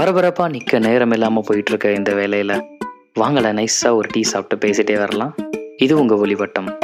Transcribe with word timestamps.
பரபரப்பாக 0.00 0.50
நிற்க 0.50 0.78
நேரம் 0.78 1.10
இல்லாமல் 1.10 1.44
போயிட்டுருக்க 1.48 1.94
இந்த 1.94 2.14
வேலையில். 2.14 2.62
வாங்கலை 3.20 3.52
நைஸாக 3.52 3.94
ஒரு 3.94 4.08
டீ 4.12 4.22
சாப்பிட்டு 4.22 4.68
பேசிட்டே 4.68 4.98
வரலாம். 4.98 5.34
இது 5.76 5.98
உங்கள் 5.98 6.18
ஒளிவட்டம். 6.18 6.78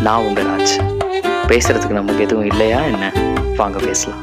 நான் 0.00 0.24
உங்கள் 0.24 0.44
ராஜ். 0.44 1.00
பேசுகிறதுக்கு 1.48 1.90
நமக்கு 1.90 2.22
எதுவும் 2.22 2.44
இல்லையா 2.44 2.80
என்ன? 2.80 3.12
வாங்க 3.56 3.78
பேசலாம். 3.78 4.18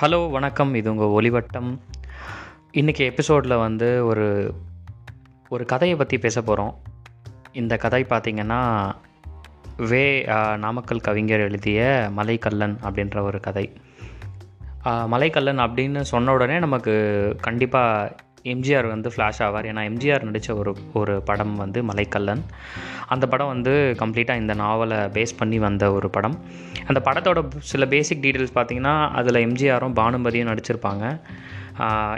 ஹலோ 0.00 0.30
வணக்கம். 0.30 0.74
இது 0.74 0.94
உங்கள் 0.94 1.30
ஒளிவட்டம். 1.30 1.78
இன்றைக்கி 2.80 3.02
எபிசோடில் 3.04 3.52
வந்து 3.56 4.06
ஒரு 4.06 4.54
ஒரு 5.48 5.64
கதையை 5.64 5.96
பற்றி 5.98 6.18
பேச 6.18 6.42
போகிறோம் 6.42 6.74
இந்த 7.52 7.76
கதை 7.76 8.00
பார்த்திங்கன்னா 8.10 8.60
வே 9.90 10.04
நாமக்கல் 10.56 11.04
கவிஞர் 11.08 11.40
எழுதிய 11.40 11.80
மலைக்கல்லன் 12.16 12.76
அப்படின்ற 12.88 13.20
ஒரு 13.20 13.40
கதை. 13.40 13.66
மலைக்கல்லன் 14.86 15.62
அப்படின்னு 15.64 16.00
சொன்ன 16.12 16.32
உடனே 16.32 16.58
நமக்கு 16.58 16.94
கண்டிப்பாக 17.40 18.14
எம்ஜிஆர் 18.52 18.88
வந்து 18.88 19.12
ஃப்ளாஷ் 19.16 19.42
ஆவார். 19.46 19.68
ஏன்னா 19.72 19.82
எம்ஜிஆர் 19.90 20.26
நடித்த 20.30 20.54
ஒரு 20.54 20.74
ஒரு 20.92 21.16
படம் 21.22 21.54
வந்து 21.56 21.82
மலைக்கல்லன். 21.82 22.42
அந்த 23.06 23.28
படம் 23.28 23.52
வந்து 23.54 23.96
கம்ப்ளீட்டாக 23.98 24.42
இந்த 24.44 24.54
நாவலை 24.54 24.96
பேஸ் 24.96 25.38
பண்ணி 25.38 25.58
வந்த 25.58 25.92
ஒரு 25.92 26.10
படம். 26.10 26.38
அந்த 26.86 27.02
படத்தோட 27.10 27.42
சில 27.72 27.86
பேசிக் 27.86 28.24
டீட்டெயில்ஸ் 28.24 28.58
பார்த்தீங்கன்னா 28.58 28.96
அதில் 29.20 29.44
எம்ஜிஆரும் 29.46 29.98
பானுமதியும் 30.02 30.52
நடிச்சிருப்பாங்க. 30.52 31.16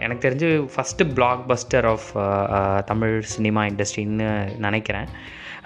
எனக்கு 0.05 0.23
தெரிஞ்சு 0.29 0.49
first 0.75 1.09
blockbuster 1.51 1.87
of 1.95 2.09
Tamil 2.87 3.17
cinema 3.35 3.65
இண்டஸ்ட்ரின்னு 3.65 4.31
நினைக்கிறேன். 4.67 5.09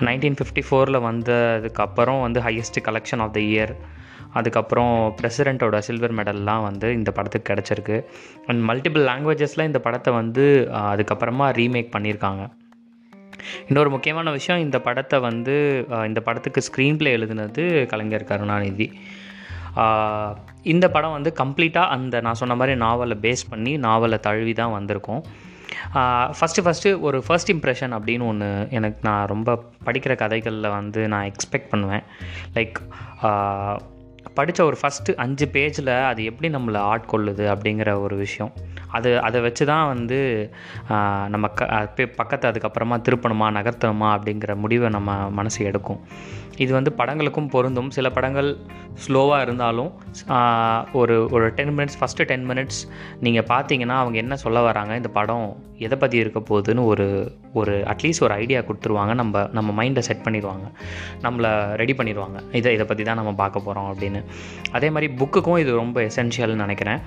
நைன்டீன் 0.06 0.38
ஃபிஃப்டி 0.38 0.62
ஃபோரில் 0.68 1.04
வந்ததுக்கப்புறம் 1.06 2.20
வந்து 2.20 2.40
highest 2.40 2.80
collection 2.88 3.22
of 3.24 3.32
the 3.36 3.40
year 3.40 3.72
அதுக்கப்புறம் 4.38 4.94
பிரசிடெண்ட்டோட 5.20 5.78
சில்வர் 5.86 6.14
மெடல்லாம் 6.14 6.62
வந்து 6.62 6.88
இந்த 6.92 7.10
படத்துக்கு 7.16 7.48
கிடச்சிருக்கு. 7.50 7.96
அண்ட் 8.46 8.62
மல்டிபிள் 8.70 9.04
லாங்குவேஜஸில் 9.10 9.68
இந்த 9.70 9.80
படத்தை 9.86 10.12
வந்து 10.20 10.44
அதுக்கப்புறமா 10.92 11.46
ரீமேக் 11.60 11.94
பண்ணியிருக்காங்க. 11.96 12.44
இன்னொரு 13.68 13.90
முக்கியமான 13.90 14.30
விஷயம் 14.30 14.62
இந்த 14.62 14.78
படத்தை 14.86 15.18
வந்து 15.20 15.54
இந்த 16.10 16.20
படத்துக்கு 16.20 16.62
ஸ்க்ரீன் 16.68 16.96
பிளே 16.96 17.10
எழுதுனது 17.16 17.64
கலைஞர் 17.86 18.28
கருணாநிதி. 18.30 18.88
இந்த 20.62 20.90
படம் 20.90 21.12
வந்து 21.12 21.34
கம்ப்ளீட்டாக 21.44 21.86
அந்த 21.86 22.20
நான் 22.20 22.34
சொன்ன 22.34 22.54
மாதிரி 22.54 22.76
நாவலை 22.76 23.16
பேஸ் 23.20 23.36
பண்ணி 23.48 23.76
நாவலை 23.76 24.18
தழுவி 24.18 24.52
தான் 24.52 24.70
வந்திருக்கும். 24.70 25.24
ஃபஸ்ட்டு 25.94 26.60
ஃபஸ்ட்டு 26.60 27.00
ஒரு 27.00 27.22
ஃபர்ஸ்ட் 27.22 27.52
இம்ப்ரெஷன் 27.52 27.98
அப்படின்னு 27.98 28.26
ஒன்று 28.26 28.66
எனக்கு 28.70 29.08
நான் 29.08 29.26
ரொம்ப 29.26 29.62
படிக்கிற 29.84 30.16
கதைகளில் 30.16 30.68
வந்து 30.68 31.08
நான் 31.08 31.30
எக்ஸ்பெக்ட் 31.30 31.68
பண்ணுவேன். 31.68 32.02
லைக் 32.54 33.76
படித்த 34.34 34.64
ஒரு 34.64 34.76
ஃபஸ்ட்டு 34.82 35.14
அஞ்சு 35.14 35.46
பேஜில் 35.52 36.04
அது 36.04 36.24
எப்படி 36.24 36.54
நம்மளை 36.54 36.76
ஆட்கொள்ளுது 36.76 37.56
அப்படிங்கிற 37.56 38.00
ஒரு 38.00 38.16
விஷயம். 38.16 38.52
அது 38.86 39.22
அதை 39.22 39.40
வச்சு 39.40 39.66
தான் 39.66 39.86
வந்து 39.86 40.52
நம்ம 41.28 41.48
க 41.48 41.92
பே- 41.96 42.12
பக்கத்தை 42.16 42.50
அதுக்கப்புறமா 42.50 42.94
திருப்பணுமா 42.94 43.50
நகர்த்தணுமா 43.58 44.18
அப்படிங்கிற 44.18 44.54
முடிவை 44.54 44.88
நம்ம 44.88 45.30
மனசு 45.30 45.64
எடுக்கும். 45.64 46.00
இது 46.64 46.72
வந்து 46.78 46.90
படங்களுக்கும் 47.00 47.50
பொருந்தும். 47.54 47.90
சில 47.96 48.08
படங்கள் 48.16 48.50
ஸ்லோவாக 49.04 49.44
இருந்தாலும் 49.46 49.90
ஒரு 51.00 51.16
ஒரு 51.36 51.46
ten 51.58 51.74
minutes 51.78 51.98
first 52.00 52.28
ten 52.30 52.46
minutes 52.50 52.80
நீங்கள் 53.26 53.48
பார்த்தீங்கன்னா 53.52 53.96
அவங்க 54.02 54.18
என்ன 54.24 54.36
சொல்ல 54.44 54.60
வராங்க 54.68 54.92
இந்த 55.00 55.10
படம் 55.18 55.48
எதை 55.86 55.96
பற்றி 55.98 56.16
இருக்க 56.22 56.40
போகுதுன்னு 56.48 56.84
ஒரு 56.92 57.06
ஒரு 57.60 57.74
அட்லீஸ்ட் 57.92 58.24
ஒரு 58.26 58.34
ஐடியா 58.42 58.60
கொடுத்துருவாங்க. 58.60 59.12
நம்ம 59.20 59.44
நம்ம 59.58 59.70
மைண்டை 59.80 60.02
செட் 60.08 60.24
பண்ணிடுவாங்க. 60.24 60.66
நம்மளை 61.26 61.52
ரெடி 61.82 61.94
பண்ணிடுவாங்க. 61.98 62.38
இதை 62.52 62.72
இதை 62.76 62.86
பற்றி 62.86 63.04
தான் 63.04 63.20
நம்ம 63.20 63.34
பார்க்க 63.42 63.66
போகிறோம் 63.66 63.90
அப்படின்னு. 63.92 64.22
அதே 64.72 64.90
மாதிரி 64.90 65.08
புக்குக்கும் 65.20 65.60
இது 65.64 65.74
ரொம்ப 65.82 66.00
எசென்ஷியல்னு 66.08 66.64
நினைக்கிறேன். 66.64 67.00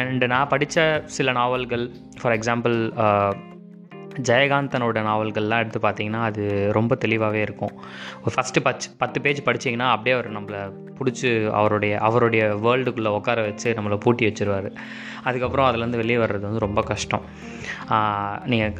அண்ட் 0.00 0.24
நான் 0.34 0.50
படித்த 0.54 0.86
சில 1.18 1.32
நாவல்கள் 1.40 1.84
ஃபார் 2.22 2.36
எக்ஸாம்பிள் 2.38 2.78
ஜெயகாந்தனோட 4.28 4.98
நாவல்கள்லாம் 5.08 5.62
எடுத்து 5.64 5.80
பார்த்தீங்கன்னா 5.88 6.22
அது 6.28 6.42
ரொம்ப 6.72 6.94
தெளிவாகவே 6.94 7.40
இருக்கும். 7.40 7.74
ஒரு 8.24 8.32
ஃபஸ்ட்டு 8.36 8.64
பச் 8.66 8.86
பத்து 8.98 9.20
பேஜ் 9.20 9.40
படிச்சீங்கன்னா 9.48 9.88
அப்படியே 9.94 10.14
அவர் 10.16 10.30
நம்மளை 10.38 10.60
பிடிச்சி 10.98 11.30
அவருடைய 11.60 11.98
அவருடைய 12.08 12.44
வேர்ல்டுக்குள்ளே 12.64 13.10
உட்கார 13.18 13.42
வச்சு 13.42 13.74
நம்மளை 13.78 13.96
பூட்டி 14.04 14.26
வச்சிருவார். 14.26 14.68
அதுக்கப்புறம் 15.28 15.66
அதுலேருந்து 15.68 16.02
வெளியே 16.02 16.16
வர்றது 16.16 16.46
வந்து 16.48 16.64
ரொம்ப 16.66 16.82
கஷ்டம். 16.82 17.24
நீங்கள் 18.52 18.72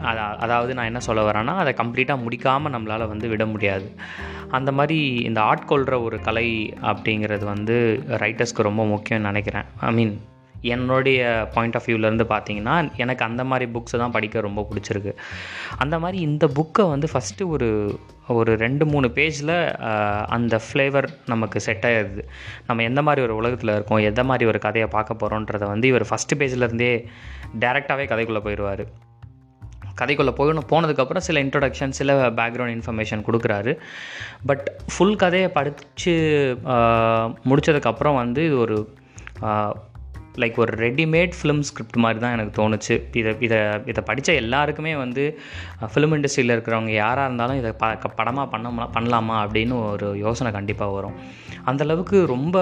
அதாவது 0.44 0.74
நான் 0.74 0.90
என்ன 0.90 1.00
சொல்ல 1.08 1.30
வரேன்னா 1.30 1.54
அதை 1.64 1.74
கம்ப்ளீட்டாக 1.82 2.24
முடிக்காமல் 2.26 2.74
நம்மளால் 2.76 3.10
வந்து 3.12 3.28
விட 3.28 3.46
முடியாது. 3.46 3.88
அந்த 4.58 4.72
மாதிரி 4.72 4.98
இந்த 5.28 5.40
ஆட்கொள்கிற 5.40 5.96
ஒரு 6.02 6.18
கலை 6.20 6.48
அப்படிங்கிறது 6.92 7.44
வந்து 7.44 7.76
ரைட்டர்ஸ்க்கு 8.22 8.68
ரொம்ப 8.70 8.84
முக்கியம்னு 8.94 9.30
நினைக்கிறேன். 9.30 9.68
ஐ 9.80 9.92
மீன் 9.92 10.16
என்னுடைய 10.74 11.20
பாயிண்ட் 11.54 11.76
ஆஃப் 11.78 11.86
வியூவிலேருந்து 11.88 12.26
பார்த்தீங்கன்னா 12.32 12.74
எனக்கு 13.04 13.24
அந்த 13.28 13.44
மாதிரி 13.50 13.66
புக்ஸை 13.74 13.98
தான் 14.02 14.14
படிக்க 14.16 14.44
ரொம்ப 14.48 14.66
பிடிச்சிருக்கு. 14.70 15.14
அந்த 15.84 15.96
மாதிரி 16.02 16.18
இந்த 16.28 16.46
புக்கை 16.58 16.84
வந்து 16.94 17.08
ஃபஸ்ட்டு 17.14 17.48
ஒரு 17.54 17.70
ஒரு 18.36 18.52
ரெண்டு 18.64 18.84
மூணு 18.92 19.08
பேஜில் 19.16 19.56
அந்த 20.36 20.54
ஃப்ளேவர் 20.66 21.08
நமக்கு 21.32 21.58
செட் 21.66 21.86
ஆகிடுது 21.90 22.22
நம்ம 22.68 22.82
எந்த 22.90 23.02
மாதிரி 23.08 23.24
ஒரு 23.26 23.34
உலகத்தில் 23.40 23.74
இருக்கோம் 23.74 24.06
எந்த 24.10 24.24
மாதிரி 24.30 24.46
ஒரு 24.52 24.60
கதையை 24.66 24.88
பார்க்க 24.94 25.20
போகிறோன்றதை 25.20 25.66
வந்து 25.74 25.90
இவர் 25.92 26.08
ஃபஸ்ட்டு 26.10 26.38
பேஜ்லேருந்தே 26.42 26.92
டேரெக்டாகவே 27.64 28.06
கதைக்குள்ளே 28.12 28.42
போயிடுவார் 28.46 28.84
கதைக்குள்ளே 30.00 30.32
போகணும் 30.38 30.68
போனதுக்கப்புறம் 30.70 31.26
சில 31.26 31.42
இன்ட்ரொடக்ஷன் 31.42 31.94
சில 31.98 32.16
பேக்ரவுண்ட் 32.38 32.74
இன்ஃபர்மேஷன் 32.76 33.22
கொடுக்குறாரு. 33.28 33.72
பட் 34.46 34.66
ஃபுல் 34.92 35.20
கதையை 35.22 35.48
படித்து 35.58 36.14
முடித்ததுக்கப்புறம் 37.50 38.18
வந்து 38.22 38.42
இது 38.48 38.58
ஒரு 38.64 38.78
லைக் 40.36 40.56
ஒரு 40.56 40.72
ரெடிமேட் 40.84 41.32
ஃபிலிம் 41.40 41.60
ஸ்கிரிப்ட் 41.60 41.96
மாதிரி 41.96 42.20
தான் 42.20 42.34
எனக்கு 42.36 42.54
தோணுச்சு. 42.60 42.94
இதை 43.16 43.32
இதை 43.40 43.58
இதை 43.86 44.02
படித்த 44.04 44.32
எல்லாருக்குமே 44.32 44.96
வந்து 44.96 45.38
ஃபிலிம் 45.94 46.14
இண்டஸ்ட்ரியில் 46.16 46.54
இருக்கிறவங்க 46.56 46.92
யாராக 46.94 47.26
இருந்தாலும் 47.26 47.58
இதை 47.58 47.72
ப 47.72 47.94
படமாக 48.16 48.46
பண்ண 48.50 48.88
பண்ணலாமா 48.96 49.36
அப்படின்னு 49.44 49.92
ஒரு 49.92 50.18
யோசனை 50.18 50.52
கண்டிப்பாக 50.52 50.92
வரும். 50.92 51.16
அந்த 51.64 51.84
அளவுக்கு 51.84 52.26
ரொம்ப 52.26 52.56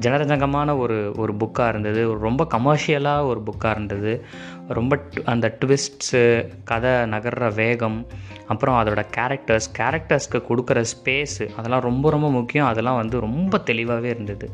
ஜனரஞ்சகமான 0.00 0.78
ஒரு 0.78 1.12
ஒரு 1.16 1.32
புக்காக 1.32 1.68
இருந்தது. 1.68 2.18
ரொம்ப 2.18 2.46
கமர்ஷியலாக 2.50 3.26
ஒரு 3.26 3.40
புக்காக 3.46 3.70
இருந்தது. 3.70 4.24
ரொம்ப 4.68 5.02
அந்த 5.24 5.46
ட்விஸ்ட்ஸு 5.60 6.22
கதை 6.64 6.90
நகர்ற 6.90 7.54
வேகம் 7.54 8.06
அப்புறம் 8.46 8.78
அதோட 8.82 9.02
கேரக்டர்ஸ் 9.16 9.68
கேரக்டர்ஸ்க்கு 9.78 10.40
கொடுக்குற 10.50 10.84
ஸ்பேஸு 10.92 11.44
அதெல்லாம் 11.56 11.86
ரொம்ப 11.90 12.10
ரொம்ப 12.10 12.30
முக்கியம். 12.30 12.66
அதெல்லாம் 12.66 13.00
வந்து 13.02 13.20
ரொம்ப 13.20 13.58
தெளிவாகவே 13.58 14.08
இருந்தது. 14.08 14.48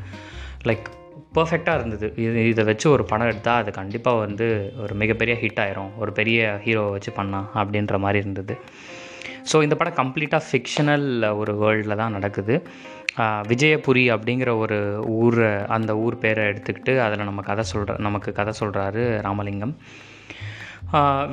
லைக் 0.63 0.87
பர்ஃபெக்டாக 1.35 1.77
இருந்தது. 1.79 2.07
இது 2.25 2.41
இதை 2.51 2.63
வச்சு 2.69 2.87
ஒரு 2.95 3.03
படம் 3.11 3.29
எடுத்தால் 3.31 3.61
அது 3.61 3.71
கண்டிப்பாக 3.79 4.23
வந்து 4.25 4.47
ஒரு 4.83 4.93
மிகப்பெரிய 5.01 5.35
ஹிட் 5.43 5.61
ஆயிரும். 5.63 5.91
ஒரு 6.01 6.11
பெரிய 6.19 6.39
ஹீரோவை 6.65 6.91
வச்சு 6.95 7.13
பண்ணலாம் 7.19 7.47
அப்படின்ற 7.61 7.97
மாதிரி 8.05 8.21
இருந்தது. 8.23 8.55
ஸோ 9.51 9.55
இந்த 9.65 9.75
படம் 9.79 9.99
கம்ப்ளீட்டாக 10.01 10.43
ஃபிக்ஷனல் 10.49 11.07
ஒரு 11.41 11.53
வேர்ல்டில் 11.61 12.01
தான் 12.01 12.15
நடக்குது. 12.17 12.55
விஜயபுரி 13.49 14.03
அப்படிங்கிற 14.15 14.51
ஒரு 14.63 14.77
ஊர் 15.23 15.41
அந்த 15.75 15.91
ஊர் 16.03 16.15
பேரை 16.21 16.43
எடுத்துக்கிட்டு 16.51 16.93
அதில் 17.05 17.27
நம்ம 17.29 17.41
கதை 17.49 17.63
சொல்கிற 17.71 17.97
நமக்கு 18.07 18.29
கதை 18.39 18.53
சொல்கிறாரு 18.61 19.03
ராமலிங்கம். 19.27 19.75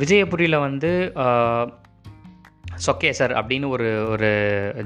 விஜயபுரியில் 0.03 0.65
வந்து 0.67 0.91
சொக்கேசர் 2.87 3.33
அப்படின்னு 3.39 3.69
ஒரு 3.77 3.89
ஒரு 4.13 4.29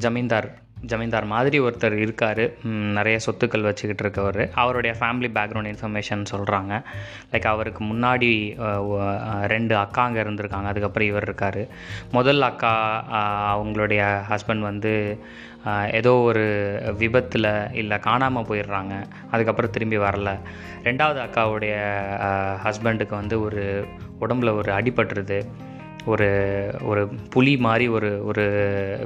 ஜமீன்தார் 0.04 0.48
ஜமீன்தார் 0.91 1.27
மாதிரி 1.33 1.56
ஒருத்தர் 1.67 1.97
இருக்கார். 2.05 2.43
நிறைய 2.99 3.17
சொத்துக்கள் 3.27 3.67
வச்சுக்கிட்டு 3.69 4.05
இருக்கவர். 4.05 4.43
அவருடைய 4.62 4.93
ஃபேமிலி 5.00 5.31
பேக்ரவுண்ட் 5.37 5.71
இன்ஃபர்மேஷன் 5.72 6.25
சொல்கிறாங்க 6.33 6.72
லைக் 7.33 7.49
அவருக்கு 7.55 7.83
முன்னாடி 7.93 8.33
ரெண்டு 9.55 9.77
அக்காங்க 9.84 10.19
இருந்திருக்காங்க. 10.25 10.71
அதுக்கப்புறம் 10.72 11.10
இவர் 11.13 11.27
இருக்கார். 11.28 11.63
முதல் 12.16 12.42
அக்கா 12.51 12.75
அவங்களுடைய 13.57 14.03
ஹஸ்பண்ட் 14.31 14.65
வந்து 14.71 14.95
ஏதோ 15.98 16.13
ஒரு 16.28 16.47
விபத்தில் 16.98 17.51
இல்லை 17.80 17.97
காணாமல் 18.07 18.48
போயிடுறாங்க. 18.48 18.95
அதுக்கப்புறம் 19.34 19.75
திரும்பி 19.77 19.98
வரல. 19.98 20.30
ரெண்டாவது 20.89 21.21
அக்காவுடைய 21.27 21.75
ஹஸ்பண்டுக்கு 22.65 23.15
வந்து 23.21 23.37
ஒரு 23.47 23.63
உடம்புல 24.25 24.53
ஒரு 24.60 24.72
அடிபட்டுருது. 24.78 25.39
ஒரு 26.12 26.28
ஒரு 26.91 27.03
புலி 27.34 27.53
மாதிரி 27.66 27.84
ஒரு 27.97 28.10
ஒரு 28.30 28.45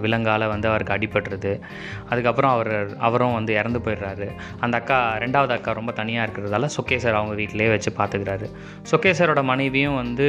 விலங்கால் 0.05 0.45
வந்து 0.53 0.69
அவருக்கு 0.71 0.95
அடிபட்டுருது. 0.97 1.53
அதுக்கப்புறம் 2.11 2.53
அவர் 2.57 2.73
அவரும் 3.09 3.37
வந்து 3.39 3.53
இறந்து 3.61 3.83
போயிடுறாரு. 3.85 4.29
அந்த 4.61 4.77
அக்கா 4.81 4.99
ரெண்டாவது 5.25 5.55
அக்கா 5.57 5.73
ரொம்ப 5.81 5.93
தனியாக 6.01 6.27
இருக்கிறதால 6.27 6.71
சொக்கேசர் 6.77 7.19
அவங்க 7.21 7.35
வீட்டிலேயே 7.41 7.71
வச்சு 7.75 7.93
பார்த்துக்கிறாரு. 8.01 8.49
சொக்கேசரோட 8.93 9.43
மனைவியும் 9.53 9.99
வந்து 10.03 10.29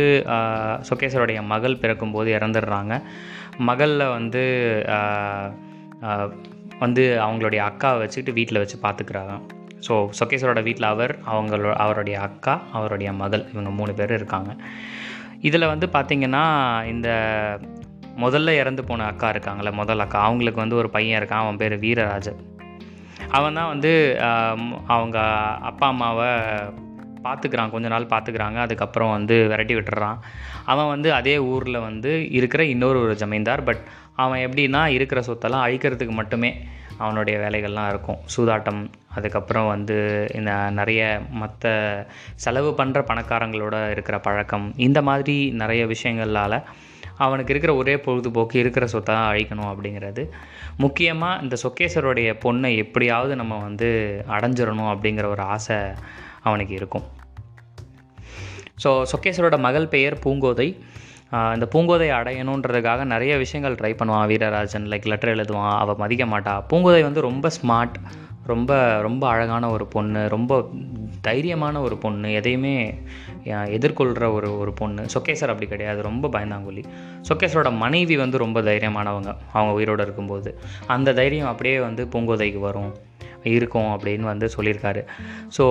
சொக்கேசருடைய 0.92 1.42
மகள் 1.54 1.82
பிறக்கும்போது 1.84 2.32
இறந்துடுறாங்க. 2.38 2.96
மகளில் 3.70 4.14
வந்து 4.18 4.44
வந்து 6.84 7.04
அவங்களுடைய 7.24 7.62
அக்காவை 7.70 7.98
வச்சுக்கிட்டு 8.02 8.38
வீட்டில் 8.38 8.62
வச்சு 8.62 8.78
பார்த்துக்கிறாங்க. 8.84 9.34
ஸோ 9.88 9.94
சொக்கேஸ்வரோட 10.20 10.62
வீட்டில் 10.68 10.88
அவர் 10.94 11.12
அவங்களோட 11.34 11.74
அவருடைய 11.84 12.18
அக்கா 12.28 12.54
அவருடைய 12.78 13.10
மகள் 13.22 13.44
இவங்க 13.54 13.72
மூணு 13.80 13.92
பேர் 14.00 14.14
இருக்காங்க. 14.20 14.52
இதில் 15.42 15.68
வந்து 15.68 15.88
பார்த்திங்கன்னா 15.88 16.44
இந்த 16.86 17.10
முதல்ல 18.18 18.50
இறந்து 18.50 18.84
போன 18.84 19.06
அக்கா 19.06 19.32
இருக்காங்களே 19.32 19.72
முதல் 19.72 20.00
அக்கா 20.00 20.20
அவங்களுக்கு 20.20 20.60
வந்து 20.60 20.76
ஒரு 20.76 20.90
பையன் 20.90 21.24
இருக்கான் 21.24 21.44
அவன் 21.44 21.58
பேர் 21.58 21.80
வீரராஜன் 21.80 22.40
அவன் 23.30 23.54
தான் 23.54 23.68
வந்து 23.68 24.20
அவங்க 24.88 25.20
அப்பா 25.62 25.88
அம்மாவை 25.88 26.28
பார்த்துக்கிறான் 27.24 27.70
கொஞ்ச 27.70 27.88
நாள் 27.88 28.06
பார்த்துக்கிறாங்க 28.06 28.56
அதுக்கப்புறம் 28.56 29.12
வந்து 29.12 29.48
விரட்டி 29.48 29.76
விட்டுறான். 29.76 30.18
அவன் 30.66 30.88
வந்து 30.88 31.14
அதே 31.14 31.38
ஊரில் 31.38 31.80
வந்து 31.80 32.32
இருக்கிற 32.32 32.66
இன்னொரு 32.66 33.02
ஒரு 33.02 33.16
ஜமீன்தார் 33.16 33.64
பட் 33.64 33.84
அவன் 34.16 34.40
எப்படின்னா 34.40 34.86
இருக்கிற 34.86 35.22
சொத்தெல்லாம் 35.22 35.66
அழிக்கிறதுக்கு 35.68 36.10
மட்டுமே 36.10 36.58
அவனுடைய 37.04 37.36
வேலைகள்லாம் 37.44 37.90
இருக்கும். 37.94 38.20
சூதாட்டம் 38.34 38.82
அதுக்கப்புறம் 39.18 39.68
வந்து 39.74 39.98
இந்த 40.40 40.52
நிறைய 40.80 41.04
மற்ற 41.42 41.72
செலவு 42.44 42.72
பண்ணுற 42.80 43.00
பணக்காரங்களோட 43.12 43.76
இருக்கிற 43.96 44.18
பழக்கம் 44.28 44.68
இந்த 44.88 45.02
மாதிரி 45.10 45.38
நிறைய 45.62 45.84
விஷயங்களால் 45.94 46.58
அவனுக்கு 47.26 47.52
இருக்கிற 47.54 47.72
ஒரே 47.82 47.96
பொழுதுபோக்கு 48.04 48.56
இருக்கிற 48.64 48.86
சொத்தை 48.94 49.12
தான் 49.16 49.30
அழிக்கணும் 49.32 49.70
அப்படிங்கிறது. 49.72 50.24
முக்கியமாக 50.84 51.42
இந்த 51.44 51.56
சொக்கேசருடைய 51.64 52.30
பொண்ணை 52.44 52.72
எப்படியாவது 52.84 53.34
நம்ம 53.42 53.58
வந்து 53.68 53.90
அடைஞ்சிடணும் 54.36 54.92
அப்படிங்கிற 54.94 55.28
ஒரு 55.36 55.44
ஆசை 55.56 55.80
அவனுக்கு 56.48 56.74
இருக்கும். 56.80 57.06
ஸோ 58.84 58.90
சொக்கேஸ்வரோட 59.12 59.58
மகள் 59.68 59.92
பெயர் 59.96 60.22
பூங்கோதை. 60.26 60.70
இந்த 61.32 61.68
பூங்கோதை 61.74 62.08
அடையணுன்றதுக்காக 62.20 63.04
நிறைய 63.04 63.38
விஷயங்கள் 63.38 63.76
ட்ரை 63.76 63.96
பண்ணுவான் 63.96 64.30
வீரராஜன். 64.32 64.88
லைக் 64.94 65.08
லெட்டர் 65.08 65.36
எழுதுவான் 65.36 65.78
அவள் 65.78 65.96
மதிக்க 65.96 66.26
மாட்டா. 66.26 66.54
பூங்கோதை 66.70 67.02
வந்து 67.02 67.22
ரொம்ப 67.22 67.50
ஸ்மார்ட் 67.62 67.98
ரொம்ப 68.46 69.02
ரொம்ப 69.02 69.28
அழகான 69.28 69.70
ஒரு 69.70 69.86
பொண்ணு 69.86 70.30
ரொம்ப 70.30 70.70
தைரியமான 71.28 71.82
ஒரு 71.82 71.98
பொண்ணு 71.98 72.34
எதையுமே 72.34 72.76
எதிர்கொள்கிற 73.46 74.32
ஒரு 74.34 74.50
ஒரு 74.58 74.74
பொண்ணு. 74.74 75.02
சொக்கேசர் 75.02 75.54
அப்படி 75.54 75.68
கிடையாது 75.68 76.02
ரொம்ப 76.02 76.28
பயந்தாங்குழி 76.28 76.84
சொக்கேசரோட 77.30 77.76
மனைவி 77.76 78.18
வந்து 78.18 78.38
ரொம்ப 78.38 78.62
தைரியமானவங்க 78.62 79.36
அவங்க 79.54 79.74
உயிரோடு 79.74 80.04
இருக்கும்போது. 80.04 80.60
அந்த 80.88 81.14
தைரியம் 81.14 81.48
அப்படியே 81.48 81.80
வந்து 81.80 82.06
பூங்கோதைக்கு 82.06 82.60
வரும். 82.60 82.92
இருக்கும் 83.54 83.90
அப்படின்னு 83.94 84.26
வந்து 84.32 84.48
சொல்லியிருக்காரு. 84.56 85.02
ஸோ 85.58 85.64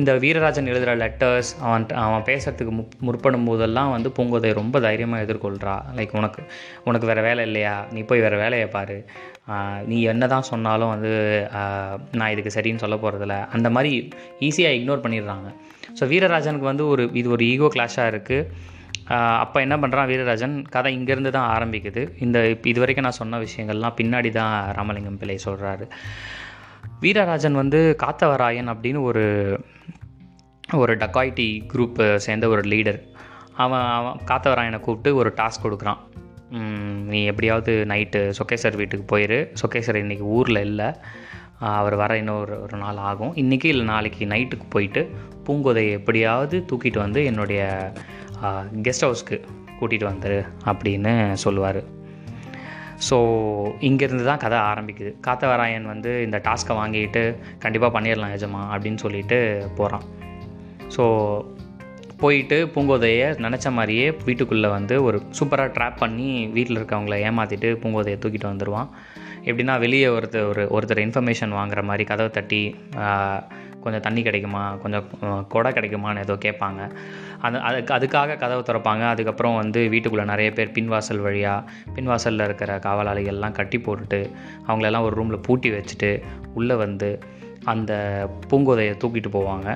இந்த 0.00 0.12
வீரராஜன் 0.24 0.70
எழுதுகிற 0.72 0.94
லெட்டர்ஸ் 1.02 1.50
அவன் 1.66 1.86
அவன் 2.06 2.26
பேசுறதுக்கு 2.30 2.74
முப் 2.78 2.96
முற்படும் 3.08 3.46
போதெல்லாம் 3.48 3.92
வந்து 3.96 4.12
பூங்கோதை 4.18 4.52
ரொம்ப 4.60 4.80
தைரியமாக 4.86 5.24
எதிர்கொள்கிறா 5.26 5.76
லைக் 5.98 6.16
உனக்கு 6.20 6.42
உனக்கு 6.90 7.08
வேறு 7.10 7.24
வேலை 7.28 7.44
இல்லையா? 7.50 7.74
நீ 7.94 8.02
போய் 8.10 8.24
வேறு 8.26 8.42
வேலையை 8.44 8.68
பாரு. 8.76 8.98
நீ 9.90 9.96
என்ன 10.12 10.26
தான் 10.34 10.48
சொன்னாலும் 10.50 10.92
வந்து 10.94 11.12
நான் 12.18 12.32
இதுக்கு 12.34 12.56
சரின்னு 12.56 12.82
சொல்ல 12.82 12.96
போகிறதில்ல 13.04 13.38
அந்த 13.56 13.70
மாதிரி 13.76 13.92
ஈஸியாக 14.48 14.76
இக்னோர் 14.78 15.04
பண்ணிடுறாங்க. 15.06 15.48
ஸோ 15.98 16.04
வீரராஜனுக்கு 16.12 16.70
வந்து 16.72 16.86
ஒரு 16.92 17.04
இது 17.20 17.28
ஒரு 17.36 17.44
ஈகோ 17.54 17.70
கிளாஷாக 17.76 18.12
இருக்குது 18.14 18.70
அப்போ 19.44 19.58
என்ன 19.64 19.76
பண்ணுறான் 19.82 20.08
வீரராஜன்? 20.10 20.54
கதை 20.74 20.90
இங்கேருந்து 20.96 21.30
தான் 21.36 21.48
ஆரம்பிக்குது. 21.54 22.02
இந்த 22.24 22.38
இப்ப 22.52 22.68
இது 22.72 22.80
வரைக்கும் 22.82 23.06
நான் 23.06 23.18
சொன்ன 23.20 23.40
விஷயங்கள்லாம் 23.44 23.96
பின்னாடி 24.00 24.30
தான் 24.38 24.54
ராமலிங்கம் 24.76 25.18
பிள்ளை 25.22 25.36
சொல்கிறாரு 25.46 25.86
வீரராஜன் 27.02 27.60
வந்து 27.60 27.96
காத்தவராயன் 28.02 28.68
அப்படின்னு 28.72 29.00
ஒரு 29.02 29.24
ஒரு 30.74 30.92
டக்காய்டி 30.96 31.46
குரூப்பை 31.72 32.06
சேர்ந்த 32.24 32.48
ஒரு 32.48 32.62
லீடர் 32.72 33.00
அவன் 33.54 33.86
அவன் 33.96 34.20
காத்தவராயனை 34.30 34.78
கூப்பிட்டு 34.80 35.18
ஒரு 35.18 35.30
டாஸ்க் 35.36 35.64
கொடுக்குறான். 35.64 36.00
நீ 37.12 37.24
எப்படியாவது 37.24 37.72
நைட்டு 37.88 38.20
சொக்கேசர் 38.38 38.76
வீட்டுக்கு 38.76 39.04
போயிரு. 39.12 39.38
சொக்கேசர் 39.62 39.98
இன்றைக்கி 40.02 40.26
ஊரில் 40.36 40.60
இல்லை. 40.68 40.88
அவர் 41.58 41.94
வர 41.94 42.12
இன்னொரு 42.16 42.54
ஒரு 42.62 42.76
நாள் 42.78 43.00
ஆகும். 43.10 43.32
இன்றைக்கி 43.36 43.68
இல்லை 43.72 43.84
நாளைக்கு 43.86 44.24
நைட்டுக்கு 44.26 44.66
போயிட்டு 44.68 45.02
பூங்கோதையை 45.46 45.90
எப்படியாவது 45.90 46.64
தூக்கிட்டு 46.72 46.98
வந்து 46.98 47.22
என்னுடைய 47.24 47.92
கெஸ்ட் 48.86 49.06
ஹவுஸ்க்கு 49.06 49.38
கூட்டிகிட்டு 49.80 50.10
வந்துரு 50.12 50.40
அப்படின்னு 50.64 51.32
சொல்லுவார். 51.44 51.82
ஸோ 53.08 53.16
இங்கேருந்து 53.80 54.24
தான் 54.24 54.38
கதை 54.38 54.58
ஆரம்பிக்குது. 54.58 55.10
காத்தவராயன் 55.26 55.84
வந்து 55.84 56.10
இந்த 56.22 56.40
டாஸ்க்கை 56.44 56.74
வாங்கிட்டு 56.76 57.22
கண்டிப்பாக 57.58 57.92
பண்ணிடலாம் 57.96 58.34
எஜமா 58.36 58.62
அப்படின்னு 58.72 58.94
சொல்லிட்டு 58.94 59.38
போகிறான் 59.76 60.04
ஸோ 60.96 61.04
போயிட்டு 62.18 62.56
பூங்கோதையை 62.74 63.28
நினச்ச 63.38 63.72
மாதிரியே 63.72 64.06
வீட்டுக்குள்ளே 64.24 64.68
வந்து 64.68 65.02
ஒரு 65.02 65.22
சூப்பராக 65.38 65.72
ட்ராப் 65.76 65.98
பண்ணி 65.98 66.28
வீட்டில் 66.46 66.78
இருக்கவங்கள 66.78 67.16
ஏமாற்றிட்டு 67.28 67.70
பூங்கோதையை 67.82 68.18
தூக்கிட்டு 68.18 68.50
வந்துடுவான் 68.52 68.90
எப்படின்னா 69.44 69.78
வெளியே 69.78 70.06
ஒருத்தர் 70.06 70.48
ஒரு 70.48 70.64
ஒருத்தர் 70.70 71.04
இன்ஃபர்மேஷன் 71.06 71.52
வாங்குற 71.52 71.82
மாதிரி 71.82 72.04
கதவை 72.04 72.30
தட்டி 72.30 72.60
கொஞ்சம் 73.84 74.04
தண்ணி 74.06 74.22
கிடைக்குமா? 74.26 74.62
கொஞ்சம் 74.82 75.06
கொடை 75.54 75.70
கிடைக்குமான்னு 75.72 76.24
ஏதோ 76.26 76.36
கேட்பாங்க. 76.44 76.80
அந்த 77.46 77.60
அதுக்கு 77.68 77.92
அதுக்காக 77.94 78.36
கதவை 78.42 78.62
திறப்பாங்க. 78.68 79.04
அதுக்கப்புறம் 79.12 79.56
வந்து 79.60 79.80
வீட்டுக்குள்ளே 79.94 80.26
நிறைய 80.32 80.50
பேர் 80.58 80.74
பின்வாசல் 80.78 81.22
வழியாக 81.26 81.70
பின்வாசலில் 81.96 82.46
இருக்கிற 82.48 82.78
காவலாளிகள்லாம் 82.86 83.58
கட்டி 83.60 83.78
போட்டுட்டு 83.78 84.20
அவங்களெல்லாம் 84.68 85.06
ஒரு 85.08 85.16
ரூமில் 85.20 85.44
பூட்டி 85.48 85.70
வச்சுட்டு 85.70 86.10
உள்ளே 86.54 86.76
வந்து 86.84 87.10
அந்த 87.64 87.92
பூங்கோதையை 88.50 88.94
தூக்கிட்டு 89.02 89.30
போவாங்க. 89.38 89.68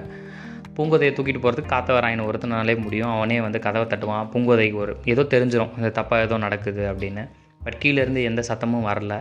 பூங்கோதையை 0.76 1.12
தூக்கிட்டு 1.17 1.43
போகிறதுக்கு 1.43 1.73
காத்தவராயன் 1.75 2.25
ஒருத்தனாலே 2.29 2.75
முடியும். 2.82 3.12
அவனே 3.17 3.37
வந்து 3.41 3.58
கதவை 3.67 3.87
தட்டுவான். 3.88 4.29
பூங்கோதைக்கு 4.32 4.79
ஒரு 4.85 4.94
ஏதோ 5.05 5.23
தெரிஞ்சிடும் 5.35 5.75
இந்த 5.81 5.91
தப்பாக 5.99 6.26
ஏதோ 6.26 6.37
நடக்குது 6.47 6.82
அப்படின்னு. 6.93 7.25
பட் 7.64 7.79
கீழேருந்து 7.85 8.23
எந்த 8.31 8.43
சத்தமும் 8.49 8.88
வரல. 8.91 9.14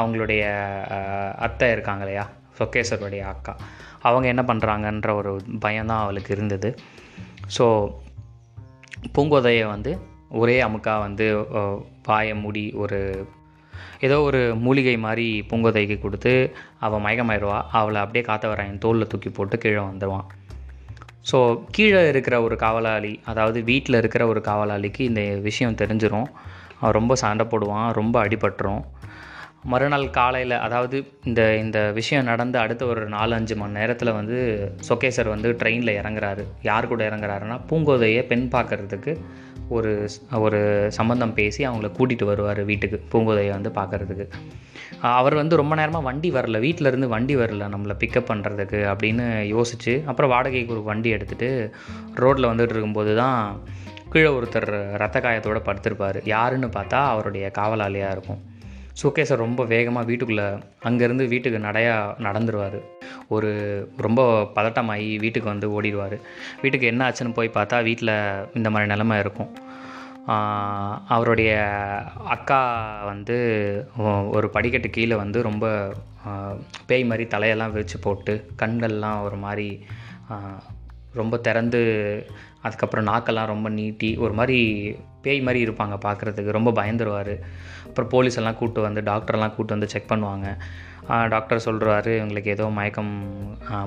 அவங்களுடைய 0.00 0.42
அத்தை 1.46 1.68
இருக்காங்க 1.76 2.04
இல்லையா? 2.04 2.26
சொக்கேசருடைய 2.58 3.22
அக்கா. 3.32 3.54
அவங்க 4.02 4.26
என்ன 4.28 4.42
பண்ணுறாங்கன்ற 4.42 5.10
ஒரு 5.14 5.32
பயம்தான் 5.60 6.02
அவளுக்கு 6.02 6.30
இருந்தது. 6.34 6.70
ஸோ 7.58 7.66
பூங்கோதையை 9.14 9.66
வந்து 9.66 9.92
ஒரே 10.30 10.56
அமுக்கா 10.62 10.94
வந்து 10.98 11.26
வாய 12.08 12.34
மூடி 12.40 12.64
ஒரு 12.72 12.98
ஏதோ 14.00 14.16
ஒரு 14.20 14.40
மூலிகை 14.54 14.94
மாதிரி 14.98 15.26
பூங்கோதைக்கு 15.48 15.96
கொடுத்து 15.98 16.32
அவள் 16.80 17.02
மயக்கமாயிடுவா 17.02 17.58
அவளை 17.72 18.00
அப்படியே 18.00 18.24
காத்தவராயன் 18.24 18.78
தோளில் 18.78 19.06
தூக்கி 19.06 19.30
போட்டு 19.30 19.58
கீழே 19.58 19.82
வந்துடுவான் 19.82 20.26
ஸோ 21.30 21.38
கீழே 21.70 22.08
இருக்கிற 22.08 22.42
ஒரு 22.42 22.56
காவலாளி 22.56 23.20
அதாவது 23.24 23.62
வீட்டில் 23.62 23.94
இருக்கிற 23.94 24.26
ஒரு 24.26 24.40
காவலாளிக்கு 24.40 25.00
இந்த 25.00 25.20
விஷயம் 25.20 25.76
தெரிஞ்சிடும் 25.76 26.28
அவன் 26.80 26.96
ரொம்ப 26.98 27.14
சண்டை 27.14 27.46
போடுவான் 27.46 27.88
ரொம்ப 27.92 28.16
அடிபட்டுரும். 28.24 28.82
மறுநாள் 29.64 30.10
காலையில் 30.10 30.50
அதாவது 30.50 31.12
இந்த 31.24 31.56
இந்த 31.56 31.90
விஷயம் 31.92 32.24
நடந்து 32.24 32.58
அடுத்த 32.58 32.86
ஒரு 32.86 33.08
நாலு 33.08 33.34
அஞ்சு 33.34 33.56
மணி 33.56 33.72
நேரத்தில் 33.72 34.12
வந்து 34.12 34.36
சொகேசர் 34.88 35.28
வந்து 35.28 35.50
ட்ரெயினில் 35.52 35.98
இறங்குறாரு. 36.00 36.44
யார் 36.62 36.86
கூட 36.86 37.08
இறங்குறாருன்னா 37.08 37.60
பூங்கோதையை 37.70 38.26
பெண் 38.26 38.48
பார்க்கறதுக்கு 38.52 39.16
ஒரு 39.68 40.08
ஒரு 40.32 40.86
சம்பந்தம் 40.90 41.34
பேசி 41.34 41.66
அவங்கள 41.66 41.90
கூட்டிகிட்டு 41.98 42.24
வருவார் 42.24 42.64
வீட்டுக்கு 42.64 43.02
பூங்கோதையை 43.12 43.50
வந்து 43.50 43.70
பார்க்கறதுக்கு. 43.70 44.28
அவர் 45.00 45.34
வந்து 45.34 45.56
ரொம்ப 45.56 45.74
நேரமாக 45.74 46.04
வண்டி 46.04 46.30
வரல 46.30 46.58
வீட்டில் 46.60 46.86
இருந்து 46.86 47.08
வண்டி 47.08 47.36
வரல 47.36 47.68
நம்மளை 47.74 47.94
பிக்கப் 47.98 48.30
பண்ணுறதுக்கு 48.30 48.80
அப்படின்னு 48.92 49.26
யோசிச்சு 49.54 50.04
அப்புறம் 50.04 50.30
வாடகைக்கு 50.30 50.72
ஒரு 50.72 50.82
வண்டி 50.82 51.12
எடுத்துகிட்டு 51.12 51.72
ரோட்டில் 52.14 52.46
வந்துட்டு 52.46 52.74
இருக்கும்போது 52.76 53.16
தான் 53.16 53.60
கீழே 54.10 54.28
ஒருத்தர் 54.28 54.96
ரத்த 54.96 55.20
காயத்தோடு 55.20 55.60
படுத்திருப்பார். 55.60 56.20
யாருன்னு 56.24 56.66
பார்த்தா 56.66 57.00
அவருடைய 57.06 57.50
காவலாளியாக 57.58 58.10
இருக்கும். 58.10 58.49
சுகேசர் 59.02 59.42
ரொம்ப 59.44 59.64
வேகமாக 59.64 60.06
வீட்டுக்குள்ளே 60.06 60.46
அங்கேருந்து 60.88 61.24
வீட்டுக்கு 61.32 61.58
நடையா 61.66 61.94
நடந்துருவார். 62.26 62.78
ஒரு 63.28 63.50
ரொம்ப 63.96 64.22
பதட்டமாகி 64.56 65.08
வீட்டுக்கு 65.18 65.48
வந்து 65.52 65.68
ஓடிடுவார். 65.76 66.16
வீட்டுக்கு 66.62 66.90
என்ன 66.92 67.08
ஆச்சுன்னு 67.08 67.36
போய் 67.38 67.56
பார்த்தா 67.56 67.82
வீட்டில் 67.88 68.14
இந்த 68.54 68.70
மாதிரி 68.70 68.90
நிலமை 68.92 69.18
இருக்கும். 69.24 69.52
அவருடைய 71.14 71.52
அக்கா 72.34 72.60
வந்து 73.04 73.36
ஒரு 74.36 74.48
படிக்கட்டு 74.56 74.90
கீழே 74.90 75.16
வந்து 75.22 75.38
ரொம்ப 75.42 75.66
பேய் 76.88 77.08
மாதிரி 77.10 77.24
தலையெல்லாம் 77.34 77.72
விரித்து 77.74 77.98
போட்டு 77.98 78.34
கண்கள்லாம் 78.62 79.22
ஒரு 79.22 79.36
மாதிரி 79.36 79.68
ரொம்ப 81.20 81.34
திறந்து 81.46 81.80
அதுக்கப்புறம் 82.66 83.08
நாக்கெல்லாம் 83.10 83.50
ரொம்ப 83.52 83.68
நீட்டி 83.78 84.10
ஒரு 84.24 84.34
மாதிரி 84.38 84.58
பேய் 85.24 85.44
மாதிரி 85.46 85.60
இருப்பாங்க 85.66 85.96
பார்க்குறதுக்கு 86.04 86.56
ரொம்ப 86.56 86.70
பயந்துருவார். 86.78 87.34
அப்புறம் 87.88 88.10
போலீஸ் 88.14 88.38
எல்லாம் 88.40 88.56
கூப்பிட்டு 88.58 88.86
வந்து 88.86 89.00
டாக்டர்லாம் 89.10 89.52
கூப்பிட்டு 89.54 89.76
வந்து 89.76 89.92
செக் 89.92 90.10
பண்ணுவாங்க. 90.12 90.48
டாக்டர் 91.34 91.64
சொல்கிறாரு 91.66 92.10
இவங்களுக்கு 92.18 92.52
ஏதோ 92.54 92.64
மயக்கம் 92.78 93.12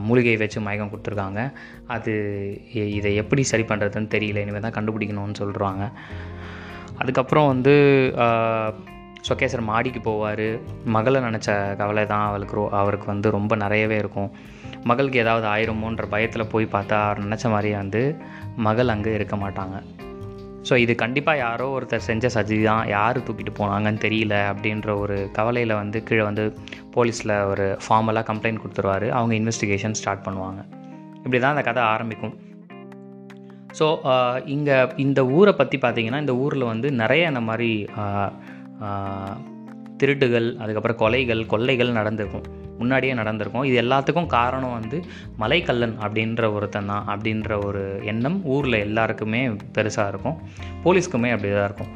மூலிகை 0.07 0.33
வச்சு 0.41 0.59
மயக்கம் 0.67 0.91
கொடுத்துருக்காங்க. 0.93 1.41
அது 1.95 2.13
இதை 2.97 3.11
எப்படி 3.21 3.43
சரி 3.51 3.65
பண்ணுறதுன்னு 3.69 4.13
தெரியல 4.15 4.43
இனிமேல் 4.45 4.65
தான் 4.67 4.77
கண்டுபிடிக்கணும்னு 4.79 5.39
சொல்கிறாங்க 5.43 5.85
அதுக்கப்புறம் 7.01 7.47
வந்து 7.53 7.75
சொக்கேசர் 9.27 9.69
மாடிக்கு 9.69 9.99
போவார். 10.09 10.47
மகளை 10.95 11.19
நினச்ச 11.27 11.49
கவலை 11.81 12.03
தான் 12.13 12.25
அவளுக்கு 12.29 12.55
ரோ 12.57 12.63
அவருக்கு 12.79 13.07
வந்து 13.13 13.27
ரொம்ப 13.37 13.55
நிறையவே 13.63 13.97
இருக்கும். 14.03 14.31
மகளுக்கு 14.89 15.17
ஏதாவது 15.23 15.45
ஆயிருமோன்ற 15.55 16.05
பயத்தில் 16.13 16.51
போய் 16.53 16.73
பார்த்தா 16.75 16.99
நினச்ச 17.25 17.45
மாதிரியே 17.53 17.77
வந்து 17.83 18.01
மகள் 18.67 18.93
அங்கே 18.93 19.11
இருக்க 19.17 19.35
மாட்டாங்க. 19.43 19.75
ஸோ 20.67 20.73
இது 20.83 20.93
கண்டிப்பாக 21.01 21.41
யாரோ 21.45 21.65
ஒருத்தர் 21.77 22.05
செஞ்ச 22.09 22.29
சதி 22.35 22.57
தான். 22.67 22.83
யார் 22.95 23.17
தூக்கிட்டு 23.27 23.53
போனாங்கன்னு 23.59 24.03
தெரியல 24.05 24.35
அப்படின்ற 24.51 24.89
ஒரு 25.03 25.17
கவலையில் 25.37 25.73
வந்து 25.81 25.97
கீழே 26.07 26.23
வந்து 26.29 26.43
போலீஸில் 26.95 27.33
ஒரு 27.51 27.65
ஃபார்மலாக 27.85 28.25
கம்ப்ளைண்ட் 28.29 28.61
கொடுத்துருவாரு. 28.63 29.07
அவங்க 29.17 29.33
இன்வெஸ்டிகேஷன் 29.41 29.97
ஸ்டார்ட் 29.99 30.25
பண்ணுவாங்க. 30.27 30.61
இப்படி 31.25 31.39
தான் 31.39 31.55
அந்த 31.55 31.65
கதை 31.69 31.83
ஆரம்பிக்கும். 31.95 32.35
ஸோ 33.79 33.85
இங்கே 34.55 34.77
இந்த 35.05 35.19
ஊரை 35.37 35.53
பற்றி 35.59 35.77
பார்த்திங்கன்னா 35.83 36.23
இந்த 36.23 36.35
ஊரில் 36.45 36.71
வந்து 36.71 36.87
நிறைய 37.03 37.31
இந்த 37.33 37.43
மாதிரி 37.49 37.71
திருட்டுகள் 40.01 40.47
அதுக்கப்புறம் 40.63 41.01
கொலைகள் 41.03 41.41
கொள்ளைகள் 41.53 41.97
நடந்திருக்கும். 41.99 42.47
முன்னாடியே 42.77 43.13
நடந்திருக்கும். 43.13 43.63
இது 43.63 43.77
எல்லாத்துக்கும் 43.81 44.31
காரணம் 44.37 44.75
வந்து 44.79 44.99
மலைக்கல்லன் 45.39 45.95
அப்படின்ற 46.05 46.53
ஒருத்தன் 46.53 46.85
தான் 46.85 47.05
அப்படின்ற 47.07 47.65
ஒரு 47.65 47.83
எண்ணம் 48.03 48.45
ஊரில் 48.45 48.73
எல்லாருக்குமே 48.73 49.43
பெருசாக 49.77 50.07
இருக்கும். 50.07 50.37
போலீஸ்க்குமே 50.83 51.31
அப்படி 51.31 51.53
தான் 51.53 51.69
இருக்கும். 51.71 51.91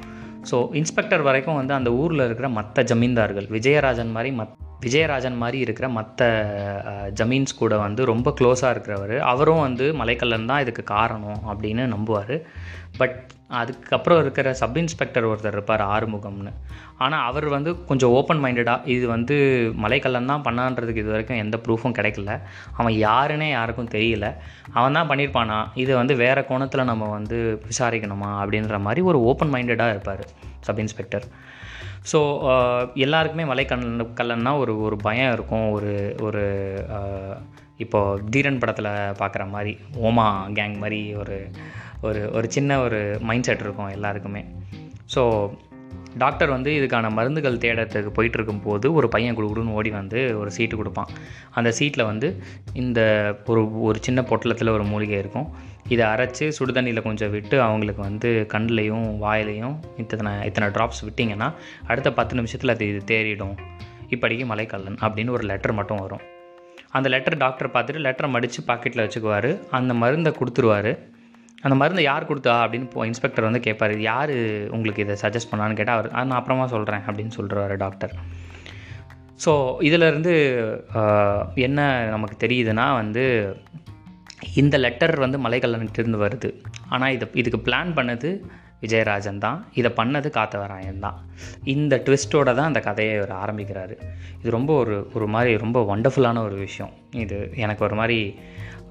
ஸோ 0.52 0.58
இன்ஸ்பெக்டர் 0.74 1.22
வரைக்கும் 1.22 1.56
வந்து 1.56 1.74
அந்த 1.74 1.90
ஊரில் 1.94 2.26
இருக்கிற 2.26 2.50
மற்ற 2.50 2.84
ஜமீன்தார்கள் 2.84 3.48
விஜயராஜன் 3.58 4.12
மாதிரி 4.12 4.32
மத் 4.36 4.66
விஜயராஜன் 4.82 5.38
மாதிரி 5.38 5.58
இருக்கிற 5.60 5.90
மற்ற 5.90 6.26
ஜமீன்ஸ் 7.20 7.60
கூட 7.62 7.78
வந்து 7.78 8.06
ரொம்ப 8.06 8.34
க்ளோஸாக 8.40 8.74
இருக்கிறவர். 8.76 9.18
அவரும் 9.32 9.66
வந்து 9.68 9.86
மலைக்கல்லன் 9.94 10.46
தான் 10.46 10.62
இதுக்கு 10.62 10.84
காரணம் 10.84 11.42
அப்படின்னு 11.52 11.86
நம்புவார். 11.96 12.36
பட் 12.98 13.18
அதுக்கப்புறம் 13.60 14.20
இருக்கிற 14.20 14.54
சப் 14.54 14.78
இன்ஸ்பெக்டர் 14.78 15.28
ஒருத்தர் 15.28 15.56
இருப்பார் 15.58 15.84
ஆறுமுகம்னு. 15.96 16.52
ஆனால் 16.98 17.26
அவர் 17.26 17.48
வந்து 17.48 17.72
கொஞ்சம் 17.86 18.10
ஓப்பன் 18.10 18.42
மைண்டடாக 18.44 18.88
இது 18.96 19.06
வந்து 19.08 19.36
மலைக்கல்லன் 19.84 20.32
தான் 20.32 20.46
பண்ணான்றதுக்கு 20.48 21.04
இது 21.04 21.14
வரைக்கும் 21.14 21.38
எந்த 21.38 21.58
ப்ரூஃபும் 21.68 21.98
கிடைக்கல. 22.00 22.34
அவன் 22.74 22.94
யாருன்னே 22.94 23.50
யாருக்கும் 23.50 23.92
தெரியல. 23.96 24.30
அவன் 24.74 24.98
தான் 25.00 25.10
பண்ணியிருப்பானா 25.10 25.60
இதை 25.74 25.96
வந்து 25.96 26.16
வேறு 26.16 26.44
கோணத்தில் 26.46 26.90
நம்ம 26.92 27.10
வந்து 27.18 27.62
விசாரிக்கணுமா? 27.70 28.32
அப்படின்ற 28.42 28.80
மாதிரி 28.80 29.02
ஒரு 29.02 29.22
ஓப்பன் 29.24 29.54
மைண்டடாக 29.54 29.90
இருப்பார் 29.90 30.26
சப் 30.60 30.80
இன்ஸ்பெக்டர் 30.80 31.28
ஸோ 32.12 32.20
uh, 32.52 32.82
எல்லாருக்குமே 32.96 33.44
மலைக்கல்லன் 33.44 34.14
கல்லன்னா 34.16 34.52
ஒரு 34.58 34.74
ஒரு 34.82 34.96
பயம் 34.98 35.34
இருக்கும். 35.34 35.66
ஒரு 35.72 35.94
ஒரு 36.22 36.44
uh, 36.90 37.36
இப்போது 37.78 38.24
தீரன் 38.30 38.60
படத்தில் 38.60 38.92
பார்க்குற 39.22 39.44
மாதிரி 39.50 39.74
ஓமா 40.02 40.28
கேங் 40.54 40.78
மாதிரி 40.78 41.02
ஒரு 41.16 41.38
ஒரு 42.02 42.22
ஒரு 42.32 42.48
சின்ன 42.52 42.80
ஒரு 42.80 43.00
மைண்ட் 43.22 43.44
செட் 43.44 43.60
இருக்கும் 43.60 43.90
எல்லாருக்குமே. 43.90 44.42
ஸோ 45.16 45.22
டாக்டர் 46.18 46.50
வந்து 46.50 46.72
இதுக்கான 46.80 47.12
மருந்துகள் 47.12 47.58
தேடத்துக்கு 47.58 48.12
போயிட்டு 48.18 48.38
இருக்கும்போது 48.40 48.94
ஒரு 48.94 49.08
பையன் 49.16 49.38
குடுகுடுன்னு 49.38 49.76
ஓடி 49.80 49.90
வந்து 49.90 50.20
ஒரு 50.40 50.52
சீட்டு 50.52 50.76
கொடுப்பான். 50.78 51.12
அந்த 51.52 51.72
சீட்டில் 51.72 52.10
வந்து 52.12 52.30
இந்த 52.74 53.00
ஒரு 53.46 53.64
ஒரு 53.82 54.00
சின்ன 54.02 54.22
பொட்டலத்தில் 54.22 54.76
ஒரு 54.76 54.84
மூலிகை 54.84 55.18
இருக்கும். 55.20 55.50
இதை 55.88 56.06
அரைச்சி 56.06 56.46
சுடுதண்ணியில் 56.60 57.02
கொஞ்சம் 57.02 57.32
விட்டு 57.32 57.62
அவங்களுக்கு 57.62 58.02
வந்து 58.02 58.30
கண்ணுலையும் 58.54 59.06
வாயிலையும் 59.18 59.76
இத்தனை 59.98 60.34
இத்தனை 60.46 60.70
ட்ராப்ஸ் 60.78 61.04
விட்டிங்கன்னா 61.08 61.50
அடுத்த 61.88 62.14
பத்து 62.14 62.36
நிமிஷத்தில் 62.36 62.74
அது 62.76 62.88
இது 62.94 63.02
தேறிடும். 63.12 63.56
இப்படிக்கு 64.10 64.46
மலைக்கல்லன் 64.54 65.00
அப்படின்னு 65.06 65.30
ஒரு 65.30 65.46
லெட்டர் 65.52 65.78
மட்டும் 65.80 65.98
வரும். 65.98 66.26
அந்த 66.98 67.08
லெட்டர் 67.10 67.38
டாக்டர் 67.38 67.74
பார்த்துட்டு 67.74 68.04
லெட்டரை 68.08 68.30
மடித்து 68.30 68.64
பாக்கெட்டில் 68.68 69.04
வச்சுக்குவார். 69.06 69.52
அந்த 69.70 69.94
மருந்தை 69.94 70.34
கொடுத்துருவாரு. 70.40 70.94
அந்த 71.66 71.76
மருந்தை 71.82 72.04
யார் 72.04 72.30
கொடுத்தா 72.30 72.56
அப்படின்னு 72.64 72.88
இப்போ 72.90 73.06
இன்ஸ்பெக்டர் 73.06 73.48
வந்து 73.50 73.62
கேட்பாரு 73.68 73.96
யார் 74.12 74.36
உங்களுக்கு 74.76 75.04
இதை 75.06 75.16
சஜஸ்ட் 75.24 75.52
பண்ணான்னு 75.52 75.80
கேட்டால் 75.80 75.98
அவர் 75.98 76.12
நான் 76.14 76.40
அப்புறமா 76.40 76.68
சொல்கிறேன் 76.76 77.06
அப்படின்னு 77.08 77.36
சொல்கிறாரு 77.40 77.78
டாக்டர் 77.86 78.14
ஸோ 79.46 79.52
இதிலேருந்து 79.88 80.34
என்ன 81.68 81.80
நமக்கு 82.14 82.36
தெரியுதுன்னா 82.46 82.86
வந்து 83.02 83.26
இந்த 84.62 84.76
லெட்டர் 84.78 85.14
வந்து 85.24 85.38
மலைக்கல்லன்கிட்டேருந்து 85.46 86.20
வருது. 86.24 86.50
ஆனால் 86.90 87.14
இதை 87.16 87.28
இதுக்கு 87.42 87.60
பிளான் 87.68 87.92
பண்ணது 87.98 88.30
விஜயராஜன் 88.84 89.42
தான். 89.46 89.60
இதை 89.80 89.90
பண்ணது 90.00 90.28
காத்தவராயன் 90.38 91.04
தான். 91.06 91.18
இந்த 91.74 91.96
ட்விஸ்ட்டோட 92.06 92.50
தான் 92.60 92.70
அந்த 92.72 92.82
கதையை 92.88 93.14
அவர் 93.18 93.34
ஆரம்பிக்கிறாரு. 93.44 93.96
இது 94.40 94.50
ரொம்ப 94.58 94.74
ஒரு 94.84 94.96
ஒரு 95.14 95.28
மாதிரி 95.36 95.54
ரொம்ப 95.58 95.80
ஒண்டர்ஃபுல்லான 95.96 96.44
ஒரு 96.48 96.58
விஷயம். 96.66 96.94
இது 97.24 97.38
எனக்கு 97.56 97.84
ஒரு 97.90 97.96
மாதிரி 97.96 98.20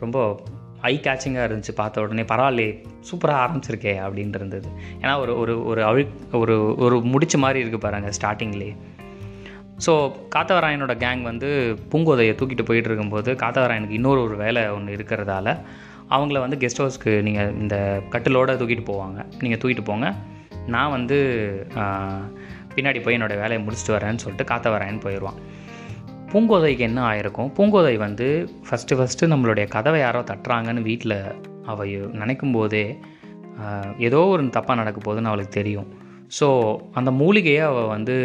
ரொம்ப 0.00 0.18
ஐ 0.90 0.94
கேச்சிங்காக 1.06 1.46
இருந்துச்சு 1.48 1.72
பார்த்த 1.80 2.04
உடனே 2.04 2.24
பரவாயில்லையே 2.32 2.72
சூப்பராக 3.08 3.42
ஆரம்பிச்சிருக்கே 3.44 3.94
அப்படின்ட்டு 4.06 4.38
இருந்தது. 4.40 4.68
ஏன்னா 5.00 5.14
ஒரு 5.22 5.32
ஒரு 5.42 5.54
ஒரு 5.70 5.82
அழு 5.90 6.04
ஒரு 6.42 6.56
ஒரு 6.84 6.98
முடிச்ச 7.14 7.38
மாதிரி 7.44 7.60
இருக்குது 7.62 7.84
பாருங்கள் 7.86 8.16
ஸ்டார்டிங்லேயே 8.18 8.74
ஸோ 9.86 9.92
காத்தவராயனோட 10.34 10.92
கேங் 11.02 11.22
வந்து 11.30 11.48
பூங்கோதையை 11.92 12.34
தூக்கிட்டு 12.38 12.64
போயிட்டு 12.68 12.88
இருக்கும்போது 12.90 13.30
காத்தவராயனுக்கு 13.42 13.98
இன்னொரு 13.98 14.20
ஒரு 14.26 14.36
வேலை 14.44 14.62
ஒன்று 14.76 14.96
இருக்கிறதால 14.96 15.54
அவங்கள 16.14 16.38
வந்து 16.44 16.58
கெஸ்ட் 16.62 16.80
ஹவுஸ்க்கு 16.82 17.12
நீங்கள் 17.26 17.52
இந்த 17.62 17.76
கட்டிலோடு 18.12 18.56
தூக்கிட்டு 18.60 18.84
போவாங்க. 18.90 19.18
நீங்கள் 19.44 19.60
தூக்கிட்டு 19.62 19.84
போங்க. 19.90 20.08
நான் 20.74 20.94
வந்து 20.96 21.18
பின்னாடி 22.76 23.00
போய் 23.02 23.16
என்னோடய 23.16 23.42
வேலையை 23.42 23.60
முடிச்சுட்டு 23.66 23.94
வரேன்னு 23.96 24.22
சொல்லிட்டு 24.22 24.50
காத்தவராயன் 24.52 25.04
போயிடுவான் 25.04 25.38
பூங்கோதைக்கு 26.36 26.82
என்ன 26.86 27.00
ஆயிருக்கும்? 27.10 27.50
பூங்கோதை 27.56 27.92
வந்து 27.96 28.26
ஃபஸ்ட்டு 28.64 28.96
ஃபஸ்ட்டு 28.98 29.28
நம்மளுடைய 29.32 29.66
கதவை 29.74 30.00
யாரோ 30.00 30.20
தட்டுறாங்கன்னு 30.30 30.82
வீட்டில் 30.88 31.14
அவள் 31.72 31.92
நினைக்கும் 32.20 32.54
போதே 32.56 32.82
ஏதோ 34.08 34.20
ஒரு 34.32 34.42
தப்பாக 34.56 34.76
நடக்க 34.80 34.98
போகுதுன்னு 35.06 35.30
அவளுக்கு 35.30 35.52
தெரியும். 35.58 35.88
ஸோ 36.38 36.48
அந்த 37.00 37.10
மூலிகையை 37.20 37.62
அவள் 37.70 37.92
வந்து 37.94 38.16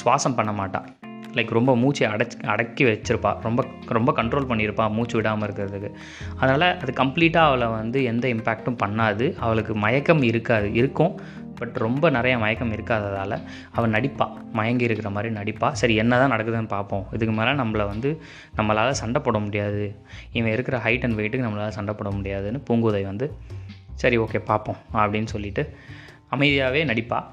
சுவாசம் 0.00 0.38
பண்ண 0.38 0.52
மாட்டாள் 0.60 0.88
லைக் 1.36 1.56
ரொம்ப 1.58 1.72
மூச்சை 1.82 2.06
அடைச்சி 2.14 2.38
அடக்கி 2.54 2.84
வச்சுருப்பா. 2.84 3.30
ரொம்ப 3.46 3.60
ரொம்ப 3.98 4.10
கண்ட்ரோல் 4.18 4.48
பண்ணியிருப்பா 4.50 4.86
மூச்சு 4.96 5.16
விடாமல் 5.18 5.46
இருக்கிறதுக்கு. 5.48 5.90
அதனால் 6.40 6.68
அது 6.82 6.92
கம்ப்ளீட்டாக 7.02 7.50
அவளை 7.50 7.68
வந்து 7.80 7.98
எந்த 8.12 8.28
இம்பேக்ட்டும் 8.28 8.80
பண்ணாது. 8.84 9.26
அவளுக்கு 9.44 9.74
மயக்கம் 9.84 10.22
இருக்காது 10.30 10.68
இருக்கும். 10.80 11.14
பட் 11.62 11.76
ரொம்ப 11.76 12.10
நிறைய 12.10 12.38
மயக்கம் 12.38 12.72
இருக்காததால் 12.72 13.34
அவள் 13.72 13.90
நடிப்பாள் 13.90 14.50
மயங்கி 14.52 14.84
இருக்கிற 14.84 15.10
மாதிரி 15.10 15.34
நடிப்பாள் 15.34 15.72
சரி 15.72 15.94
என்ன 15.94 16.18
தான் 16.18 16.32
நடக்குதுன்னு 16.32 16.66
பார்ப்போம் 16.66 17.06
இதுக்கு 17.12 17.34
மேலே 17.34 17.50
நம்மளை 17.50 17.86
வந்து 17.86 18.10
நம்மளால் 18.56 18.90
சண்டை 18.90 19.22
போட 19.22 19.38
முடியாது. 19.38 19.84
இவன் 20.32 20.52
இருக்கிற 20.52 20.78
ஹைட் 20.78 21.04
அண்ட் 21.04 21.18
வெயிட்டுக்கு 21.18 21.48
நம்மளால் 21.48 21.68
சண்டை 21.68 21.94
போட 21.94 22.10
முடியாதுன்னு 22.10 22.62
பூங்குதை 22.70 23.02
வந்து 23.02 23.26
சரி 23.94 24.18
ஓகே 24.18 24.38
பார்ப்போம் 24.38 24.76
அப்படின்னு 24.94 25.24
சொல்லிட்டு 25.24 25.62
அமைதியாகவே 26.30 26.82
நடிப்பாள் 26.84 27.24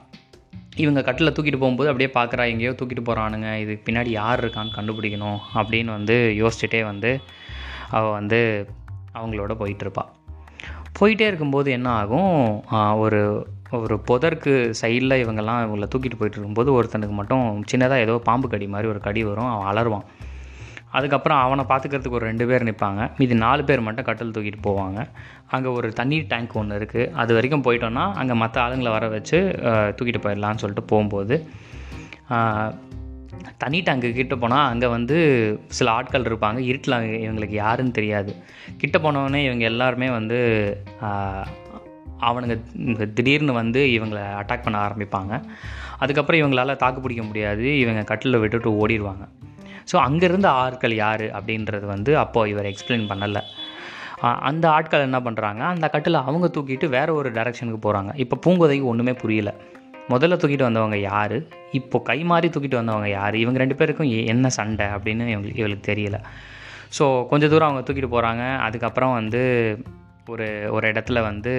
இவங்க 0.76 1.02
கட்டில் 1.02 1.32
தூக்கிட்டு 1.32 1.60
போகும்போது 1.60 1.90
அப்படியே 1.90 2.12
பார்க்குறா 2.14 2.50
எங்கேயோ 2.52 2.72
தூக்கிட்டு 2.72 3.04
போகிறானுங்க 3.06 3.56
இதுக்கு 3.60 3.92
பின்னாடி 3.92 4.08
யார் 4.08 4.46
இருக்கான்னு 4.46 4.76
கண்டுபிடிக்கணும் 4.76 5.40
அப்படின்னு 5.54 5.86
வந்து 5.86 6.18
யோசிச்சுட்டே 6.38 6.84
வந்து 6.84 7.12
அவள் 7.90 8.12
வந்து 8.12 8.68
அவங்களோட 9.14 9.54
போயிட்டுருப்பாள் 9.60 10.10
போயிட்டே 11.00 11.28
இருக்கும்போது 11.28 11.72
என்ன 11.72 11.90
ஆகும்? 11.90 12.64
ஒரு 13.00 13.22
ஒரு 13.78 13.96
புதற்கு 14.10 14.52
சைடில் 14.80 15.22
இவங்கெல்லாம் 15.24 15.62
இவங்கள 15.66 15.88
தூக்கிட்டு 15.92 16.18
போயிட்டு 16.20 16.38
இருக்கும்போது 16.38 16.70
ஒருத்தனுக்கு 16.78 17.16
மட்டும் 17.20 17.44
சின்னதாக 17.72 18.06
ஏதோ 18.06 18.16
பாம்பு 18.28 18.48
கடி 18.54 18.68
மாதிரி 18.74 18.88
ஒரு 18.94 19.00
கடி 19.08 19.22
வரும். 19.28 19.50
அவன் 19.54 19.70
அலறுவான். 19.72 20.06
அதுக்கப்புறம் 20.98 21.40
அவனை 21.46 21.64
பார்த்துக்கிறதுக்கு 21.72 22.18
ஒரு 22.20 22.28
ரெண்டு 22.30 22.46
பேர் 22.50 22.66
நிற்பாங்க 22.70 23.02
மீதி 23.18 23.36
நாலு 23.44 23.64
பேர் 23.70 23.86
மட்டும் 23.88 24.08
கட்டில் 24.08 24.34
தூக்கிட்டு 24.36 24.62
போவாங்க. 24.68 25.00
அங்கே 25.56 25.70
ஒரு 25.78 25.88
தண்ணீர் 26.00 26.30
டேங்க் 26.32 26.58
ஒன்று 26.62 26.80
இருக்குது 26.80 27.12
அது 27.22 27.32
வரைக்கும் 27.38 27.66
போயிட்டோன்னா 27.68 28.06
அங்கே 28.22 28.38
மற்ற 28.44 28.58
ஆளுங்களை 28.66 28.92
வர 28.98 29.08
வச்சு 29.16 29.40
தூக்கிட்டு 29.98 30.24
போயிடலான்னு 30.26 30.62
சொல்லிட்டு 30.64 30.90
போகும்போது 30.92 31.38
தனி 32.32 33.58
தண்ணி 33.64 33.80
டேங்க்கு 33.88 34.10
கிட்ட 34.18 34.36
போனால் 34.42 34.68
அங்கே 34.72 34.88
வந்து 34.96 35.18
சில 35.78 35.88
ஆட்கள் 35.98 36.28
இருப்பாங்க. 36.30 36.60
இருட்டில் 36.70 36.96
இவங்களுக்கு 37.24 37.56
யாருன்னு 37.64 37.98
தெரியாது. 37.98 38.32
கிட்ட 38.82 38.98
போனவொடனே 39.06 39.42
இவங்க 39.48 39.64
எல்லாருமே 39.72 40.08
வந்து 40.18 40.40
அவனுங்க 42.28 42.56
திடீர்னு 43.14 43.54
வந்து 43.54 43.82
இவங்களை 43.98 44.24
அட்டாக் 44.42 44.66
பண்ண 44.66 44.78
ஆரம்பிப்பாங்க. 44.88 45.34
அதுக்கப்புறம் 45.98 46.42
இவங்களால 46.42 46.76
தாக்கு 46.76 47.02
பிடிக்க 47.02 47.24
முடியாது. 47.24 47.66
இவங்க 47.80 48.04
கட்டில் 48.12 48.42
விட்டுட்டு 48.44 48.72
ஓடிடுவாங்க. 48.82 49.26
ஸோ 49.92 49.98
அங்கேருந்த 50.08 50.48
ஆட்கள் 50.64 50.96
யார் 50.96 51.26
அப்படின்றது 51.40 51.86
வந்து 51.96 52.12
அப்போ 52.24 52.48
இவர் 52.48 52.70
எக்ஸ்பிளைன் 52.72 53.06
பண்ணலை. 53.12 53.44
அந்த 54.50 54.66
ஆட்கள் 54.70 55.06
என்ன 55.08 55.20
பண்ணுறாங்க 55.20 55.62
அந்த 55.74 55.86
கட்டில் 55.90 56.18
அவங்க 56.28 56.48
தூக்கிட்டு 56.56 56.88
வேறு 56.96 57.12
ஒரு 57.16 57.30
டைரக்ஷனுக்கு 57.32 57.82
போகிறாங்க 57.86 58.12
இப்போ 58.24 58.36
பூங்கோதைக்கு 58.46 58.88
ஒன்றுமே 58.92 59.14
புரியல. 59.22 59.52
முதல்ல 60.14 60.38
தூக்கிட்டு 60.42 60.68
வந்தவங்க 60.68 60.98
யார்? 60.98 61.36
இப்போ 61.80 61.98
கை 62.10 62.18
மாறி 62.30 62.48
தூக்கிட்டு 62.48 62.80
வந்தவங்க 62.80 63.10
யார்? 63.10 63.36
இவங்க 63.36 63.60
ரெண்டு 63.60 63.76
பேருக்கும் 63.76 64.12
என்ன 64.34 64.50
சண்டை 64.58 64.88
அப்படின்னு 64.96 65.26
இவங்களுக்கு 65.34 65.64
இவளுக்கு 65.64 65.86
தெரியல. 65.92 66.20
ஸோ 66.98 67.06
கொஞ்ச 67.32 67.48
தூரம் 67.48 67.70
அவங்க 67.70 67.84
தூக்கிட்டு 67.88 68.12
போகிறாங்க 68.16 68.44
அதுக்கப்புறம் 68.68 69.14
வந்து 69.14 69.42
ஒரு 70.34 70.48
ஒரு 70.76 70.86
இடத்துல 70.92 71.22
வந்து 71.30 71.54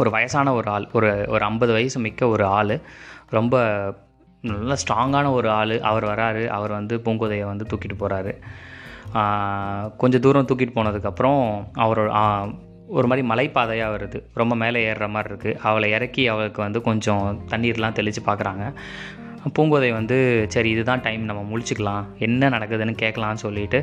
ஒரு 0.00 0.08
வயசான 0.14 0.52
ஒரு 0.58 0.68
ஆள் 0.74 0.86
ஒரு 0.98 1.10
ஒரு 1.34 1.42
ஐம்பது 1.44 1.72
வயசு 1.76 1.98
மிக்க 2.06 2.28
ஒரு 2.34 2.44
ஆள் 2.58 2.74
ரொம்ப 3.30 3.54
நல்ல 4.50 4.74
ஸ்ட்ராங்கான 4.82 5.26
ஒரு 5.38 5.48
ஆள். 5.58 5.74
அவர் 5.90 6.04
வராரு 6.10 6.42
அவர் 6.56 6.72
வந்து 6.78 6.94
பூங்கோதையை 7.04 7.46
வந்து 7.50 7.66
தூக்கிட்டு 7.70 7.96
போகிறாரு 8.02 8.32
கொஞ்சம் 10.00 10.24
தூரம் 10.26 10.48
தூக்கிட்டு 10.50 10.76
போனதுக்கப்புறம் 10.76 11.42
அவரோட 11.84 12.12
ஒரு 12.96 13.06
மாதிரி 13.10 13.22
மலைப்பாதையாக 13.28 13.94
வருது. 13.94 14.18
ரொம்ப 14.40 14.54
மேலே 14.62 14.80
ஏறுற 14.88 15.06
மாதிரி 15.14 15.30
இருக்குது 15.32 15.58
அவளை 15.68 15.88
இறக்கி 15.96 16.22
அவளுக்கு 16.32 16.60
வந்து 16.66 16.80
கொஞ்சம் 16.88 17.24
தண்ணீர்லாம் 17.52 17.96
தெளித்து 17.98 18.22
பார்க்குறாங்க 18.26 18.64
பூங்கோதை 19.56 19.90
வந்து 19.98 20.18
சரி 20.54 20.68
இதுதான் 20.74 21.04
டைம் 21.06 21.24
நம்ம 21.30 21.42
முழிச்சுக்கலாம். 21.50 22.04
என்ன 22.26 22.48
நடக்குதுன்னு 22.56 22.94
கேட்கலான்னு 23.02 23.44
சொல்லிட்டு 23.46 23.80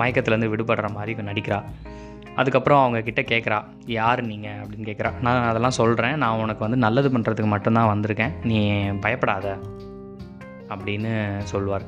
மயக்கத்துலேருந்து 0.00 0.52
விடுபடுற 0.52 0.88
மாதிரி 0.96 1.12
நடிக்கிறா. 1.30 1.58
அதுக்கப்புறம் 2.40 2.80
அவங்கக்கிட்ட 2.82 3.22
கேட்குறா 3.32 3.58
யார் 3.98 4.20
நீங்கள் 4.30 4.58
அப்படின்னு 4.62 4.88
கேட்குறா 4.90 5.10
நான் 5.26 5.48
அதெல்லாம் 5.50 5.78
சொல்கிறேன் 5.80 6.18
நான் 6.22 6.42
உனக்கு 6.44 6.64
வந்து 6.66 6.78
நல்லது 6.86 7.08
பண்ணுறதுக்கு 7.14 7.50
மட்டும்தான் 7.54 7.90
வந்திருக்கேன். 7.92 8.34
நீ 8.50 8.58
பயப்படாத 9.04 9.46
அப்படின்னு 10.72 11.12
சொல்லுவார். 11.52 11.86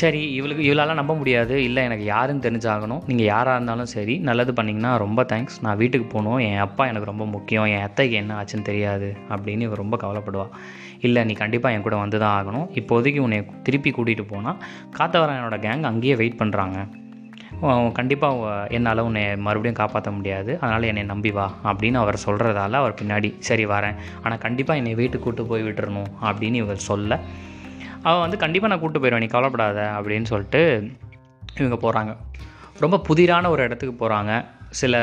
சரி 0.00 0.20
இவளுக்கு 0.36 0.62
இவளால் 0.66 0.98
நம்ப 1.00 1.14
முடியாது. 1.20 1.54
இல்லை 1.64 1.80
எனக்கு 1.88 2.04
யாருன்னு 2.04 2.44
தெரிஞ்சாகணும். 2.46 3.02
நீங்கள் 3.08 3.28
யாராக 3.32 3.56
இருந்தாலும் 3.56 3.90
சரி 3.94 4.14
நல்லது 4.28 4.52
பண்ணிங்கன்னா 4.58 4.92
ரொம்ப 5.04 5.22
தேங்க்ஸ் 5.32 5.58
நான் 5.64 5.80
வீட்டுக்கு 5.82 6.06
போகணும். 6.14 6.38
என் 6.46 6.62
அப்பா 6.66 6.86
எனக்கு 6.92 7.10
ரொம்ப 7.10 7.24
முக்கியம். 7.34 7.66
என் 7.74 7.84
அத்தைக்கு 7.88 8.16
என்ன 8.22 8.38
ஆச்சுன்னு 8.40 8.68
தெரியாது 8.70 9.10
அப்படின்னு 9.34 9.66
இவர் 9.68 9.82
ரொம்ப 9.84 9.98
கவலைப்படுவாள் 10.04 10.54
இல்லை 11.08 11.20
நீ 11.28 11.34
கண்டிப்பாக 11.42 11.74
என் 11.76 11.86
கூட 11.86 11.96
வந்து 12.04 12.18
தான் 12.24 12.34
ஆகணும். 12.38 12.66
இப்போதைக்கு 12.80 13.22
உன்னை 13.26 13.38
திருப்பி 13.68 13.90
கூட்டிகிட்டு 13.90 14.26
போனால் 14.34 14.58
காத்தவராயனோட 14.98 15.58
கேங் 15.66 15.88
அங்கேயே 15.92 16.16
வெயிட் 16.22 16.40
பண்ணுறாங்க 16.42 16.80
கண்டிப்பாக 17.98 18.54
என்னால் 18.76 19.00
உன்னை 19.08 19.22
மறுபடியும் 19.46 19.78
காப்பாற்ற 19.80 20.10
முடியாது. 20.18 20.52
அதனால் 20.60 20.88
என்னை 20.90 21.02
நம்பி 21.10 21.30
வா 21.36 21.46
அப்படின்னு 21.70 21.98
அவர் 22.02 22.24
சொல்கிறதால 22.26 22.78
அவர் 22.82 22.98
பின்னாடி 23.00 23.28
சரி 23.48 23.66
வரேன். 23.74 23.98
ஆனால் 24.22 24.42
கண்டிப்பாக 24.46 24.80
என்னை 24.80 24.94
வீட்டுக்கு 25.00 25.26
கூட்டு 25.26 25.44
போய் 25.50 25.66
விட்டுறணும் 25.68 26.10
அப்படின்னு 26.28 26.60
இவர் 26.64 26.86
சொல்ல. 26.90 27.18
அவன் 28.06 28.24
வந்து 28.24 28.38
கண்டிப்பாக 28.44 28.70
நான் 28.72 28.82
கூட்டு 28.84 29.00
போயிடுவேன் 29.00 29.24
நீ 29.26 29.30
கவலைப்படாத 29.34 29.80
அப்படின்னு 29.98 30.30
சொல்லிட்டு 30.32 30.62
இவங்க 31.60 31.78
போகிறாங்க 31.84 32.12
ரொம்ப 32.84 33.00
புதிரான 33.08 33.48
ஒரு 33.54 33.62
இடத்துக்கு 33.68 33.94
போகிறாங்க 34.02 34.32
சில 34.80 34.94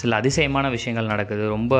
சில 0.00 0.16
அதிசயமான 0.20 0.66
விஷயங்கள் 0.74 1.12
நடக்குது. 1.12 1.44
ரொம்ப 1.56 1.74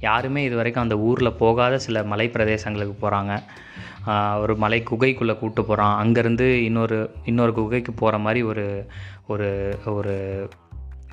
யாருமே 0.00 0.40
இது 0.48 0.56
வரைக்கும் 0.60 0.84
அந்த 0.86 0.96
ஊரில் 1.08 1.38
போகாத 1.42 1.78
சில 1.86 2.02
மலை 2.12 2.26
பிரதேசங்களுக்கு 2.34 2.94
போகிறாங்க 3.00 3.32
ஒரு 4.40 4.56
மலை 4.56 4.78
குகைக்குள்ளே 4.80 5.34
கூப்பிட்டு 5.38 5.64
போகிறான் 5.64 5.94
அங்கேருந்து 6.00 6.48
இன்னொரு 6.68 6.98
இன்னொரு 7.24 7.52
குகைக்கு 7.52 7.92
போகிற 7.92 8.18
மாதிரி 8.18 8.42
ஒரு 8.42 8.66
ஒரு 9.26 9.48
ஒரு 9.86 10.14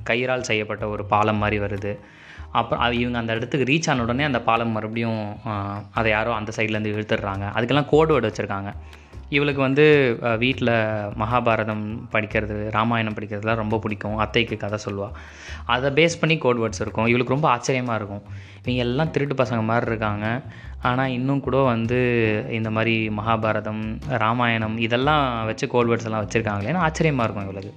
கயிறால் 0.09 0.47
செய்யப்பட்ட 0.49 0.87
ஒரு 0.87 1.05
பாலம் 1.05 1.37
மாதிரி 1.37 1.59
வருது. 1.63 1.93
அப்புறம் 2.51 2.83
அது 2.83 2.97
இவங்க 2.97 3.17
அந்த 3.17 3.33
இடத்துக்கு 3.33 3.67
ரீச் 3.71 3.89
ஆன 3.89 4.01
உடனே 4.01 4.23
அந்த 4.23 4.41
பாலம் 4.41 4.69
மறுபடியும் 4.69 5.37
அதை 5.93 6.11
யாரோ 6.11 6.33
அந்த 6.33 6.51
சைட்லேருந்து 6.55 6.93
இழுத்துடுறாங்க. 6.95 7.45
அதுக்கெல்லாம் 7.57 7.89
கோடு 7.89 8.11
வேர்டு 8.13 8.23
வச்சுருக்காங்க. 8.23 8.71
இவளுக்கு 9.35 9.61
வந்து 9.67 9.85
வீட்டில் 10.43 10.73
மகாபாரதம் 11.21 11.83
படிக்கிறது 12.13 12.55
ராமாயணம் 12.75 13.15
படிக்கிறதுலாம் 13.17 13.61
ரொம்ப 13.61 13.79
பிடிக்கும். 13.83 14.17
அத்தைக்கு 14.23 14.55
கதை 14.63 14.79
சொல்லுவாள் 14.85 15.15
அதை 15.73 15.89
பேஸ் 15.99 16.19
பண்ணி 16.21 16.35
கோட் 16.45 16.61
வேர்ட்ஸ் 16.61 16.83
இருக்கும். 16.85 17.07
இவளுக்கு 17.11 17.35
ரொம்ப 17.35 17.47
ஆச்சரியமாக 17.55 17.99
இருக்கும். 17.99 18.23
இவங்க 18.63 18.81
எல்லாம் 18.87 19.13
திருட்டு 19.15 19.35
பசங்க 19.43 19.61
மாதிரி 19.69 19.89
இருக்காங்க. 19.91 20.25
ஆனால் 20.89 21.13
இன்னும் 21.17 21.43
கூட 21.45 21.57
வந்து 21.73 21.99
இந்த 22.57 22.69
மாதிரி 22.75 22.95
மகாபாரதம் 23.19 23.83
ராமாயணம் 24.23 24.77
இதெல்லாம் 24.87 25.23
வச்சு 25.49 25.67
கோட் 25.73 25.89
வேர்ட்ஸ் 25.91 26.09
எல்லாம் 26.09 26.25
வச்சுருக்காங்களேன்னு 26.25 26.83
ஆச்சரியமாக 26.87 27.27
இருக்கும் 27.27 27.47
இவளுக்கு. 27.49 27.73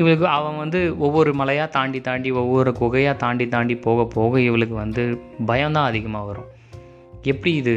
இவளுக்கு 0.00 0.26
அவன் 0.36 0.60
வந்து 0.64 0.80
ஒவ்வொரு 1.06 1.30
மலையாக 1.40 1.74
தாண்டி 1.76 2.00
தாண்டி 2.08 2.30
ஒவ்வொரு 2.42 2.70
குகையாக 2.80 3.20
தாண்டி 3.24 3.46
தாண்டி 3.54 3.74
போக 3.86 4.04
போக 4.16 4.40
இவளுக்கு 4.48 4.76
வந்து 4.84 5.04
பயம்தான் 5.50 5.88
அதிகமாக 5.90 6.28
வரும். 6.30 6.50
எப்படி 7.32 7.52
இது 7.60 7.74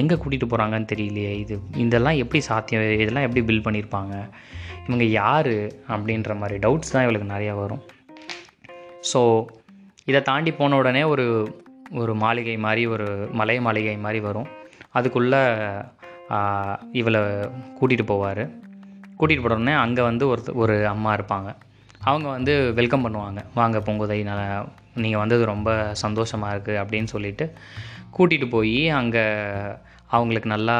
எங்கே 0.00 0.16
கூட்டிகிட்டு 0.20 0.50
போகிறாங்கன்னு 0.52 0.90
தெரியலையே 0.92 1.32
இது 1.42 1.54
இதெல்லாம் 1.84 2.20
எப்படி 2.22 2.40
சாத்தியம் 2.48 2.84
இதெல்லாம் 3.04 3.26
எப்படி 3.28 3.42
பில் 3.48 3.64
பண்ணியிருப்பாங்க 3.66 4.14
இவங்க 4.86 5.04
யார் 5.20 5.54
அப்படின்ற 5.94 6.34
மாதிரி 6.42 6.56
டவுட்ஸ் 6.64 6.94
தான் 6.94 7.04
இவளுக்கு 7.06 7.32
நிறையா 7.34 7.54
வரும். 7.62 7.82
ஸோ 9.10 9.20
இதை 10.10 10.20
தாண்டி 10.30 10.52
போன 10.60 10.76
உடனே 10.82 11.02
ஒரு 11.12 11.26
ஒரு 12.02 12.12
மாளிகை 12.22 12.56
மாதிரி 12.66 12.82
ஒரு 12.94 13.06
மலை 13.40 13.56
மாளிகை 13.66 13.96
மாதிரி 14.06 14.20
வரும். 14.28 14.48
அதுக்குள்ளே 14.98 15.42
இவளை 17.00 17.20
கூட்டிகிட்டு 17.78 18.06
போவார். 18.12 18.44
கூட்டிகிட்டு 19.18 19.44
போன 19.46 19.56
உடனே 19.58 19.74
அங்கே 19.84 20.02
வந்து 20.10 20.24
ஒரு 20.32 20.42
ஒரு 20.62 20.76
அம்மா 20.94 21.10
இருப்பாங்க. 21.18 21.50
அவங்க 22.10 22.26
வந்து 22.36 22.52
வெல்கம் 22.78 23.04
பண்ணுவாங்க. 23.06 23.40
வாங்க 23.58 23.78
பொங்குதை 23.88 24.18
நான் 24.28 24.46
நீங்கள் 25.02 25.22
வந்தது 25.22 25.42
ரொம்ப 25.52 25.70
சந்தோஷமாக 26.04 26.54
இருக்குது 26.54 26.80
அப்படின்னு 26.82 27.10
சொல்லிட்டு. 27.14 27.46
கூட்டிகிட்டு 28.16 28.48
போய் 28.56 28.78
அங்கே 29.00 29.24
அவங்களுக்கு 30.16 30.48
நல்லா 30.54 30.76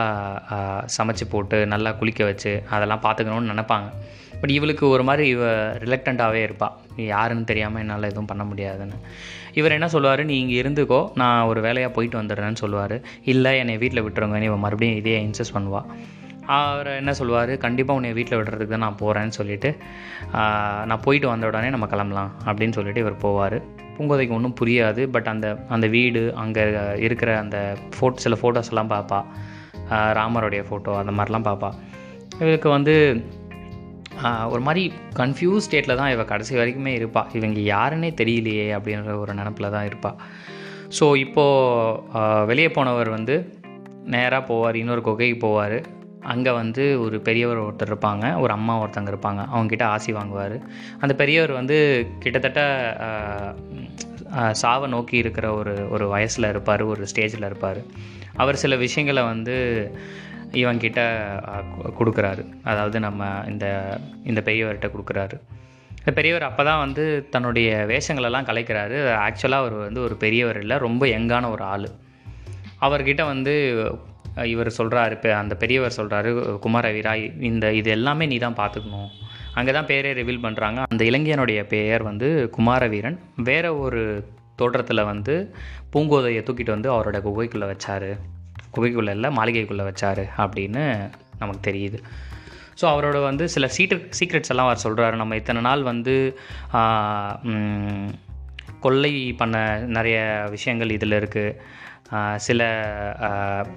சமைச்சு 0.97 1.27
போட்டு 1.35 1.59
நல்லா 1.75 1.91
குளிக்க 2.01 2.23
வச்சு 2.31 2.53
அதெல்லாம் 2.75 3.05
பார்த்துக்கணுன்னு 3.05 3.53
நினைப்பாங்க. 3.53 3.89
பட் 4.41 4.53
இவளுக்கு 4.57 4.85
ஒரு 4.95 5.03
மாதிரி 5.09 5.25
இவ 5.35 5.45
ரிலக்டண்ட்டாகவே 5.85 6.41
இருப்பாள் 6.47 6.77
யாருன்னு 7.12 7.49
தெரியாமல் 7.51 7.81
என்னால் 7.83 8.09
எதுவும் 8.11 8.31
பண்ண 8.31 8.45
முடியாதுன்னு. 8.51 8.97
இவர் 9.61 9.77
என்ன 9.77 9.89
சொல்லுவார்? 9.95 10.23
நீ 10.31 10.35
இங்கே 10.43 10.57
இருந்துக்கோ 10.62 10.99
நான் 11.21 11.49
ஒரு 11.51 11.61
வேலையாக 11.67 11.93
போயிட்டு 11.97 12.21
வந்துடுறேன்னு 12.21 12.62
சொல்லுவார். 12.62 12.97
இல்லை 13.33 13.53
என்னை 13.62 13.77
வீட்டில் 13.83 14.05
விட்டுருங்கன்னு 14.07 14.51
இவன் 14.51 14.64
மறுபடியும் 14.64 14.99
இதே 15.03 15.16
இன்சஸ்ட் 15.29 15.57
பண்ணுவாள் 15.57 15.88
அவர் 16.59 16.88
என்ன 17.01 17.12
சொல்லுவார்? 17.18 17.53
கண்டிப்பாக 17.64 17.99
உன்னை 17.99 18.11
வீட்டில் 18.18 18.38
விடுறதுக்கு 18.38 18.75
தான் 18.75 18.85
நான் 18.87 19.01
போகிறேன்னு 19.03 19.38
சொல்லிட்டு 19.40 19.71
நான் 20.90 21.05
போயிட்டு 21.07 21.29
வந்த 21.33 21.51
உடனே 21.51 21.68
நம்ம 21.75 21.88
கிளம்பலாம் 21.92 22.33
அப்படின்னு 22.49 22.77
சொல்லிட்டு 22.79 23.05
இவர் 23.05 23.23
போவார். 23.25 23.59
பூங்கோதைக்கு 23.96 24.37
ஒன்றும் 24.38 24.57
புரியாது 24.61 25.05
பட் 25.14 25.28
அந்த 25.33 25.46
அந்த 25.68 25.87
வீடு 25.87 26.22
அங்கே 26.42 26.64
இருக்கிற 27.07 27.31
அந்த 27.38 27.59
ஃபோட் 27.96 28.22
சில 28.24 28.37
ஃபோட்டோஸ் 28.42 28.72
எல்லாம் 28.74 28.92
பார்ப்பா 28.94 29.20
ராமருடைய 30.20 30.64
ஃபோட்டோ 30.70 30.92
அந்த 31.02 31.14
மாதிரிலாம் 31.18 31.48
பார்ப்பா 31.50 31.70
இவருக்கு 32.42 32.68
வந்து 32.68 32.96
ஒரு 34.48 34.62
மாதிரி 34.66 34.83
கன்ஃபியூஸ் 35.20 35.66
ஸ்டேட்டில் 35.66 35.98
தான் 36.00 36.12
இவள் 36.14 36.31
கடைசி 36.33 36.55
வரைக்குமே 36.57 36.92
இருப்பாள் 36.98 37.31
இவங்க 37.33 37.61
யாருன்னே 37.74 38.11
தெரியலையே 38.20 38.68
அப்படின்ற 38.78 39.14
ஒரு 39.22 39.35
நினப்பில் 39.35 39.74
தான் 39.76 39.88
இருப்பாள் 39.90 40.18
ஸோ 40.98 41.05
இப்போது 41.16 42.46
வெளியே 42.50 42.70
போனவர் 42.70 43.11
வந்து 43.18 43.37
நேராக 44.14 44.42
போவார் 44.48 44.76
இன்னொரு 44.81 45.02
குகைக்கு 45.09 45.38
போவார். 45.46 45.76
அங்கே 46.33 46.52
வந்து 46.59 46.83
ஒரு 47.05 47.16
பெரியவர் 47.20 47.61
ஒருத்தர் 47.62 47.90
இருப்பாங்க 47.90 48.24
ஒரு 48.40 48.52
அம்மா 48.57 48.74
ஒருத்தங்க 48.83 49.11
இருப்பாங்க. 49.12 49.40
அவங்கக்கிட்ட 49.52 49.85
ஆசி 49.94 50.11
வாங்குவார். 50.12 50.57
அந்த 51.00 51.12
பெரியவர் 51.20 51.52
வந்து 51.59 51.76
கிட்டத்தட்ட 52.22 52.61
சாவை 54.53 54.87
நோக்கி 54.90 55.16
இருக்கிற 55.16 55.47
ஒரு 55.55 55.75
ஒரு 55.90 56.05
வயசில் 56.09 56.51
இருப்பார் 56.51 56.83
ஒரு 56.83 57.07
ஸ்டேஜில் 57.12 57.49
இருப்பார். 57.51 57.81
அவர் 58.37 58.62
சில 58.62 58.77
விஷயங்களை 58.77 59.23
வந்து 59.23 59.57
இவங்கிட்ட 60.62 61.01
கொடுக்குறாரு. 61.99 62.42
அதாவது 62.62 63.01
நம்ம 63.01 63.29
இந்த 63.49 63.66
இந்த 64.25 64.40
பெரியவர்கிட்ட 64.49 64.88
கொடுக்குறாரு. 64.95 65.37
இந்த 65.99 66.12
பெரியவர் 66.12 66.49
அப்போ 66.49 66.62
தான் 66.64 66.83
வந்து 66.85 67.05
தன்னுடைய 67.31 67.68
வேஷங்களெல்லாம் 67.90 68.49
கலைக்கிறாரு. 68.49 68.97
ஆக்சுவலாக 69.27 69.62
அவர் 69.62 69.77
வந்து 69.87 70.01
ஒரு 70.03 70.14
பெரியவர் 70.16 70.59
இல்லை 70.62 70.79
ரொம்ப 70.87 71.07
யங்கான 71.07 71.51
ஒரு 71.51 71.64
ஆள். 71.64 71.88
அவர்கிட்ட 72.81 73.25
வந்து 73.33 73.55
இவர் 74.53 74.77
சொல்கிறாரு 74.79 75.11
இப்போ 75.11 75.31
அந்த 75.37 75.55
பெரியவர் 75.55 75.99
சொல்கிறாரு 75.99 76.31
குமாரவீரா 76.64 77.12
இந்த 77.51 77.66
இது 77.73 77.90
எல்லாமே 77.90 78.27
நீ 78.27 78.37
தான் 78.38 78.61
பார்த்துக்கணும் 78.61 79.11
அங்கே 79.57 79.73
தான் 79.77 79.88
பேரே 79.91 80.11
ரிவீல் 80.19 80.45
பண்ணுறாங்க 80.45 80.79
அந்த 80.93 81.03
இளைஞனுடைய 81.11 81.61
பெயர் 81.75 82.03
வந்து 82.11 82.29
குமாரவீரன். 82.57 83.17
வேற 83.51 83.65
ஒரு 83.85 84.03
தோற்றத்தில் 84.61 85.09
வந்து 85.12 85.35
பூங்கோதையை 85.93 86.43
தூக்கிட்டு 86.49 86.75
வந்து 86.77 86.91
அவரோட 86.95 87.19
குகைக்குள்ளே 87.27 87.69
வச்சார். 87.73 88.11
குகைக்குள்ளே 88.75 89.15
இல்லை 89.17 89.31
மாளிகைக்குள்ளே 89.38 89.87
வச்சாரு 89.91 90.25
அப்படின்னு 90.45 90.83
நமக்கு 91.41 91.62
தெரியுது. 91.71 91.99
ஸோ 92.81 92.85
அவரோட 92.93 93.19
வந்து 93.29 93.45
சில 93.55 93.67
சீக்ரெட் 93.77 94.07
சீக்ரெட்ஸ் 94.19 94.53
எல்லாம் 94.53 94.69
அவர் 94.69 94.85
சொல்கிறாரு 94.85 95.17
நம்ம 95.23 95.37
இத்தனை 95.41 95.61
நாள் 95.69 95.83
வந்து 95.91 96.15
கொள்ளை 98.85 99.12
பண்ண 99.41 99.57
நிறைய 99.97 100.19
விஷயங்கள் 100.55 100.95
இதில் 100.97 101.19
இருக்குது 101.19 101.57
சில 102.46 102.61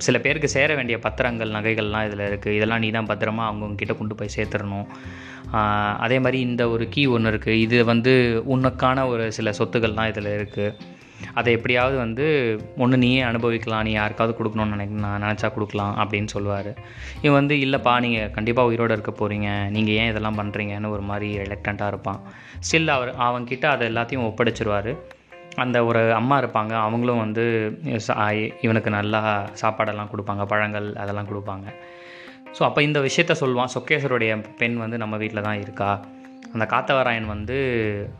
சில 0.05 0.15
பேருக்கு 0.25 0.49
சேர 0.55 0.69
வேண்டிய 0.79 0.97
பத்திரங்கள் 1.05 1.55
நகைகள்லாம் 1.57 2.07
இதில் 2.07 2.27
இருக்குது 2.29 2.57
இதெல்லாம் 2.57 2.83
நீ 2.85 2.89
தான் 2.97 3.09
பத்திரமா 3.11 3.45
அவங்கக்கிட்ட 3.51 3.95
கொண்டு 3.99 4.17
போய் 4.19 4.35
சேர்த்துடணும். 4.37 4.89
அதே 6.05 6.17
மாதிரி 6.25 6.39
இந்த 6.49 6.63
ஒரு 6.73 6.85
கீ 6.93 7.01
ஒன்று 7.15 7.31
இருக்குது 7.33 7.61
இது 7.65 7.77
வந்து 7.93 8.13
உனக்கான 8.55 9.07
ஒரு 9.13 9.25
சில 9.39 9.53
சொத்துக்கள்லாம் 9.61 10.11
இதில் 10.11 10.35
இருக்குது 10.37 10.93
அதை 11.39 11.49
எப்படியாவது 11.57 11.95
வந்து 12.03 12.25
ஒன்று 12.83 12.97
நீயே 13.03 13.21
அனுபவிக்கலாம். 13.29 13.85
நீ 13.87 13.91
யாருக்காவது 13.99 14.33
கொடுக்கணும்னு 14.37 14.75
நினைக்க 14.75 15.03
நான் 15.05 15.23
நினச்சா 15.25 15.47
கொடுக்கலாம் 15.55 15.93
அப்படின்னு 16.01 16.29
சொல்லுவார். 16.35 16.71
இவன் 17.25 17.39
வந்து 17.39 17.55
இல்லைப்பா 17.65 17.93
நீங்கள் 18.05 18.31
கண்டிப்பாக 18.37 18.69
உயிரோடு 18.69 18.95
இருக்க 18.97 19.11
போகிறீங்க 19.19 19.49
நீங்கள் 19.75 19.97
ஏன் 20.01 20.11
இதெல்லாம் 20.11 20.39
பண்ணுறீங்கன்னு 20.41 20.93
ஒரு 20.95 21.05
மாதிரி 21.11 21.29
ரிலக்டண்ட்டாக 21.43 21.93
இருப்பான். 21.93 22.19
ஸ்டில் 22.67 22.95
அவர் 22.97 23.11
அவன்கிட்ட 23.27 23.67
அதை 23.75 23.85
எல்லாத்தையும் 23.91 24.27
ஒப்படைச்சிருவார். 24.29 24.91
அந்த 25.55 25.85
ஒரு 25.85 26.13
அம்மா 26.13 26.41
இருப்பாங்க 26.41 26.71
அவங்களும் 26.71 27.17
வந்து 27.17 27.43
சா- 28.07 28.55
இவனுக்கு 28.61 28.89
நல்லா 28.89 29.45
சாப்பாடெல்லாம் 29.61 30.07
கொடுப்பாங்க 30.13 30.45
பழங்கள் 30.45 30.95
அதெல்லாம் 30.95 31.27
கொடுப்பாங்க. 31.27 31.73
ஸோ 32.59 32.63
அப்போ 32.63 32.83
இந்த 32.83 32.99
விஷயத்த 32.99 33.35
சொல்லுவான். 33.39 33.67
சொக்கேசருடைய 33.75 34.45
பெண் 34.57 34.77
வந்து 34.77 34.97
நம்ம 34.97 35.17
வீட்டில் 35.17 35.41
தான் 35.41 35.61
இருக்கா? 35.61 35.99
அந்த 36.53 36.65
காத்தவராயன் 36.65 37.25
வந்து 37.25 37.57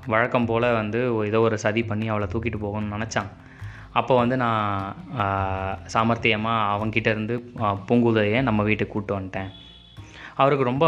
வழக்கம் 0.08 0.46
போல் 0.46 0.74
வந்து 0.74 1.26
ஏதோ 1.26 1.40
ஒரு 1.40 1.58
சதி 1.58 1.84
பண்ணி 1.84 2.08
அவளை 2.08 2.28
தூக்கிட்டு 2.32 2.66
போகணும்னு 2.66 3.02
நினச்சான். 3.02 3.30
அப்போ 3.92 4.16
வந்து 4.16 4.38
நான் 4.38 4.96
சாமர்த்தியமாக 5.94 6.76
அவன்கிட்ட 6.76 7.08
இருந்து 7.08 7.52
பூங்குதையை 7.88 8.42
நம்ம 8.42 8.64
வீட்டுக்கு 8.64 8.94
கூப்பிட்டு 8.94 9.24
வந்துட்டேன். 9.24 9.50
அவருக்கு 10.36 10.64
ரொம்ப 10.64 10.86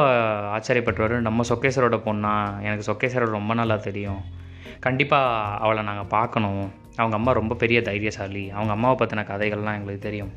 ஆச்சரியப்பட்டுவார் 0.58 1.20
நம்ம 1.20 1.44
சொக்கேசரோட 1.50 1.98
பொண்ணா 2.06 2.62
எனக்கு 2.62 2.94
சொக்கேசரோட 2.94 3.30
ரொம்ப 3.30 3.54
நல்லா 3.54 3.76
தெரியும். 3.76 4.37
கண்டிப்பாக 4.80 5.58
அவளை 5.58 5.84
நாங்கள் 5.84 6.12
பார்க்கணும். 6.18 6.72
அவங்க 6.96 7.16
அம்மா 7.16 7.32
ரொம்ப 7.32 7.56
பெரிய 7.56 7.82
தைரியசாலி. 7.82 8.50
அவங்க 8.50 8.72
அம்மாவை 8.72 9.08
பற்றின 9.08 9.26
கதைகள்லாம் 9.26 9.78
எங்களுக்கு 9.80 10.00
தெரியும். 10.00 10.32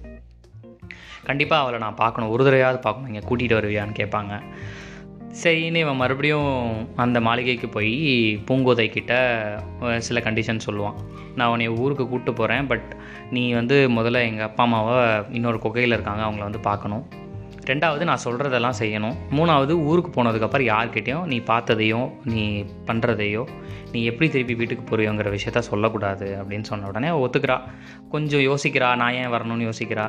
கண்டிப்பாக 1.25 1.63
அவளை 1.63 1.81
நான் 1.81 1.95
பார்க்கணும். 1.95 2.31
ஒரு 2.31 2.45
தடவையாவது 2.45 2.81
பார்க்கணும். 2.81 3.13
இங்கே 3.13 3.27
கூட்டிகிட்டு 3.27 3.59
வருவியான்னு 3.59 3.99
கேட்பாங்க. 4.01 4.41
சரின்னு 5.43 5.75
இவன் 5.75 5.97
மறுபடியும் 5.97 6.89
அந்த 6.97 7.21
மாளிகைக்கு 7.21 7.69
போய் 7.69 7.95
பூங்கோதை 8.47 8.91
கிட்ட 8.91 9.13
சில 9.99 10.21
கண்டிஷன் 10.21 10.61
சொல்லுவான். 10.67 10.95
நான் 11.37 11.49
உன்னை 11.49 11.69
ஊருக்கு 11.69 12.05
கூப்பிட்டு 12.05 12.33
போகிறேன் 12.33 12.67
பட் 12.67 12.97
நீ 13.31 13.53
வந்து 13.53 13.89
முதல்ல 13.89 14.21
எங்கள் 14.23 14.47
அப்பா 14.47 14.65
அம்மாவை 14.65 15.25
இன்னொரு 15.31 15.59
குகையில் 15.59 15.93
இருக்காங்க. 15.93 16.23
அவங்கள 16.25 16.39
வந்து 16.39 16.61
பார்க்கணும். 16.61 17.07
ரெண்டாவது 17.71 18.05
நான் 18.11 18.25
சொல்கிறதெல்லாம் 18.25 18.79
செய்யணும். 18.81 19.17
மூணாவது 19.39 19.75
ஊருக்கு 19.89 20.11
போனதுக்கப்புறம் 20.17 20.69
யார்கிட்டையும் 20.71 21.27
நீ 21.33 21.39
பார்த்ததையோ 21.51 22.01
நீ 22.35 22.45
பண்ணுறதையோ 22.89 23.43
நீ 23.93 24.01
எப்படி 24.11 24.27
திருப்பி 24.35 24.55
வீட்டுக்கு 24.61 24.85
போறியோங்கிற 24.91 25.29
விஷயத்த 25.37 25.61
சொல்லக்கூடாது 25.71 26.27
அப்படின்னு 26.41 26.69
சொன்ன 26.71 26.89
உடனே 26.91 27.11
ஒத்துக்கிறா. 27.25 27.57
கொஞ்சம் 28.15 28.45
யோசிக்கிறா 28.49 28.91
நான் 29.03 29.17
ஏன் 29.21 29.33
வரணும்னு 29.35 29.69
யோசிக்கிறா. 29.69 30.07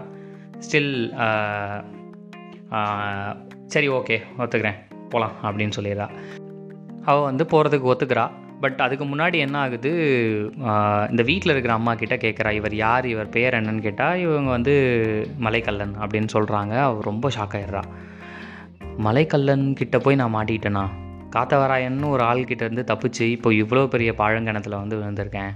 ஸ்டில் 0.65 0.93
சரி 3.73 3.89
ஓகே 3.97 4.17
ஒத்துக்கிறேன். 4.43 4.79
போகலாம் 5.11 5.35
அப்படின்னு 5.47 5.77
சொல்லிடுறா. 5.77 6.07
அவள் 7.09 7.27
வந்து 7.29 7.43
போகிறதுக்கு 7.51 7.91
ஒத்துக்கிறா. 7.93 8.25
பட் 8.63 8.81
அதுக்கு 8.85 9.05
முன்னாடி 9.05 9.37
என்ன 9.45 9.55
ஆகுது? 9.65 9.91
இந்த 11.11 11.23
வீட்டில் 11.29 11.53
இருக்கிற 11.53 11.73
அம்மா 11.73 11.93
கிட்ட 12.01 12.15
கேட்குறா 12.23 12.51
இவர் 12.59 12.75
யார்? 12.75 13.05
இவர் 13.13 13.29
பேர் 13.35 13.57
என்னன்னு 13.59 13.85
கேட்டால் 13.87 14.21
இவங்க 14.25 14.49
வந்து 14.49 14.73
மலைக்கல்லன் 15.45 15.95
அப்படின்னு 16.03 16.29
சொல்கிறாங்க 16.33 16.73
அவள் 16.87 17.07
ரொம்ப 17.09 17.29
ஷாக் 17.37 17.55
ஆயிடுறா. 17.59 17.83
மலைக்கல்லன் 19.07 19.65
கிட்ட 19.79 19.97
போய் 20.05 20.19
நான் 20.21 20.35
மாட்டிக்கிட்டேனா? 20.35 20.85
காத்தவராயன்னு 21.35 22.07
ஒரு 22.15 22.23
ஆள்கிட்ட 22.23 22.63
இருந்து 22.67 22.83
தப்பிச்சு 22.93 23.25
இப்போ 23.35 23.49
இவ்வளோ 23.61 23.83
பெரிய 23.87 24.13
பாழங்கிணத்துல 24.17 24.79
வந்து 24.81 24.97
விழுந்திருக்கேன் 25.01 25.51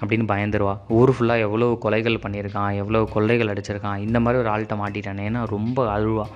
அப்படின்னு 0.00 0.26
பயந்துருவா. 0.30 0.74
ஊர் 0.98 1.12
ஃபுல்லாக 1.16 1.44
எவ்வளோ 1.46 1.66
கொலைகள் 1.82 2.22
பண்ணியிருக்கான் 2.24 2.72
எவ்வளோ 2.82 3.00
கொள்ளைகள் 3.14 3.52
அடிச்சிருக்கான் 3.54 4.04
இந்த 4.06 4.20
மாதிரி 4.20 4.42
ஒரு 4.42 4.50
ஆள்கிட்ட 4.54 4.76
மாட்டிட்டானேன்னு 4.82 5.42
ரொம்ப 5.54 5.78
அழுவா. 5.96 6.26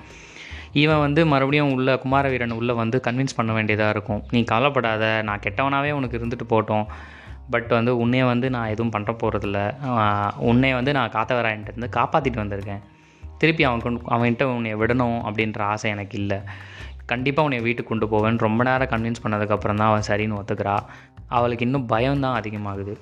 இவன் 0.81 0.99
வந்து 0.99 1.25
மறுபடியும் 1.25 1.71
உள்ள 1.71 1.95
குமாரவீரன் 2.03 2.57
உள்ளே 2.57 2.73
வந்து 2.73 3.01
கன்வின்ஸ் 3.07 3.35
பண்ண 3.35 3.51
வேண்டியதாக 3.53 3.93
இருக்கும். 3.95 4.21
நீ 4.31 4.43
கவலைப்படாத 4.43 5.21
நான் 5.29 5.43
கெட்டவனாகவே 5.45 5.91
உனக்கு 5.91 6.19
இருந்துட்டு 6.19 6.47
போட்டோம் 6.53 6.85
பட் 7.53 7.69
வந்து 7.77 7.91
உன்னைய 8.05 8.25
வந்து 8.25 8.49
நான் 8.55 8.71
எதுவும் 8.73 8.93
பண்ணுற 8.95 9.11
போகிறதில்ல 9.21 9.59
உன்னை 10.49 10.73
வந்து 10.73 10.91
நான் 10.97 11.13
காத்தவராயன்ட்டு 11.15 11.71
இருந்து 11.73 11.89
காப்பாற்றிட்டு 11.99 12.41
வந்திருக்கேன். 12.43 12.83
திருப்பி 13.37 13.63
அவன் 13.63 13.83
கொண்டு 13.85 14.11
அவன்கிட்ட 14.15 14.43
உன்னை 14.43 14.75
விடணும் 14.75 15.19
அப்படின்ற 15.27 15.59
ஆசை 15.73 15.91
எனக்கு 15.91 16.17
இல்லை. 16.17 16.39
கண்டிப்பாக 17.05 17.47
உன்னை 17.47 17.59
வீட்டுக்கு 17.65 17.91
கொண்டு 17.91 18.07
போவேன். 18.07 18.37
ரொம்ப 18.37 18.63
நேரம் 18.63 18.91
கன்வின்ஸ் 18.93 19.23
பண்ணதுக்கப்புறம் 19.23 19.79
தான் 19.81 19.89
அவன் 19.91 20.07
சரின்னு 20.09 20.39
ஒத்துக்கிறா. 20.39 20.75
அவளுக்கு 21.27 21.65
இன்னும் 21.65 21.85
பயம்தான் 21.85 22.41
அதிகமாகுது. 22.41 22.93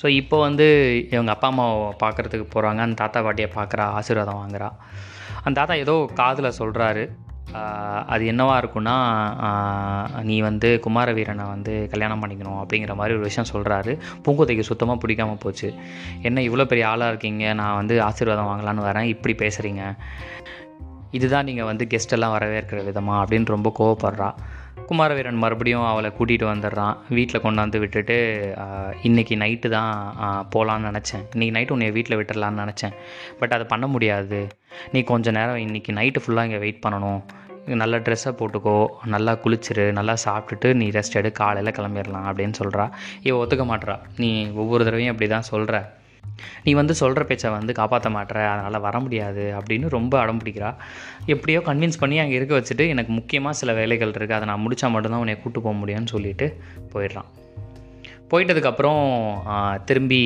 ஸோ 0.00 0.06
இப்போ 0.20 0.36
வந்து 0.46 0.66
இவங்க 1.14 1.30
அப்பா 1.34 1.48
அம்மாவை 1.52 1.78
பார்க்குறதுக்கு 2.02 2.46
போகிறாங்க 2.54 2.80
அந்த 2.86 2.98
தாத்தா 3.02 3.20
பாட்டியை 3.26 3.48
பார்க்குறா 3.56 3.86
ஆசீர்வாதம் 4.00 4.40
வாங்குறா. 4.42 4.68
அந்த 5.44 5.56
தாத்தா 5.60 5.74
ஏதோ 5.84 5.96
காதில் 6.20 6.56
சொல்கிறாரு 6.60 7.06
அது 8.12 8.22
என்னவா 8.30 8.54
இருக்குன்னா 8.60 8.94
நீ 10.30 10.36
வந்து 10.46 10.68
குமாரவீரனை 10.86 11.44
வந்து 11.52 11.74
கல்யாணம் 11.92 12.22
பண்ணிக்கணும் 12.22 12.58
அப்படிங்கிற 12.62 12.94
மாதிரி 13.00 13.16
ஒரு 13.18 13.24
விஷயம் 13.28 13.50
சொல்கிறாரு 13.52 13.92
பூங்கோதைக்கு 14.24 14.68
சுத்தமாக 14.70 15.00
பிடிக்காம 15.04 15.36
போச்சு. 15.44 15.68
என்ன 16.28 16.42
இவ்வளோ 16.48 16.66
பெரிய 16.72 16.86
ஆளாக 16.90 17.12
இருக்கீங்க? 17.12 17.44
நான் 17.60 17.78
வந்து 17.80 17.96
ஆசீர்வாதம் 18.08 18.50
வாங்கலான்னு 18.50 18.86
வரேன். 18.88 19.08
இப்படி 19.14 19.36
பேசுகிறீங்க 19.44 19.82
இதுதான் 21.18 21.48
நீங்கள் 21.48 21.68
வந்து 21.70 21.84
கெஸ்டெல்லாம் 21.92 22.36
வரவேற்கிற 22.36 22.80
விதமாக 22.88 23.22
அப்படின்னு 23.22 23.54
ரொம்ப 23.56 23.72
கோவப்படுறா. 23.78 24.30
குமாரவீரன் 24.88 25.40
மறுபடியும் 25.42 25.86
அவளை 25.90 26.10
கூட்டிகிட்டு 26.18 26.46
வந்துடுறான். 26.50 26.94
வீட்டில் 27.16 27.44
கொண்டாந்து 27.46 27.78
விட்டுட்டு 27.82 28.16
இன்றைக்கி 29.08 29.26
இன்னைக்கு 29.28 29.36
நைட்டு 29.42 29.68
தான் 29.74 29.92
போகலான்னு 30.54 30.88
நினச்சேன். 30.90 31.24
இன்றைக்கி 31.34 31.52
நைட்டு 31.56 31.74
உன்னை 31.74 31.88
வீட்டில் 31.96 32.16
விட்டுடலான்னு 32.18 32.62
நினச்சேன். 32.64 32.94
பட் 33.40 33.54
அதை 33.56 33.64
பண்ண 33.72 33.86
முடியாது. 33.94 34.38
நீ 34.92 35.00
கொஞ்சம் 35.10 35.36
நேரம் 35.38 35.60
இன்றைக்கி 35.66 35.92
நைட்டு 35.98 36.22
ஃபுல்லாக 36.24 36.48
இங்கே 36.48 36.60
வெயிட் 36.64 36.82
பண்ணணும். 36.84 37.20
நல்ல 37.82 37.96
ட்ரெஸ்ஸை 38.04 38.32
போட்டுக்கோ 38.40 38.76
நல்லா 39.14 39.32
குளிச்சிரு 39.44 39.86
நல்லா 39.98 40.14
சாப்பிட்டுட்டு 40.24 40.68
நீ 40.80 40.86
ரெஸ்ட் 40.96 41.18
எடு 41.20 41.30
காலையில் 41.40 41.76
கிளம்பிடலாம் 41.78 42.28
அப்படின்னு 42.30 42.56
சொல்கிறா 42.60 42.86
இவ 43.28 43.34
ஒத்துக்க 43.44 43.64
மாட்றா. 43.72 43.96
நீ 44.22 44.30
ஒவ்வொரு 44.62 44.86
தடவையும் 44.88 45.12
அப்படி 45.14 45.28
தான் 45.34 45.50
சொல்கிற 45.52 45.76
நீ 46.64 46.72
வந்து 46.72 46.94
சொல்கிற 46.94 47.24
பேச்சை 47.24 47.50
வந்து 47.50 47.74
காப்பாற்ற 47.74 48.10
மாட்ற 48.10 48.46
அதனால் 48.46 48.80
வர 48.80 49.00
முடியாது 49.00 49.54
அப்படின்னு 49.58 49.88
ரொம்ப 49.88 50.20
அடம் 50.20 50.38
பிடிக்கிறா. 50.38 50.74
எப்படியோ 51.26 51.58
கன்வின்ஸ் 51.58 51.98
பண்ணி 51.98 52.18
அங்கே 52.18 52.34
இருக்க 52.34 52.58
வச்சுட்டு 52.58 52.88
எனக்கு 52.88 53.12
முக்கியமாக 53.12 53.56
சில 53.56 53.72
வேலைகள் 53.72 54.10
இருக்குது 54.10 54.32
அதை 54.32 54.48
நான் 54.48 54.60
முடித்தா 54.60 54.90
மட்டும்தான் 54.90 55.20
உன்னை 55.20 55.40
கூட்டு 55.40 55.60
போக 55.60 55.78
முடியும்னு 55.78 56.06
சொல்லிட்டு 56.06 56.56
போயிடுறான். 56.92 57.28
போயிட்டதுக்கப்புறம் 58.30 59.84
திரும்பி 59.84 60.22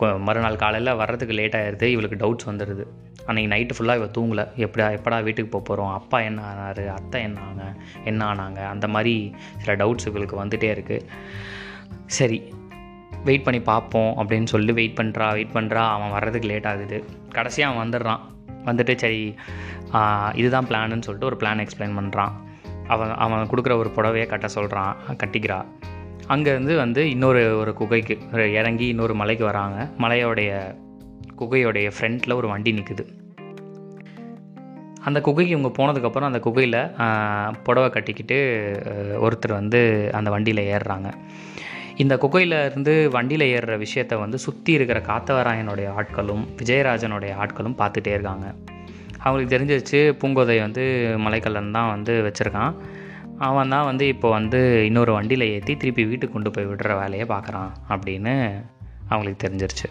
கொ- 0.00 0.20
மறுநாள் 0.20 0.56
காலையில் 0.56 0.94
வர்றதுக்கு 0.94 1.34
லேட் 1.34 1.54
ஆயிடுது 1.54 1.82
இவளுக்கு 1.82 2.16
டவுட்ஸ் 2.16 2.48
வந்துடுது 2.48 2.84
அன்றைக்கி 3.26 3.48
நைட்டு 3.48 3.70
ஃபுல்லாக 3.78 3.96
இவள் 3.96 4.10
தூங்கலை. 4.18 4.48
எப்படா 4.56 4.98
எப்படா 4.98 5.22
வீட்டுக்கு 5.22 5.50
போக 5.50 5.64
போகிறோம் 5.64 5.92
அப்பா 5.92 6.20
என்ன 6.20 6.42
ஆனார்? 6.42 6.88
அத்தை 6.88 7.22
என்ன 7.22 7.40
ஆனாங்க 7.40 7.74
என்ன 8.04 8.34
ஆனாங்க? 8.34 8.66
அந்த 8.66 8.88
மாதிரி 8.88 9.34
சில 9.58 9.84
டவுட்ஸ் 9.84 10.06
இவளுக்கு 10.06 10.44
வந்துகிட்டே 10.44 10.76
இருக்குது 10.78 11.04
சரி 12.06 12.42
வெயிட் 13.28 13.46
பண்ணி 13.46 13.60
பார்ப்போம் 13.70 14.12
அப்படின்னு 14.20 14.48
சொல்லி 14.54 14.72
வெயிட் 14.78 14.98
பண்ணுறா 15.00 15.26
வெயிட் 15.38 15.54
பண்ணுறா 15.56 15.82
அவன் 15.96 16.14
வர்றதுக்கு 16.16 16.48
லேட் 16.50 16.68
ஆகுது. 16.72 16.98
கடைசியாக 17.36 17.70
அவன் 17.72 17.82
வந்துடுறான். 17.84 18.22
வந்துட்டு 18.68 18.94
சரி 19.02 19.22
இதுதான் 20.40 20.68
பிளான்னு 20.70 21.04
சொல்லிட்டு 21.06 21.30
ஒரு 21.30 21.38
பிளான் 21.42 21.62
எக்ஸ்பிளைன் 21.64 21.98
பண்ணுறான் 21.98 22.32
அவன் 22.94 23.12
அவன் 23.24 23.50
கொடுக்குற 23.50 23.74
ஒரு 23.82 23.90
புடவையை 23.96 24.26
கட்ட 24.32 24.48
சொல்கிறான் 24.56 24.96
கட்டிக்கிறா. 25.22 25.58
அங்கேருந்து 26.34 26.74
வந்து 26.82 27.02
இன்னொரு 27.14 27.42
ஒரு 27.60 27.72
குகைக்கு 27.80 28.14
ஒரு 28.32 28.46
இறங்கி 28.60 28.86
இன்னொரு 28.94 29.14
மலைக்கு 29.20 29.44
வராங்க. 29.50 29.78
மலையோடைய 30.04 30.50
குகையோடைய 31.40 31.88
ஃப்ரண்ட்டில் 31.96 32.38
ஒரு 32.40 32.48
வண்டி 32.52 32.72
நிற்குது 32.78 33.04
அந்த 35.08 35.18
குகைக்கு 35.26 35.52
இவங்க 35.56 35.70
போனதுக்கப்புறம் 35.76 36.28
அந்த 36.28 36.38
குகையில் 36.46 36.80
புடவை 37.66 37.88
கட்டிக்கிட்டு 37.96 38.38
ஒருத்தர் 39.26 39.58
வந்து 39.58 39.80
அந்த 40.18 40.28
வண்டியில் 40.34 40.62
ஏறுறாங்க. 40.74 41.08
இந்த 42.02 42.14
குகையிலேருந்து 42.22 43.08
வண்டியில் 43.14 43.44
ஏறுற 43.52 43.74
விஷயத்த 43.82 44.14
வந்து 44.22 44.38
சுற்றி 44.38 44.72
இருக்கிற 44.72 44.98
காத்தவராயனுடைய 45.00 45.88
ஆட்களும் 46.00 46.42
விஜயராஜனுடைய 46.58 47.32
ஆட்களும் 47.42 47.76
பார்த்துட்டே 47.78 48.12
இருக்காங்க. 48.16 48.46
அவங்களுக்கு 49.22 49.54
தெரிஞ்சிருச்சு 49.54 50.00
பூங்கோதை 50.20 50.56
வந்து 50.60 50.84
மலைக்கல்லன் 51.24 51.70
தான் 51.70 51.92
வந்து 51.94 52.14
வச்சுருக்கான். 52.26 52.74
அவன் 53.48 53.72
தான் 53.74 53.84
வந்து 53.84 54.06
இப்போ 54.14 54.30
வந்து 54.30 54.60
இன்னொரு 54.86 55.12
வண்டியில் 55.12 55.50
ஏற்றி 55.54 55.76
திருப்பி 55.76 56.04
வீட்டுக்கு 56.04 56.34
கொண்டு 56.34 56.50
போய் 56.50 56.70
விடுற 56.72 56.92
வேலையை 57.02 57.26
பார்க்குறான் 57.34 57.72
அப்படின்னு 57.94 58.34
அவங்களுக்கு 59.08 59.40
தெரிஞ்சிருச்சு. 59.46 59.88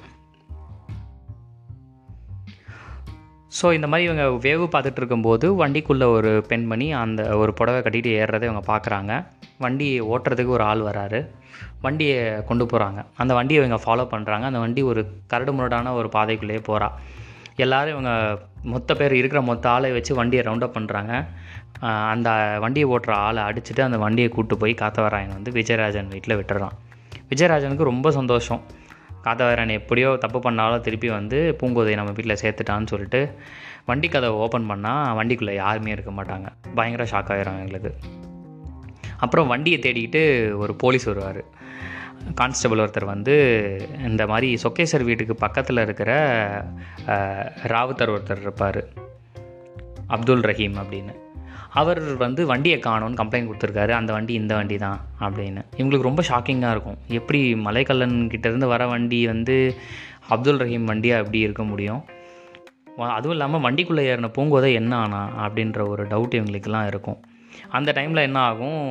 ஸோ 3.58 3.66
இந்த 3.76 3.88
மாதிரி 3.92 4.06
இவங்க 4.08 4.24
வேவு 4.46 4.66
பார்த்துட்டு 4.74 5.00
இருக்கும்போது 5.02 5.48
வண்டிக்குள்ளே 5.62 6.08
ஒரு 6.18 6.32
பெண்மணி 6.52 6.88
அந்த 7.02 7.22
ஒரு 7.42 7.52
புடவை 7.60 7.80
கட்டிட்டு 7.86 8.10
ஏறுறதை 8.20 8.46
இவங்க 8.50 8.64
பார்க்குறாங்க. 8.72 9.12
வண்டி 9.64 9.88
ஓட்டுறதுக்கு 10.14 10.56
ஒரு 10.58 10.64
ஆள் 10.72 10.82
வராரு. 10.88 11.20
வண்டியை 11.86 12.18
கொண்டு 12.50 12.64
போகிறாங்க 12.72 13.00
அந்த 13.22 13.32
வண்டியை 13.38 13.60
இவங்க 13.62 13.78
ஃபாலோ 13.84 14.06
பண்ணுறாங்க 14.14 14.46
அந்த 14.50 14.60
வண்டி 14.64 14.82
ஒரு 14.92 15.02
கரடு 15.32 15.52
முரடான 15.58 15.94
ஒரு 16.00 16.10
பாதைக்குள்ளேயே 16.16 16.62
போகிறா 16.70 16.88
எல்லாரும் 17.64 17.94
இவங்க 17.96 18.12
மொத்த 18.74 18.94
பேர் 19.00 19.14
இருக்கிற 19.20 19.42
மொத்த 19.50 19.66
ஆளை 19.74 19.90
வச்சு 19.98 20.14
வண்டியை 20.20 20.42
ரவுண்டப் 20.48 20.76
பண்ணுறாங்க 20.78 21.14
அந்த 22.14 22.30
வண்டியை 22.64 22.88
ஓட்டுற 22.94 23.14
ஆளை 23.28 23.42
அடிச்சுட்டு 23.50 23.82
அந்த 23.88 23.98
வண்டியை 24.06 24.30
கூப்பிட்டு 24.30 24.62
போய் 24.64 24.74
காத்தவராயன் 24.82 25.36
வந்து 25.38 25.52
விஜயராஜன் 25.60 26.12
வீட்டில் 26.14 26.38
விட்டுறான். 26.40 26.76
விஜயராஜனுக்கு 27.32 27.92
ரொம்ப 27.92 28.08
சந்தோஷம். 28.20 28.62
காத்தவராயன் 29.26 29.72
எப்படியோ 29.72 30.16
தப்பு 30.20 30.40
பண்ணாலும் 30.40 30.82
திருப்பி 30.82 31.10
வந்து 31.10 31.56
பூங்கோதையை 31.60 31.94
நம்ம 31.94 32.12
வீட்டில் 32.12 32.38
சேர்த்துட்டான்னு 32.42 32.88
சொல்லிட்டு 32.88 33.36
வண்டி 33.86 34.08
கதவை 34.08 34.38
ஓப்பன் 34.38 34.70
பண்ணால் 34.70 35.16
வண்டிக்குள்ளே 35.20 35.56
யாருமே 35.56 35.92
இருக்க 35.92 36.12
மாட்டாங்க. 36.12 36.46
பயங்கர 36.76 37.04
ஷாக் 37.12 37.32
ஆகிடும் 37.32 37.60
எங்களுக்கு. 37.60 37.96
அப்புறம் 39.18 39.48
வண்டியை 39.48 39.80
தேடிக்கிட்டு 39.80 40.56
ஒரு 40.56 40.76
போலீஸ் 40.76 41.04
வருவார். 41.04 41.44
கான்ஸ்டபிள் 42.36 42.78
ஒருத்தர் 42.78 43.06
வந்து 43.06 43.36
இந்த 44.06 44.28
மாதிரி 44.28 44.58
சொக்கேசர் 44.64 45.04
வீட்டுக்கு 45.04 45.36
பக்கத்தில் 45.36 45.78
இருக்கிற 45.78 46.12
ராவுத்தர் 47.64 48.14
ஒருத்தர் 48.16 48.42
இருப்பார். 48.42 48.88
அப்துல் 50.08 50.42
ரஹீம் 50.42 50.80
அப்படின்னு. 50.84 51.24
அவர் 51.82 52.02
வந்து 52.24 52.42
வண்டியை 52.52 52.78
காணோன்னு 52.86 53.20
கம்ப்ளைண்ட் 53.22 53.50
கொடுத்துருக்காரு. 53.50 53.94
அந்த 54.00 54.12
வண்டி 54.16 54.34
இந்த 54.42 54.54
வண்டி 54.60 54.78
தான் 54.86 55.00
அப்படின்னு. 55.20 55.62
இவங்களுக்கு 55.78 56.10
ரொம்ப 56.10 56.24
ஷாக்கிங்காக 56.30 56.76
இருக்கும். 56.76 57.00
எப்படி 57.20 57.42
மலைக்கல்லன் 57.68 58.18
கிட்டேருந்து 58.34 58.68
வர 58.74 58.84
வண்டி 58.94 59.20
வந்து 59.32 59.58
அப்துல் 60.30 60.62
ரஹீம் 60.64 60.90
வண்டியாக 60.92 61.24
எப்படி 61.24 61.40
இருக்க 61.48 61.64
முடியும்? 61.72 62.02
அதுவும் 63.18 63.36
இல்லாமல் 63.36 63.64
வண்டிக்குள்ளே 63.66 64.04
ஏறின 64.12 64.32
பூங்கோதை 64.38 64.72
என்ன 64.82 64.94
ஆனா 64.96 65.22
அப்படின்ற 65.46 65.80
ஒரு 65.94 66.04
டவுட் 66.12 66.36
இவங்களுக்கெல்லாம் 66.40 66.88
இருக்கும். 66.92 67.20
அந்த 67.78 67.90
டைமில் 67.98 68.26
என்ன 68.28 68.40
ஆகும்? 68.50 68.84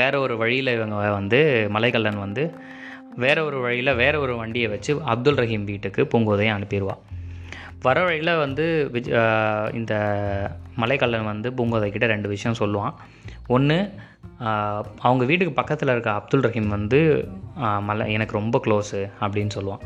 வேற 0.00 0.14
ஒரு 0.20 0.34
வழியில் 0.42 0.74
இவங்க 0.76 1.10
வந்து 1.18 1.40
மலைக்கல்லன் 1.72 2.22
வந்து 2.24 2.44
வேற 3.24 3.38
ஒரு 3.48 3.58
வழியில் 3.64 3.98
வேற 4.00 4.14
ஒரு 4.18 4.36
வண்டியை 4.36 4.68
வச்சு 4.68 4.92
அப்துல் 5.12 5.40
ரஹீம் 5.42 5.68
வீட்டுக்கு 5.70 6.02
பூங்கோதையை 6.12 6.50
அனுப்பிடுவாள் 6.56 7.02
வர 7.84 7.98
வழியில் 8.04 8.40
வந்து 8.42 8.64
விஜ் 8.94 9.10
இந்த 9.78 9.94
மலைக்கல்லன் 10.82 11.30
வந்து 11.32 11.48
பூங்கோதை 11.58 11.88
கிட்ட 11.92 12.06
ரெண்டு 12.12 12.28
விஷயம் 12.34 12.58
சொல்லுவான். 12.60 12.94
ஒன்று 13.56 13.78
அவங்க 15.06 15.22
வீட்டுக்கு 15.28 15.52
பக்கத்தில் 15.58 15.92
இருக்க 15.92 16.10
அப்துல் 16.18 16.44
ரஹீம் 16.46 16.74
வந்து 16.76 16.98
மலை 17.88 18.06
எனக்கு 18.16 18.38
ரொம்ப 18.40 18.56
க்ளோஸு 18.64 19.00
அப்படின்னு 19.24 19.54
சொல்லுவான். 19.58 19.84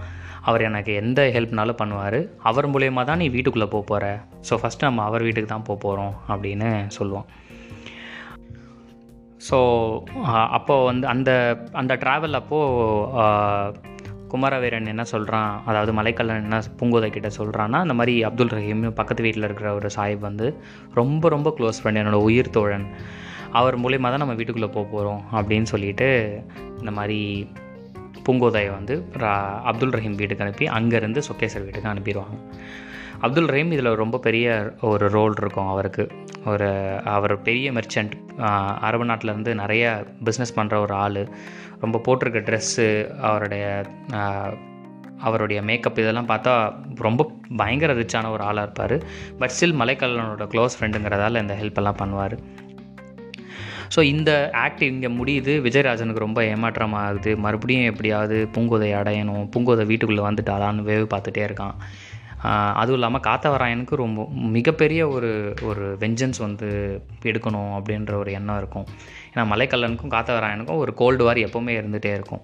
அவர் 0.48 0.66
எனக்கு 0.68 0.92
எந்த 1.03 1.20
ஹெல்ப்னாலும் 1.37 1.81
பண்ணுவார். 1.83 2.18
அவர் 2.50 2.70
மூலயமா 2.72 3.03
தான் 3.11 3.20
நீ 3.22 3.29
வீட்டுக்குள்ளே 3.35 3.68
போக 3.74 3.85
போகிற 3.90 4.07
ஸோ 4.48 4.57
ஃபஸ்ட்டு 4.62 4.88
நம்ம 4.88 5.05
அவர் 5.09 5.26
வீட்டுக்கு 5.26 5.53
தான் 5.53 5.68
போக 5.68 5.79
போகிறோம் 5.85 6.14
அப்படின்னு 6.33 6.70
சொல்லுவான். 6.98 7.29
ஸோ 9.48 9.59
அப்போது 10.57 10.87
வந்து 10.90 11.07
அந்த 11.14 11.31
அந்த 11.81 11.92
ட்ராவல் 12.03 12.38
அப்போது 12.40 13.79
குமாரவீரன் 14.32 14.90
என்ன 14.92 15.04
சொல்கிறான் 15.12 15.52
அதாவது 15.66 15.92
மலைக்கல்லன் 15.98 16.42
என்ன 16.46 16.58
பூங்கோதை 16.80 17.08
கிட்ட 17.10 17.28
சொல்கிறான்னா 17.38 17.78
அந்த 17.84 17.94
மாதிரி 17.94 18.14
அப்துல் 18.24 18.52
ரஹீம் 18.56 18.84
பக்கத்து 18.90 19.22
வீட்டில் 19.22 19.46
இருக்கிற 19.48 19.70
ஒரு 19.74 19.90
சாஹிப் 19.96 20.26
வந்து 20.28 20.48
ரொம்ப 20.94 21.28
ரொம்ப 21.28 21.54
க்ளோஸ் 21.58 21.80
ஃப்ரெண்ட் 21.80 22.00
என்னோடய 22.02 22.26
உயிர் 22.28 22.54
தோழன். 22.58 22.86
அவர் 23.52 23.76
மூலயமா 23.80 24.10
தான் 24.12 24.22
நம்ம 24.24 24.34
வீட்டுக்குள்ளே 24.34 24.70
போக 24.74 24.86
போகிறோம் 24.92 25.22
அப்படின்னு 25.38 25.68
சொல்லிட்டு 25.72 26.08
இந்த 26.78 26.90
மாதிரி 26.90 27.20
பூங்கோதையை 28.26 28.70
வந்து 28.76 28.94
அப்துல் 29.70 29.94
ரஹீம் 29.96 30.18
வீட்டுக்கு 30.20 30.44
அனுப்பி 30.44 30.66
அங்கேருந்து 30.78 31.20
சொக்கேசர் 31.28 31.66
வீட்டுக்கு 31.66 31.92
அனுப்பிடுவாங்க. 31.92 32.36
அப்துல் 33.26 33.48
ரஹீம் 33.52 33.72
இதில் 33.76 33.98
ரொம்ப 34.02 34.18
பெரிய 34.26 34.46
ஒரு 34.90 35.06
ரோல் 35.08 35.34
இருக்கும் 35.40 35.70
அவருக்கு. 35.72 36.04
ஒரு 36.50 36.68
அவர் 37.14 37.34
பெரிய 37.48 37.72
மெர்ச்சன்ட் 37.72 38.12
அரபு 38.86 39.04
நாட்டிலேருந்து 39.04 39.52
நிறைய 39.54 39.84
பிஸ்னஸ் 40.24 40.56
பண்ணுற 40.56 40.76
ஒரு 40.84 40.94
ஆள். 40.94 41.22
ரொம்ப 41.80 42.00
போட்டிருக்க 42.06 42.40
ட்ரெஸ்ஸு 42.48 42.86
அவருடைய 43.28 43.64
அவருடைய 45.26 45.60
மேக்கப் 45.62 45.98
இதெல்லாம் 46.02 46.28
பார்த்தா 46.28 46.52
ரொம்ப 47.06 47.22
பயங்கர 47.56 47.94
ரிச்சான 47.94 48.30
ஒரு 48.30 48.42
ஆளாக 48.42 48.64
இருப்பார். 48.66 48.96
பட் 49.38 49.54
ஸ்டில் 49.56 49.78
மலைக்கல்லனோட 49.80 50.44
க்ளோஸ் 50.52 50.76
ஃப்ரெண்டுங்கிறதால 50.78 51.40
இந்த 51.40 51.54
ஹெல்ப் 51.62 51.80
எல்லாம் 51.82 52.00
பண்ணுவார். 52.02 52.36
ஸோ 53.94 54.00
இந்த 54.12 54.30
ஆக்ட் 54.64 54.82
இங்கே 54.82 55.08
முடியுது. 55.08 55.52
விஜயராஜனுக்கு 55.66 56.24
ரொம்ப 56.26 56.40
ஏமாற்றமாக 56.44 57.06
ஆகுது 57.06 57.30
மறுபடியும் 57.36 57.88
எப்படியாவது 57.92 58.36
பூங்கோதை 58.54 58.90
அடையணும். 59.00 59.44
பூங்கோதை 59.54 59.86
வீட்டுக்குள்ளே 59.86 60.24
வந்துட்டாளான்னு 60.28 60.86
வேவு 60.90 61.06
பார்த்துட்டே 61.14 61.42
இருக்கான். 61.48 61.76
அதுவும் 62.48 62.98
இல்லாமல் 62.98 63.24
காத்தவராயனுக்கு 63.29 63.94
ரொம்ப 63.94 64.26
மிகப்பெரிய 64.31 65.09
ஒரு 65.09 65.31
ஒரு 65.62 65.96
வெஞ்சன்ஸ் 66.00 66.38
வந்து 66.38 66.68
எடுக்கணும் 67.22 67.72
அப்படின்ற 67.79 68.12
ஒரு 68.12 68.33
எண்ணம் 68.33 68.59
இருக்கும். 68.59 68.87
ஏன்னா 69.33 69.44
மலைக்கல்லனுக்கும் 69.53 70.14
காத்தவராயனுக்கும் 70.16 70.76
ஒரு 70.76 70.94
கோல்டு 70.94 71.24
வார் 71.24 71.37
எப்போவுமே 71.37 71.74
இருந்துகிட்டே 71.81 72.12
இருக்கும். 72.14 72.42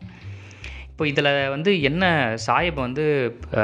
இப்போ 0.91 1.07
இதில் 1.07 1.49
வந்து 1.49 1.83
என்ன 1.83 2.05
சாஹிப் 2.47 2.75
வந்து 2.75 3.05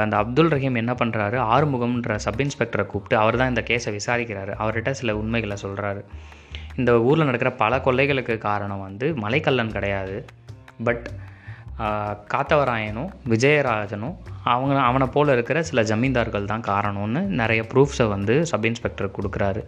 அந்த 0.00 0.16
அப்துல் 0.16 0.48
ரஹீம் 0.48 0.80
என்ன 0.82 0.92
பண்ணுறாரு 0.92 1.36
ஆறுமுகம்ன்ற 1.54 2.16
சப் 2.16 2.40
இன்ஸ்பெக்டரை 2.40 2.86
கூப்பிட்டு 2.86 3.16
அவர் 3.16 3.36
தான் 3.36 3.48
இந்த 3.48 3.64
கேஸை 3.70 3.92
விசாரிக்கிறாரு. 3.98 4.52
அவர்கிட்ட 4.62 4.90
சில 4.90 5.16
உண்மைகளை 5.16 5.56
சொல்கிறாரு 5.62 6.02
இந்த 6.76 7.00
ஊரில் 7.00 7.24
நடக்கிற 7.24 7.52
பல 7.52 7.80
கொள்ளைகளுக்கு 7.80 8.38
காரணம் 8.38 8.80
வந்து 8.80 9.14
மலைக்கல்லன் 9.14 9.72
கிடையாது. 9.72 10.26
பட் 10.84 11.06
காத்தவராயனும் 12.32 13.10
விஜயராஜனும் 13.28 14.14
அவங்க 14.52 14.74
அவனை 14.80 15.06
போல் 15.06 15.28
இருக்கிற 15.28 15.62
சில 15.62 15.82
ஜமீன்தார்கள் 15.82 16.50
தான் 16.52 16.68
காரணம்னு 16.72 17.22
நிறைய 17.40 17.62
ப்ரூஃப்ஸை 17.72 18.08
வந்து 18.08 18.34
சப் 18.50 18.66
இன்ஸ்பெக்டர் 18.70 19.16
கொடுக்குறாரு. 19.18 19.62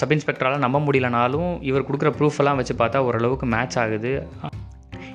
சப் 0.00 0.12
இன்ஸ்பெக்டரால் 0.12 0.64
நம்ப 0.64 0.78
முடியலனாலும் 0.78 1.50
இவர் 1.70 1.86
கொடுக்குற 1.88 2.10
ப்ரூஃப் 2.18 2.40
எல்லாம் 2.42 2.58
வச்சு 2.60 2.74
பார்த்தா 2.74 3.04
ஓரளவுக்கு 3.08 3.46
மேட்ச் 3.46 3.78
ஆகுது. 3.78 4.12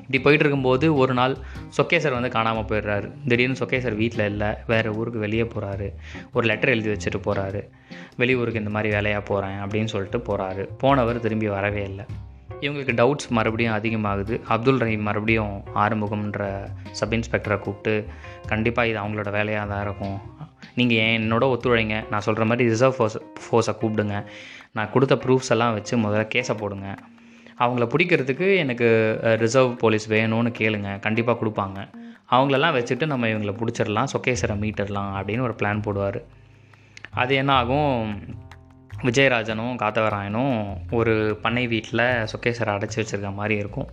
இப்படி 0.02 0.20
போயிட்டு 0.24 0.44
இருக்கும்போது 0.44 0.86
ஒரு 1.02 1.14
நாள் 1.20 1.34
சொக்கேசர் 1.78 2.16
வந்து 2.16 2.30
காணாமல் 2.30 2.68
போயிடுறாரு. 2.70 3.08
திடீர்னு 3.28 3.60
சொக்கேசர் 3.60 3.96
வீட்டில் 4.02 4.26
இல்லை 4.32 4.50
வேறு 4.72 4.96
ஊருக்கு 4.96 5.20
வெளியே 5.26 5.46
போகிறாரு 5.54 5.88
ஒரு 6.34 6.46
லெட்டர் 6.52 6.74
எழுதி 6.74 6.92
வச்சுட்டு 6.94 7.22
போகிறாரு 7.28 7.62
வெளியூருக்கு 8.18 8.60
இந்த 8.60 8.74
மாதிரி 8.78 8.92
வேலையாக 8.96 9.24
போகிறேன் 9.30 9.58
அப்படின்னு 9.64 9.94
சொல்லிட்டு 9.94 10.22
போகிறாரு 10.30 10.66
போனவர் 10.78 11.24
திரும்பி 11.28 11.48
வரவே 11.48 11.84
இல்லை. 11.84 12.06
இவங்களுக்கு 12.62 12.94
டவுட்ஸ் 13.02 13.30
மறுபடியும் 13.30 13.76
அதிகமாகுது. 13.76 14.36
அப்துல் 14.54 14.78
ரஹீம் 14.78 15.08
மறுபடியும் 15.08 15.64
ஆறுமுகம்ன்ற 15.76 16.48
சப் 16.92 17.14
இன்ஸ்பெக்டரை 17.14 17.60
கூப்பிட்டு 17.60 17.94
கண்டிப்பாக 18.48 18.88
இது 18.88 19.00
அவங்களோட 19.00 19.32
வேலையாக 19.32 19.70
தான் 19.72 19.84
இருக்கும். 19.86 20.18
நீங்கள் 20.76 20.98
ஏன் 20.98 21.16
என்னோட 21.22 21.46
ஒத்துழைங்க? 21.54 21.96
நான் 22.10 22.26
சொல்கிற 22.28 22.46
மாதிரி 22.46 22.70
ரிசர்வ் 22.70 22.98
ஃபோர்ஸ் 22.98 23.18
ஃபோர்ஸை 23.18 23.74
கூப்பிடுங்க. 23.82 24.18
நான் 24.72 24.92
கொடுத்த 24.92 25.16
ப்ரூஃப்ஸ் 25.16 25.50
எல்லாம் 25.50 25.74
வச்சு 25.74 25.98
முதல்ல 25.98 26.26
கேஸை 26.36 26.58
போடுங்க. 26.58 26.96
அவங்கள 27.60 27.86
பிடிக்கிறதுக்கு 27.94 28.58
எனக்கு 28.58 28.88
ரிசர்வ் 29.22 29.74
போலீஸ் 29.78 30.06
வேணும்னு 30.12 30.52
கேளுங்க. 30.60 31.00
கண்டிப்பாக 31.00 31.40
கொடுப்பாங்க. 31.42 31.80
அவங்களெல்லாம் 32.32 32.78
வச்சுட்டு 32.78 33.06
நம்ம 33.06 33.28
இவங்களை 33.28 33.54
பிடிச்சிடலாம். 33.62 34.12
சொக்கேசரை 34.14 34.56
மீட்டர்லாம் 34.64 35.12
அப்படின்னு 35.20 35.48
ஒரு 35.48 35.56
பிளான் 35.62 35.84
போடுவார். 35.88 36.20
அது 37.22 37.36
என்ன 37.36 37.54
ஆகும்? 37.54 38.02
விஜயராஜனும் 39.06 39.78
காத்தவராயனும் 39.82 40.56
ஒரு 40.98 41.14
பண்ணை 41.42 41.64
வீட்டில் 41.68 42.04
சுக்கேஸ்வரை 42.32 42.72
அடைச்சி 42.76 42.98
வச்சிருக்க 43.00 43.30
மாதிரி 43.40 43.56
இருக்கும். 43.62 43.88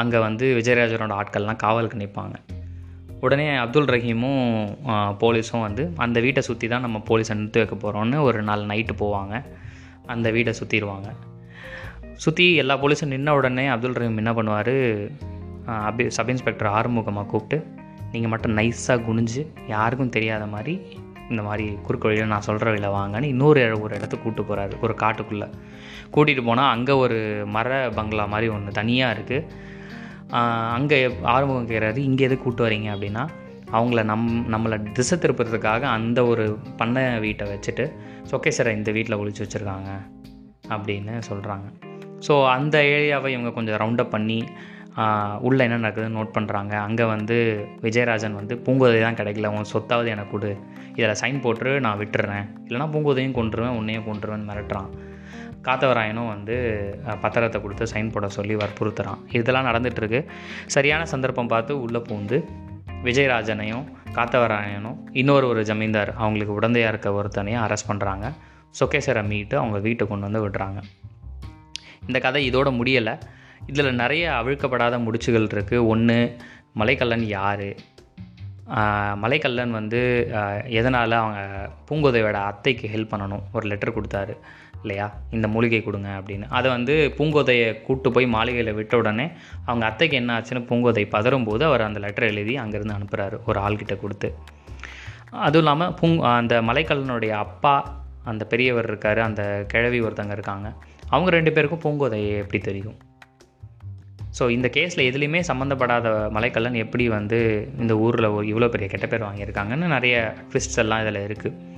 அங்கே 0.00 0.18
வந்து 0.18 0.46
விஜயராஜனோட 0.58 1.14
ஆட்கள்லாம் 1.20 1.60
காவலுக்கு 1.62 2.00
நிற்பாங்க 2.02 2.36
உடனே 3.24 3.46
அப்துல் 3.62 3.90
ரஹீமும் 3.92 4.42
போலீஸும் 5.22 5.64
வந்து 5.66 5.84
அந்த 6.06 6.18
வீட்டை 6.24 6.42
சுற்றி 6.48 6.66
தான் 6.68 6.84
நம்ம 6.86 6.98
போலீஸை 7.08 7.34
நிறுத்தி 7.38 7.60
வைக்க 7.60 7.76
போகிறோன்னு 7.84 8.16
ஒரு 8.28 8.40
நாள் 8.48 8.64
நைட்டு 8.72 8.94
போவாங்க. 9.02 9.34
அந்த 10.14 10.28
வீட்டை 10.36 10.52
சுற்றிடுவாங்க 10.60 11.10
சுற்றி 12.24 12.46
எல்லா 12.62 12.74
போலீஸும் 12.82 13.14
நின்ன 13.14 13.36
உடனே 13.38 13.64
அப்துல் 13.74 13.96
ரஹீம் 14.00 14.20
என்ன 14.22 14.32
பண்ணுவார்? 14.38 14.74
அபி 15.88 16.04
சப் 16.16 16.32
இன்ஸ்பெக்டர் 16.34 16.70
ஆறுமுகமாக 16.76 17.26
கூப்பிட்டு 17.32 17.58
நீங்கள் 18.12 18.32
மட்டும் 18.32 18.56
நைஸாக 18.56 18.98
குனிஞ்சு 19.08 19.42
யாருக்கும் 19.68 20.14
தெரியாத 20.16 20.44
மாதிரி 20.46 20.74
இந்த 21.30 21.42
மாதிரி 21.48 21.66
குறுக்கு 21.86 22.08
வழியில் 22.08 22.32
நான் 22.32 22.46
சொல்கிற 22.48 22.66
வழியில் 22.70 22.96
வாங்கன்னு 22.96 23.30
இன்னொரு 23.34 23.62
ஒரு 23.84 23.92
இடத்துக்கு 23.98 24.24
கூப்பிட்டு 24.24 24.48
போகிறாரு 24.48 24.74
ஒரு 24.86 24.94
காட்டுக்குள்ளே. 25.02 25.48
கூட்டிகிட்டு 26.14 26.44
போனால் 26.48 26.72
அங்கே 26.74 26.94
ஒரு 27.04 27.18
மர 27.56 27.68
பங்களா 27.98 28.24
மாதிரி 28.34 28.48
ஒன்று 28.56 28.78
தனியாக 28.80 29.14
இருக்குது 29.16 29.46
அங்கே 30.76 30.98
ஆறுமுகம் 31.34 31.70
கேட்குறாரு 31.70 32.00
இங்கே 32.08 32.26
எதுக்கு 32.28 32.44
கூப்பிட்டு 32.44 32.68
வரீங்க? 32.68 32.88
அப்படின்னா 32.94 33.24
அவங்கள 33.76 34.00
நம் 34.10 34.26
நம்மளை 34.54 34.76
திசை 34.96 35.16
திருப்புறதுக்காக 35.18 35.82
அந்த 35.96 36.20
ஒரு 36.32 36.44
பண்ணை 36.76 37.04
வீட்டை 37.24 37.46
வச்சுட்டு 37.52 37.84
சொக்கேசரை 38.30 38.72
இந்த 38.78 38.90
வீட்டில் 38.96 39.20
ஒழிச்சு 39.22 39.44
வச்சுருக்காங்க. 39.44 39.90
அப்படின்னு 40.74 41.14
சொல்கிறாங்க 41.30 41.66
ஸோ 42.26 42.34
அந்த 42.56 42.76
ஏரியாவை 42.94 43.28
இவங்க 43.34 43.50
கொஞ்சம் 43.56 43.78
ரவுண்டப் 43.82 44.12
பண்ணி 44.14 44.38
உள்ளே 45.46 45.62
என்ன 45.66 45.78
நடக்குதுன்னு 45.84 46.18
நோட் 46.18 46.34
பண்ணுறாங்க 46.36 46.72
அங்கே 46.86 47.04
வந்து 47.04 47.36
விஜயராஜன் 47.82 48.36
வந்து 48.40 48.54
பூங்கோதை 48.66 48.98
தான் 49.04 49.18
கிடைக்கல. 49.20 49.48
உன் 49.56 49.70
சொத்தாவது 49.72 50.08
எனக்கு 50.14 50.32
கொடு. 50.34 50.50
இதில் 50.98 51.18
சைன் 51.22 51.40
போட்டு 51.40 51.80
நான் 51.86 52.00
விட்டுறேன். 52.02 52.46
இல்லைனா 52.66 52.86
பூங்கோதையும் 52.94 53.36
கொண்டுருவேன் 53.38 53.76
உன்னையும் 53.80 54.06
கொண்டுருவேன்னு 54.10 54.48
மிரட்டுறான். 54.50 54.90
காத்தவராயனும் 55.66 56.30
வந்து 56.34 56.56
பத்திரத்தை 57.22 57.58
கொடுத்து 57.62 57.84
சைன் 57.92 58.10
போட 58.14 58.28
சொல்லி 58.28 58.54
வற்புறுத்துறான். 58.54 59.20
இதெல்லாம் 59.38 59.68
நடந்துகிட்ருக்கு 59.70 60.20
சரியான 60.76 61.04
சந்தர்ப்பம் 61.12 61.52
பார்த்து 61.52 61.74
உள்ளே 61.84 62.02
பூந்து 62.08 62.38
விஜயராஜனையும் 63.06 63.84
காத்தவராயனும் 64.16 64.98
இன்னொரு 65.20 65.46
ஒரு 65.48 65.62
ஜமீன்தார் 65.70 66.12
அவங்களுக்கு 66.16 66.56
உடந்தையாக 66.58 66.92
இருக்க 66.92 67.08
ஒருத்தனையும் 67.20 67.62
அரெஸ்ட் 67.64 67.90
பண்ணுறாங்க 67.90 68.26
சொக்கேசரை 68.80 69.22
மீட்டு 69.30 69.54
அவங்க 69.58 69.78
வீட்டுக்கு 69.78 70.12
கொண்டு 70.12 70.28
வந்து 70.28 70.44
விடுறாங்க. 70.44 70.78
இந்த 72.06 72.18
கதை 72.18 72.40
இதோட 72.50 72.68
முடியலை. 72.80 73.14
இதில் 73.70 73.98
நிறைய 74.02 74.24
அவிழ்க்கப்படாத 74.40 74.96
முடிச்சுகள் 75.06 75.48
இருக்குது 75.54 75.86
ஒன்று 75.92 76.18
மலைக்கல்லன் 76.80 77.26
யார்? 77.38 77.68
மலைக்கல்லன் 79.22 79.72
வந்து 79.78 80.00
எதனால் 80.78 81.14
அவங்க 81.20 81.40
பூங்கோதையோட 81.88 82.36
அத்தைக்கு 82.50 82.86
ஹெல்ப் 82.94 83.12
பண்ணணும்? 83.12 83.42
ஒரு 83.56 83.64
லெட்டர் 83.70 83.96
கொடுத்தாரு 83.96 84.34
இல்லையா? 84.82 85.06
இந்த 85.36 85.46
மூலிகை 85.54 85.80
கொடுங்க 85.82 86.08
அப்படின்னு. 86.18 86.46
அதை 86.58 86.68
வந்து 86.76 86.94
பூங்கோதையை 87.18 87.68
கூட்டு 87.86 88.08
போய் 88.14 88.26
மாளிகையில் 88.34 88.76
விட்ட 88.78 88.94
உடனே 89.02 89.26
அவங்க 89.68 89.84
அத்தைக்கு 89.90 90.16
என்ன 90.20 90.32
ஆச்சுன்னு 90.38 90.62
பூங்கோதை 90.70 91.04
பதறும்போது 91.16 91.64
அவர் 91.70 91.86
அந்த 91.88 92.00
லெட்டர் 92.04 92.30
எழுதி 92.32 92.56
அங்கேருந்து 92.64 92.96
அனுப்புகிறாரு 92.98 93.38
ஒரு 93.50 93.60
ஆள்கிட்ட 93.66 93.96
கொடுத்து. 94.02 94.30
அதுவும் 95.46 95.62
இல்லாமல் 95.64 95.94
பூங் 96.00 96.18
அந்த 96.38 96.54
மலைக்கல்லனுடைய 96.68 97.34
அப்பா 97.44 97.74
அந்த 98.32 98.42
பெரியவர் 98.52 98.88
இருக்கார் 98.90 99.20
அந்த 99.28 99.42
கிழவி 99.72 99.98
ஒருத்தங்க 100.06 100.36
இருக்காங்க. 100.38 100.68
அவங்க 101.12 101.30
ரெண்டு 101.36 101.52
பேருக்கும் 101.56 101.84
பூங்கோதையை 101.84 102.30
எப்படி 102.42 102.60
தெரியும்? 102.68 102.98
ஸோ 104.38 104.50
இந்த 104.50 104.68
கேஸில் 104.68 105.06
எதுலேயுமே 105.10 105.40
சம்மந்தப்படாத 105.40 106.30
மலைக்கல்லன் 106.30 106.74
எப்படி 106.74 107.08
வந்து 107.08 107.68
இந்த 107.78 107.96
ஊரில் 107.96 108.28
இவ்வளோ 108.52 108.68
பெரிய 108.68 108.88
கெட்ட 108.88 109.06
பேர் 109.06 109.22
வாங்கியிருக்காங்கன்னு 109.22 109.86
நிறைய 109.86 110.34
ட்விஸ்ட்ஸ் 110.52 110.78
எல்லாம் 110.78 111.00
இதில் 111.00 111.26
இருக்குது 111.28 111.72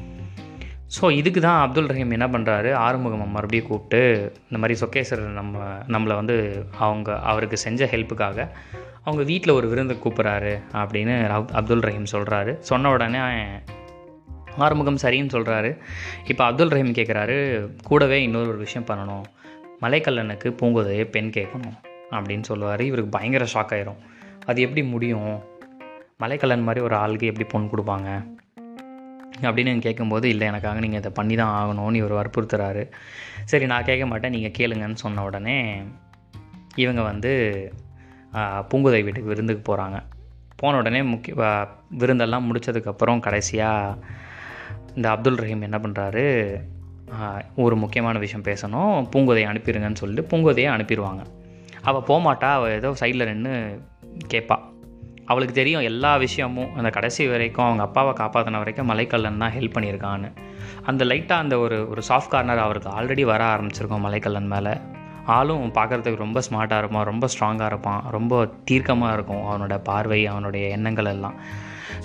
ஸோ 1.01 1.11
இதுக்கு 1.11 1.41
தான் 1.41 1.61
அப்துல் 1.61 1.87
ரஹீம் 1.87 2.13
என்ன 2.13 2.27
பண்ணுறாரு 2.27 2.73
ஆறுமுகம் 2.73 3.31
மறுபடியும் 3.31 3.67
கூப்பிட்டு 3.67 4.01
இந்த 4.51 4.59
மாதிரி 4.59 4.81
சொக்கேசர் 4.81 5.23
நம்ம 5.33 5.65
நம்மளை 5.89 6.15
வந்து 6.15 6.37
அவங்க 6.79 7.19
அவருக்கு 7.21 7.57
செஞ்ச 7.57 7.87
ஹெல்ப்புக்காக 7.87 8.49
அவங்க 9.05 9.23
வீட்டில் 9.23 9.53
ஒரு 9.53 9.69
விருந்து 9.69 9.95
கூப்பிட்றாரு 9.95 10.59
அப்படின்னு 10.73 11.17
அப்துல் 11.53 11.81
ரஹீம் 11.81 12.13
சொல்கிறாரு 12.13 12.55
சொன்ன 12.61 12.91
உடனே 12.91 13.21
ஆறுமுகம் 14.59 15.03
சரின்னு 15.03 15.35
சொல்கிறாரு 15.35 15.77
இப்போ 16.27 16.45
அப்துல் 16.45 16.69
ரஹீம் 16.69 16.97
கேட்குறாரு 16.99 17.37
கூடவே 17.83 18.23
இன்னொரு 18.23 18.49
ஒரு 18.49 18.59
விஷயம் 18.59 18.87
பண்ணணும். 18.87 19.25
மலைக்கல்லனுக்கு 19.83 20.49
பூங்கோதையை 20.61 21.05
பெண் 21.05 21.31
கேட்கணும். 21.31 21.77
அப்படின்னு 22.17 22.49
சொல்லுவார். 22.51 22.83
இவருக்கு 22.89 23.15
பயங்கர 23.19 23.47
ஷாக் 23.55 23.75
ஆயிரும். 23.77 24.01
அது 24.47 24.59
எப்படி 24.67 24.83
முடியும்? 24.95 25.37
மலைக்கல்லன் 26.23 26.67
மாதிரி 26.67 26.81
ஒரு 26.85 26.97
ஆளுக்கு 27.03 27.31
எப்படி 27.31 27.47
பொண்ணு 27.53 27.71
கொடுப்பாங்க? 27.73 28.11
அப்படின்னு 29.47 29.81
கேட்கும்போது 29.87 30.27
இல்லை 30.29 30.47
எனக்காக 30.47 30.81
நீங்கள் 30.85 31.01
இதை 31.01 31.11
பண்ணி 31.15 31.35
தான் 31.41 31.55
ஆகணும்னு 31.57 32.01
இவர் 32.03 32.19
வற்புறுத்துறாரு. 32.19 32.83
சரி 33.51 33.67
நான் 33.73 33.89
கேட்க 33.89 34.05
மாட்டேன். 34.07 34.35
நீங்கள் 34.37 34.57
கேளுங்கன்னு 34.59 35.03
சொன்ன 35.05 35.25
உடனே 35.29 35.59
இவங்க 36.85 37.03
வந்து 37.11 37.33
பூங்குதை 38.71 39.01
வீட்டுக்கு 39.05 39.33
விருந்துக்கு 39.33 39.63
போகிறாங்க 39.69 39.99
போன 40.61 40.77
உடனே 40.77 41.01
முக்கிய 41.03 41.35
விருந்தெல்லாம் 42.01 42.47
முடிச்சதுக்கப்புறம் 42.49 43.21
கடைசியாக 43.27 43.99
இந்த 44.97 45.07
அப்துல் 45.15 45.41
ரஹீம் 45.43 45.67
என்ன 45.69 45.79
பண்ணுறாரு 45.85 46.25
ஒரு 47.65 47.75
முக்கியமான 47.83 48.19
விஷயம் 48.25 48.47
பேசணும். 48.51 48.95
பூங்கோதையை 49.13 49.49
அனுப்பிடுங்கன்னு 49.53 50.01
சொல்லிட்டு 50.03 50.31
பூங்கோதையை 50.31 50.71
அனுப்பிடுவாங்க 50.77 51.25
அவள் 51.89 52.09
போகமாட்டா 52.09 52.49
அவள் 52.59 52.77
ஏதோ 52.79 52.91
சைடில் 53.01 53.29
நின்று 53.31 53.55
கேட்பா 54.33 54.57
அவளுக்கு 55.31 55.55
தெரியும் 55.55 55.87
எல்லா 55.91 56.11
விஷயமும் 56.25 56.75
அந்த 56.79 56.89
கடைசி 56.97 57.23
வரைக்கும் 57.31 57.67
அவங்க 57.67 57.83
அப்பாவை 57.87 58.13
காப்பாற்றின 58.21 58.61
வரைக்கும் 58.63 58.89
மலைக்கல்லன் 58.91 59.41
தான் 59.43 59.55
ஹெல்ப் 59.57 59.75
பண்ணியிருக்கான்னு. 59.77 60.29
அந்த 60.91 61.03
லைட்டாக 61.11 61.45
அந்த 61.45 61.55
ஒரு 61.59 61.77
ஒரு 61.93 62.03
சாஃப்ட் 62.09 62.33
கார்னர் 62.35 62.65
அவருக்கு 62.67 62.91
ஆல்ரெடி 62.99 63.25
வர 63.31 63.43
ஆரம்பிச்சிருக்கோம் 63.55 64.05
மலைக்கல்லன் 64.07 64.51
மேலே. 64.55 64.75
ஆளும் 65.37 65.73
பார்க்குறதுக்கு 65.79 66.25
ரொம்ப 66.25 66.41
ஸ்மார்ட்டாக 66.47 66.83
இருப்பான் 66.83 67.07
ரொம்ப 67.11 67.29
ஸ்ட்ராங்காக 67.33 67.71
இருப்பான் 67.73 68.03
ரொம்ப 68.17 68.35
தீர்க்கமாக 68.71 69.15
இருக்கும் 69.17 69.43
அவனோட 69.49 69.77
பார்வை 69.89 70.21
அவனுடைய 70.33 70.67
எண்ணங்கள் 70.77 71.11
எல்லாம். 71.15 71.37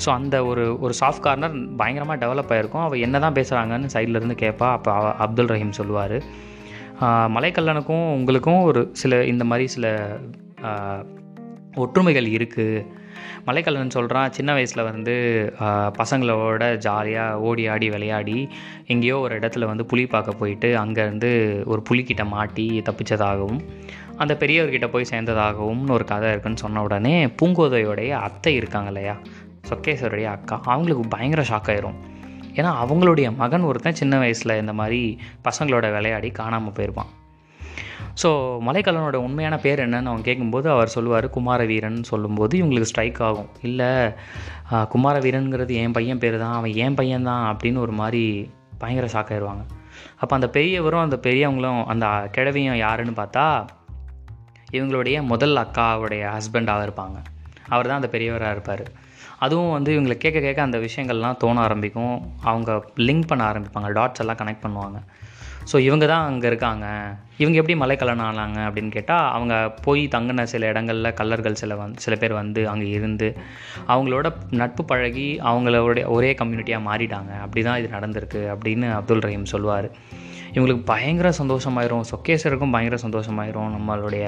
ஸோ 0.03 0.09
அந்த 0.19 0.35
ஒரு 0.51 0.63
ஒரு 0.85 0.93
சாஃப்ட் 1.01 1.25
கார்னர் 1.27 1.57
பயங்கரமாக 1.81 2.19
டெவலப் 2.23 2.53
ஆகிருக்கும் 2.55 2.85
அவள் 2.85 3.03
என்ன 3.07 3.19
தான் 3.25 3.37
பேசுகிறாங்கன்னு 3.39 3.93
சைட்லேருந்து 3.95 4.37
கேட்பா 4.43 4.69
அப்போ 4.77 4.93
அப்துல் 5.25 5.51
ரஹீம் 5.53 5.77
சொல்லுவார். 5.79 6.17
மலைக்கல்லனுக்கும் 7.05 8.13
உங்களுக்கும் 8.13 8.61
ஒரு 8.61 8.89
சில 8.93 9.25
இந்த 9.25 9.43
மாதிரி 9.43 9.67
சில 9.67 10.17
ஒற்றுமைகள் 11.75 12.25
இருக்குது 12.25 12.85
மலைக்கல்லன் 13.45 13.89
சொல்கிறான் 13.89 14.31
சின்ன 14.31 14.53
வயசில் 14.53 14.83
வந்து 14.83 15.15
பசங்களோட 15.99 16.77
ஜாலியாக 16.77 17.39
ஓடி 17.39 17.67
ஆடி 17.67 17.89
விளையாடி 17.89 18.49
எங்கேயோ 18.87 19.17
ஒரு 19.17 19.39
இடத்துல 19.39 19.65
வந்து 19.65 19.85
புலி 19.85 20.05
பார்க்க 20.05 20.31
போயிட்டு 20.31 20.77
அங்கேருந்து 20.77 21.63
ஒரு 21.65 21.83
புலிக்கிட்ட 21.89 22.27
மாட்டி 22.27 22.81
தப்பிச்சதாகவும் 22.85 23.59
அந்த 24.17 24.37
பெரியவர்கிட்ட 24.39 24.87
போய் 24.87 25.05
சேர்ந்ததாகவும்னு 25.11 25.91
ஒரு 25.91 26.05
கதை 26.05 26.29
இருக்குன்னு 26.29 26.57
சொன்ன 26.57 26.83
உடனே 26.83 27.25
பூங்கோதையோடைய 27.25 28.09
அத்தை 28.09 28.55
இருக்காங்க 28.55 28.87
இல்லையா? 28.87 29.17
சொக்கேஸ்வருடைய 29.69 30.23
அக்கா. 30.23 30.61
அவங்களுக்கு 30.63 31.07
பயங்கர 31.07 31.41
ஷாக் 31.41 31.69
ஆயிரும். 31.69 32.10
ஏன்னா 32.59 32.71
அவங்களுடைய 32.83 33.27
மகன் 33.41 33.67
ஒருத்தன் 33.69 33.99
சின்ன 34.01 34.17
வயசில் 34.23 34.59
இந்த 34.59 34.73
மாதிரி 34.79 35.01
பசங்களோட 35.47 35.87
விளையாடி 35.95 36.29
காணாமல் 36.39 36.75
போயிருப்பான். 36.77 37.11
ஸோ 38.21 38.29
மலைக்கல்லனோட 38.67 39.17
உண்மையான 39.25 39.55
பேர் 39.65 39.81
என்னன்னு 39.83 40.09
அவன் 40.11 40.25
கேட்கும்போது 40.27 40.67
அவர் 40.69 40.93
சொல்லுவார் 40.95 41.27
குமாரவீரன் 41.35 41.99
சொல்லும்போது 42.09 42.53
இவங்களுக்கு 42.61 42.89
ஸ்ட்ரைக் 42.91 43.21
ஆகும். 43.27 43.49
இல்லை 43.61 43.91
குமாரவீரனுங்கிறது 44.93 45.73
என் 45.83 45.95
பையன் 45.97 46.21
பேர் 46.23 46.37
தான் 46.43 46.55
அவன் 46.59 46.73
என் 46.85 46.97
பையன் 46.99 47.29
தான் 47.29 47.45
அப்படின்னு 47.53 47.79
ஒரு 47.85 47.93
மாதிரி 48.01 48.23
பயங்கர 48.81 49.07
ஷாக் 49.13 49.31
ஆயிடுவாங்க 49.33 49.63
அப்போ 50.21 50.33
அந்த 50.35 50.47
பெரியவரும் 50.55 51.05
அந்த 51.05 51.17
பெரியவங்களும் 51.27 51.81
அந்த 51.93 52.05
கிழவியும் 52.35 52.81
யாருன்னு 52.85 53.13
பார்த்தா 53.17 53.45
இவங்களுடைய 54.77 55.17
முதல் 55.31 55.55
அக்காவுடைய 55.63 56.23
ஹஸ்பண்டாக 56.35 56.85
இருப்பாங்க. 56.87 57.17
அவர் 57.73 57.89
தான் 57.89 57.99
அந்த 58.01 58.09
பெரியவராக 58.17 58.55
இருப்பார். 58.55 58.85
அதுவும் 59.45 59.73
வந்து 59.77 59.91
இவங்களை 59.95 60.17
கேட்க 60.23 60.39
கேட்க 60.45 60.61
அந்த 60.67 60.77
விஷயங்கள்லாம் 60.87 61.39
தோண 61.43 61.59
ஆரம்பிக்கும். 61.67 62.15
அவங்க 62.51 62.71
லிங்க் 63.07 63.29
பண்ண 63.31 63.43
ஆரம்பிப்பாங்க. 63.51 63.89
டாட்ஸ் 63.97 64.23
எல்லாம் 64.23 64.39
கனெக்ட் 64.41 64.65
பண்ணுவாங்க. 64.65 64.99
ஸோ 65.71 65.77
இவங்க 65.87 66.05
தான் 66.11 66.27
அங்கே 66.29 66.47
இருக்காங்க. 66.51 66.85
இவங்க 67.41 67.57
எப்படி 67.59 67.75
மலைக்கல்லன் 67.81 68.23
ஆனாங்க 68.27 68.59
அப்படின்னு 68.67 68.91
கேட்டால் 68.95 69.27
அவங்க 69.35 69.53
போய் 69.85 70.01
தங்கின 70.15 70.45
சில 70.53 70.67
இடங்களில் 70.71 71.17
கல்லர்கள் 71.19 71.59
சில 71.61 71.75
வந்து 71.81 72.03
சில 72.05 72.15
பேர் 72.21 72.33
வந்து 72.39 72.61
அங்கே 72.71 72.89
இருந்து 72.97 73.27
அவங்களோட 73.93 74.29
நட்பு 74.61 74.85
பழகி 74.91 75.27
அவங்களோட 75.49 76.05
ஒரே 76.15 76.31
கம்யூனிட்டியாக 76.41 76.87
மாறிட்டாங்க. 76.89 77.31
அப்படி 77.45 77.63
தான் 77.69 77.79
இது 77.81 77.95
நடந்திருக்கு 77.97 78.43
அப்படின்னு 78.55 78.89
அப்துல் 78.99 79.25
ரஹீம் 79.27 79.51
சொல்லுவார் 79.53 79.89
இவங்களுக்கு 80.55 80.83
பயங்கர 80.91 81.29
சந்தோஷமாயிரும். 81.39 82.05
சொக்கேசருக்கும் 82.11 82.73
பயங்கர 82.75 82.97
சந்தோஷமாயிரும். 83.03 83.69
நம்மளுடைய 83.75 84.25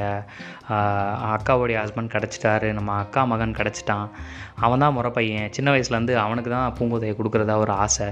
அக்காவுடைய 1.33 1.77
ஹஸ்பண்ட் 1.83 2.13
கிடச்சிட்டாரு. 2.15 2.69
நம்ம 2.77 2.95
அக்கா 3.03 3.23
மகன் 3.31 3.57
கிடச்சிட்டான். 3.59 4.07
அவன் 4.65 4.83
தான் 4.83 4.95
முறை 4.97 5.11
பையன். 5.17 5.51
சின்ன 5.57 5.71
வயசுலேருந்து 5.75 6.15
அவனுக்கு 6.25 6.51
தான் 6.55 6.75
பூங்கோதையை 6.79 7.15
கொடுக்குறதா 7.19 7.57
ஒரு 7.65 7.73
ஆசை. 7.85 8.09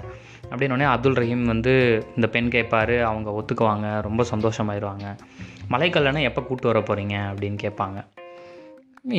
அப்படின்னோடனே 0.52 0.88
அப்துல் 0.94 1.20
ரஹீம் 1.22 1.46
வந்து 1.54 1.74
இந்த 2.16 2.28
பெண் 2.36 2.54
கேட்பார். 2.56 2.96
அவங்க 3.12 3.30
ஒத்துக்குவாங்க. 3.40 3.88
ரொம்ப 4.08 4.26
சந்தோஷமாயிருவாங்க. 4.34 5.06
மலைக்கல்லனை 5.74 6.22
எப்போ 6.30 6.42
கூப்பிட்டு 6.48 6.72
வர 6.72 6.80
போகிறீங்க 6.88 7.18
அப்படின்னு 7.32 7.60
கேட்பாங்க. 7.66 8.00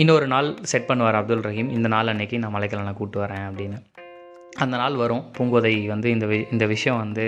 இன்னொரு 0.00 0.26
நாள் 0.32 0.48
செட் 0.70 0.88
பண்ணுவார் 0.88 1.16
அப்துல் 1.20 1.46
ரஹீம். 1.46 1.70
இந்த 1.76 1.88
நாள் 1.94 2.10
அன்னைக்கு 2.12 2.42
நான் 2.42 2.54
மலைக்கல்லனை 2.56 2.92
கூப்பிட்டு 2.98 3.22
வரேன் 3.24 3.46
அப்படின்னு. 3.48 3.78
அந்த 4.64 4.74
நாள் 4.80 4.96
வரும். 5.02 5.24
பூங்கோதை 5.36 5.72
வந்து 5.92 6.08
இந்த 6.16 6.26
வி 6.30 6.38
இந்த 6.54 6.64
விஷயம் 6.72 7.00
வந்து 7.04 7.26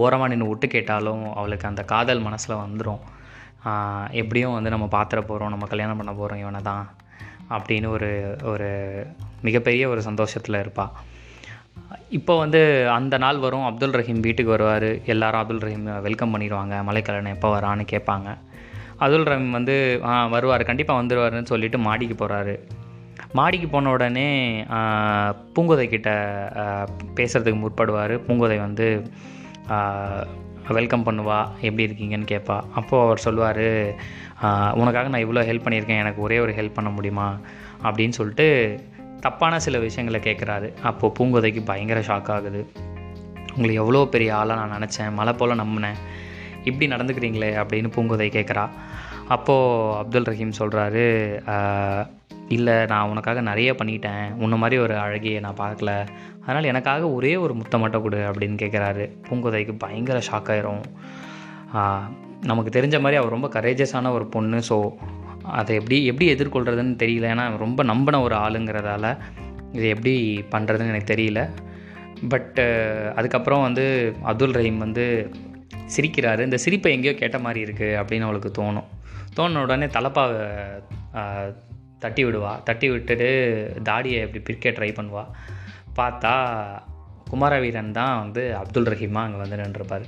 ஓரமாக 0.00 0.28
நின்று 0.28 0.48
விட்டு 0.48 0.66
கேட்டாலும் 0.68 1.24
அவளுக்கு 1.38 1.70
அந்த 1.70 1.82
காதல் 1.84 2.24
மனசில் 2.26 2.62
வந்துடும் 2.64 3.02
எப்படியும் 4.22 4.56
வந்து 4.56 4.74
நம்ம 4.74 4.86
பார்த்துட 4.96 5.20
போகிறோம் 5.20 5.52
நம்ம 5.54 5.66
கல்யாணம் 5.66 5.96
பண்ண 5.96 6.12
போகிறோம் 6.14 6.42
இவனை 6.42 6.60
தான் 6.62 6.84
அப்படின்னு 7.50 7.88
ஒரு 7.96 8.10
ஒரு 8.52 8.68
மிகப்பெரிய 9.42 9.88
ஒரு 9.88 10.02
சந்தோஷத்தில் 10.02 10.62
இருப்பாள் 10.62 10.92
இப்போ 12.08 12.32
வந்து 12.38 12.60
அந்த 12.96 13.14
நாள் 13.18 13.38
வரும் 13.38 13.66
அப்துல் 13.68 13.96
ரஹீம் 13.98 14.24
வீட்டுக்கு 14.26 14.54
வருவார். 14.54 14.88
எல்லாரும் 15.12 15.40
அப்துல் 15.42 15.64
ரஹீம் 15.64 15.86
வெல்கம் 16.06 16.32
பண்ணிடுவாங்க. 16.34 16.74
மலைக்கல்லன் 16.88 17.34
எப்போ 17.36 17.48
வரான்னு 17.56 17.84
கேட்பாங்க. 17.92 18.28
அப்துல் 19.02 19.28
ரஹீம் 19.30 19.56
வந்து 19.58 19.74
வருவார் 20.34 20.68
கண்டிப்பாக 20.70 21.00
வந்துடுவாருன்னு 21.00 21.52
சொல்லிட்டு 21.52 21.78
மாடிக்கு 21.86 22.16
போகிறாரு 22.22 22.54
மாடிக்கு 23.38 23.68
போன 23.68 23.90
உடனே 23.90 24.28
பூங்கோதை 25.54 25.86
கிட்ட 25.88 26.10
பேசுகிறதுக்கு 27.18 27.58
முற்படுவார். 27.62 28.14
பூங்கோதை 28.26 28.58
வந்து 28.66 28.86
வெல்கம் 30.68 31.04
பண்ணுவா 31.06 31.38
எப்படி 31.60 31.84
இருக்கீங்கன்னு 31.86 32.28
கேட்பா 32.32 32.56
அப்போது 32.74 33.04
அவர் 33.04 33.18
சொல்லுவார் 33.18 33.66
உனக்காக 34.74 35.08
நான் 35.08 35.26
இவ்வளோ 35.26 35.42
ஹெல்ப் 35.50 35.66
பண்ணியிருக்கேன் 35.66 36.02
எனக்கு 36.04 36.20
ஒரே 36.22 36.38
ஒரு 36.38 36.52
ஹெல்ப் 36.52 36.76
பண்ண 36.78 36.90
முடியுமா? 36.90 37.38
அப்படின்னு 37.82 38.08
சொல்லிட்டு 38.08 38.46
தப்பான 39.20 39.60
சில 39.60 39.78
விஷயங்களை 39.78 40.20
கேட்குறாரு 40.26 40.68
அப்போது 40.80 41.14
பூங்கோதைக்கு 41.18 41.64
பயங்கர 41.64 42.00
ஷாக் 42.00 42.30
ஆகுது. 42.30 42.62
உங்களை 43.50 43.74
எவ்வளோ 43.74 44.06
பெரிய 44.10 44.36
ஆளாக 44.36 44.66
நான் 44.66 44.82
நினச்சேன் 44.82 45.12
மலை 45.12 45.32
போல் 45.32 45.60
நம்பினேன். 45.60 45.98
இப்படி 46.64 46.86
நடந்துக்கிறீங்களே 46.92 47.50
அப்படின்னு 47.62 47.88
பூங்கோதை 47.96 48.28
கேட்குறா 48.36 48.68
அப்போது 49.34 49.94
அப்துல் 50.00 50.28
ரஹீம் 50.30 50.58
சொல்கிறாரு 50.58 51.04
இல்லை 52.48 52.74
நான் 52.86 53.10
உனக்காக 53.12 53.40
நிறைய 53.40 53.70
பண்ணிட்டேன். 53.72 54.24
உன்ன 54.42 54.56
மாதிரி 54.62 54.76
ஒரு 54.82 54.94
அழகியை 54.94 55.38
நான் 55.44 55.60
பார்க்கல. 55.62 55.90
அதனால் 56.42 56.68
எனக்காக 56.72 57.08
ஒரே 57.10 57.36
ஒரு 57.36 57.54
முத்தம் 57.54 57.82
மட்டும் 57.84 58.02
கொடு 58.02 58.18
அப்படின்னு 58.30 58.56
கேட்குறாரு 58.62 59.04
பூங்கோதைக்கு 59.26 59.74
பயங்கர 59.84 60.18
ஷாக் 60.28 60.50
ஆயிரும். 60.54 60.84
நமக்கு 62.50 62.70
தெரிஞ்ச 62.76 62.96
மாதிரி 63.00 63.20
அவர் 63.20 63.34
ரொம்ப 63.36 63.48
கரேஜஸான 63.56 64.12
ஒரு 64.12 64.26
பொண்ணு. 64.34 64.58
ஸோ 64.68 64.76
அதை 65.42 65.72
எப்படி 65.80 65.96
எப்படி 66.10 66.26
எதிர்கொள்கிறதுன்னு 66.34 66.96
தெரியல. 67.04 67.30
ஏன்னா 67.34 67.44
ரொம்ப 67.64 67.82
நம்பின 67.82 68.20
ஒரு 68.22 68.34
ஆளுங்கிறதால 68.34 69.16
இதை 69.72 69.86
எப்படி 69.94 70.14
பண்ணுறதுன்னு 70.54 70.92
எனக்கு 70.92 71.12
தெரியல. 71.14 71.40
பட்டு 72.28 72.64
அதுக்கப்புறம் 73.14 73.62
வந்து 73.62 73.86
அப்துல் 74.30 74.56
ரஹீம் 74.58 74.84
வந்து 74.86 75.06
சிரிக்கிறாரு. 75.96 76.40
இந்த 76.40 76.56
சிரிப்பை 76.56 76.92
எங்கேயோ 76.92 77.14
கேட்ட 77.14 77.38
மாதிரி 77.38 77.60
இருக்குது 77.66 77.98
அப்படின்னு 78.02 78.28
அவளுக்கு 78.28 78.62
தோணும். 78.62 78.90
தோண 79.34 79.60
உடனே 79.60 79.86
தலப்பாவை 79.86 80.40
தட்டி 82.02 82.22
விடுவா. 82.24 82.52
தட்டி 82.62 82.86
விட்டுட்டு 82.90 83.28
தாடியை 83.82 84.18
இப்படி 84.22 84.40
பிரிக்க 84.46 84.70
ட்ரை 84.70 84.90
பண்ணுவாள் 84.98 85.30
பார்த்தா 85.98 86.32
குமாரவீரன் 87.30 87.96
தான் 88.00 88.18
வந்து 88.18 88.42
அப்துல் 88.56 88.90
ரஹீமா 88.92 89.20
அங்கே 89.26 89.40
வந்து 89.42 89.56
நின்றுருப்பார். 89.56 90.04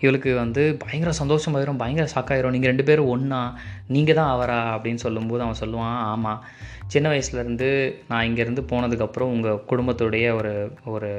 இவளுக்கு 0.00 0.30
வந்து 0.34 0.62
பயங்கர 0.82 1.10
சந்தோஷமாயிரும் 1.18 1.80
பயங்கர 1.82 2.06
ஷாக்காயிரும் 2.14 2.54
நீங்கள் 2.54 2.70
ரெண்டு 2.70 2.84
பேரும் 2.84 3.08
ஒன்றா 3.08 3.40
நீங்கள் 3.86 4.14
தான் 4.14 4.30
அவரா 4.30 4.58
அப்படின்னு 4.76 5.04
சொல்லும்போது 5.04 5.44
அவன் 5.44 5.60
சொல்லுவான் 5.60 5.98
ஆமாம் 6.12 6.42
சின்ன 6.86 7.06
வயசுலேருந்து 7.08 7.68
நான் 8.08 8.26
இங்கேருந்து 8.28 8.64
போனதுக்கப்புறம் 8.72 9.32
உங்கள் 9.34 9.62
குடும்பத்துடைய 9.70 10.26
ஒரு 10.34 10.52
ஒரு 10.84 11.10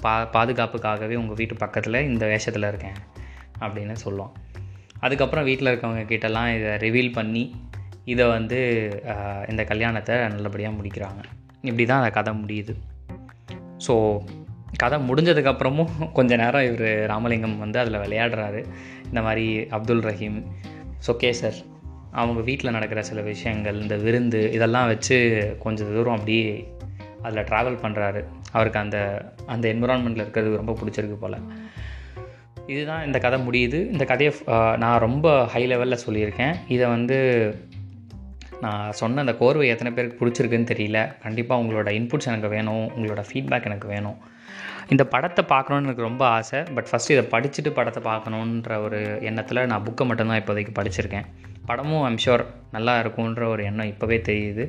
பா 0.00 0.14
பாதுகாப்புக்காகவே 0.32 1.14
உங்கள் 1.14 1.36
வீட்டு 1.36 1.56
பக்கத்தில் 1.56 2.04
இந்த 2.04 2.26
வேஷத்தில் 2.26 2.68
இருக்கேன் 2.68 2.98
அப்படின்னு 3.60 3.96
சொல்லுவான். 4.04 4.34
அதுக்கப்புறம் 5.00 5.44
வீட்டில் 5.44 5.70
இருக்கவங்க 5.72 6.04
கிட்டலாம் 6.12 6.50
இதை 6.56 6.72
ரிவீல் 6.86 7.12
பண்ணி 7.12 7.44
இதை 8.04 8.24
வந்து 8.26 8.58
இந்த 9.48 9.62
கல்யாணத்தை 9.64 10.16
நல்லபடியாக 10.34 10.76
முடிக்கிறாங்க. 10.78 11.22
இப்படி 11.60 11.84
தான் 11.86 12.02
அந்த 12.02 12.10
கதை 12.10 12.32
முடியுது. 12.42 12.74
ஸோ 13.86 13.94
கதை 14.76 14.98
முடிஞ்சதுக்கப்புறமும் 15.08 16.12
கொஞ்ச 16.12 16.36
நேரம் 16.36 16.66
இவர் 16.68 16.88
ராமலிங்கம் 17.06 17.58
வந்து 17.58 17.78
அதில் 17.78 18.02
விளையாடுறாரு. 18.04 18.60
இந்த 19.08 19.20
மாதிரி 19.22 19.46
அப்துல் 19.70 20.04
ரஹீம் 20.10 20.38
சொக்கேசர் 21.06 21.58
அவங்க 22.12 22.40
வீட்டில் 22.40 22.70
நடக்கிற 22.70 23.02
சில 23.02 23.20
விஷயங்கள் 23.20 23.80
இந்த 23.80 23.96
விருந்து 23.96 24.40
இதெல்லாம் 24.52 24.86
வச்சு 24.86 25.16
கொஞ்சம் 25.58 25.92
தூரம் 25.94 26.16
அப்படியே 26.16 26.46
அதில் 27.22 27.44
ட்ராவல் 27.44 27.82
பண்ணுறாரு 27.82 28.20
அவருக்கு 28.52 28.78
அந்த 28.78 28.98
அந்த 29.46 29.64
என்விரான்மெண்ட்டில் 29.74 30.24
இருக்கிறது 30.24 30.56
ரொம்ப 30.56 30.74
பிடிச்சிருக்கு 30.80 31.18
போல். 31.20 31.38
இதுதான் 32.66 33.06
இந்த 33.06 33.18
கதை 33.18 33.38
முடியுது. 33.46 33.78
இந்த 33.92 34.04
கதையை 34.04 34.34
நான் 34.76 34.98
ரொம்ப 34.98 35.46
ஹை 35.46 35.62
லெவலில் 35.66 36.04
சொல்லியிருக்கேன். 36.06 36.54
இதை 36.68 36.86
வந்து 36.86 37.18
நான் 38.60 38.92
சொன்ன 38.92 39.20
அந்த 39.20 39.34
கோர்வை 39.40 39.66
எத்தனை 39.66 39.92
பேருக்கு 39.92 40.20
பிடிச்சிருக்குன்னு 40.20 40.70
தெரியல. 40.72 41.20
கண்டிப்பாக 41.22 41.62
உங்களோட 41.62 41.90
இன்புட்ஸ் 41.98 42.30
எனக்கு 42.32 42.48
வேணும். 42.48 42.84
உங்களோட 42.96 43.24
ஃபீட்பேக் 43.30 43.68
எனக்கு 43.70 43.88
வேணும். 43.88 44.18
இந்த 44.88 45.04
படத்தை 45.04 45.44
பார்க்கணுன்னு 45.48 45.86
எனக்கு 45.88 46.02
ரொம்ப 46.02 46.26
ஆசை. 46.26 46.62
பட் 46.74 46.88
ஃபஸ்ட் 46.90 47.10
இதை 47.14 47.24
படிச்சுட்டு 47.30 47.70
படத்தை 47.70 48.02
பார்க்கணுன்ற 48.02 48.82
ஒரு 48.82 49.18
எண்ணத்தில் 49.20 49.66
நான் 49.66 49.84
புக்கை 49.86 50.06
மட்டும்தான் 50.06 50.40
இப்போதைக்கு 50.40 50.74
படிச்சிருக்கேன். 50.78 51.26
படமும் 51.66 52.02
ஐம் 52.02 52.22
ஷோர் 52.24 52.44
நல்லா 52.72 53.00
இருக்கும்ன்ற 53.00 53.44
ஒரு 53.46 53.64
எண்ணம் 53.64 53.86
இப்போவே 53.86 54.18
தெரியுது. 54.30 54.66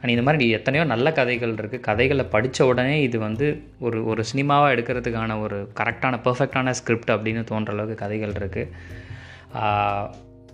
அண்ட் 0.00 0.10
இந்த 0.10 0.22
மாதிரி 0.22 0.48
எத்தனையோ 0.50 0.84
நல்ல 0.86 1.12
கதைகள் 1.12 1.54
இருக்குது 1.54 1.80
கதைகளை 1.80 2.24
படித்த 2.24 2.66
உடனே 2.66 3.00
இது 3.02 3.18
வந்து 3.18 3.46
ஒரு 3.78 3.98
ஒரு 4.04 4.24
சினிமாவாக 4.24 4.74
எடுக்கிறதுக்கான 4.74 5.40
ஒரு 5.40 5.58
கரெக்டான 5.80 6.18
பர்ஃபெக்டான 6.26 6.70
ஸ்கிரிப்ட் 6.70 7.10
அப்படின்னு 7.10 7.44
தோன்ற 7.44 7.72
அளவுக்கு 7.72 8.02
கதைகள் 8.04 8.32
இருக்குது 8.32 10.10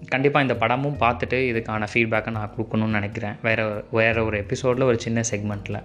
கண்டிப்பாக 0.08 0.44
இந்த 0.46 0.56
படமும் 0.62 0.98
பார்த்துட்டு 1.00 1.38
இதுக்கான 1.50 1.86
ஃபீட்பேக்கை 1.92 2.30
நான் 2.30 2.52
கொடுக்கணும்னு 2.56 2.96
நினைக்கிறேன். 2.98 3.36
வேறு 3.42 3.84
வேறு 3.90 4.24
ஒரு 4.24 4.36
எபிசோடில் 4.36 4.88
ஒரு 4.90 4.98
சின்ன 5.00 5.20
செக்மெண்ட்டில் 5.30 5.80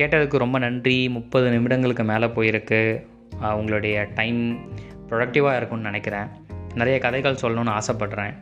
கேட்டதுக்கு 0.00 0.36
ரொம்ப 0.44 0.58
நன்றி. 0.58 1.08
முப்பது 1.08 1.46
நிமிடங்களுக்கு 1.50 2.04
மேலே 2.04 2.26
போயிருக்கு. 2.36 2.80
உங்களுடைய 3.58 4.06
டைம் 4.14 4.40
ப்ரொடக்டிவாக 5.08 5.56
இருக்கும்னு 5.56 5.90
நினைக்கிறேன். 5.90 6.28
நிறைய 6.74 6.98
கதைகள் 6.98 7.42
சொல்லணும்னு 7.42 7.74
ஆசைப்பட்றேன். 7.78 8.34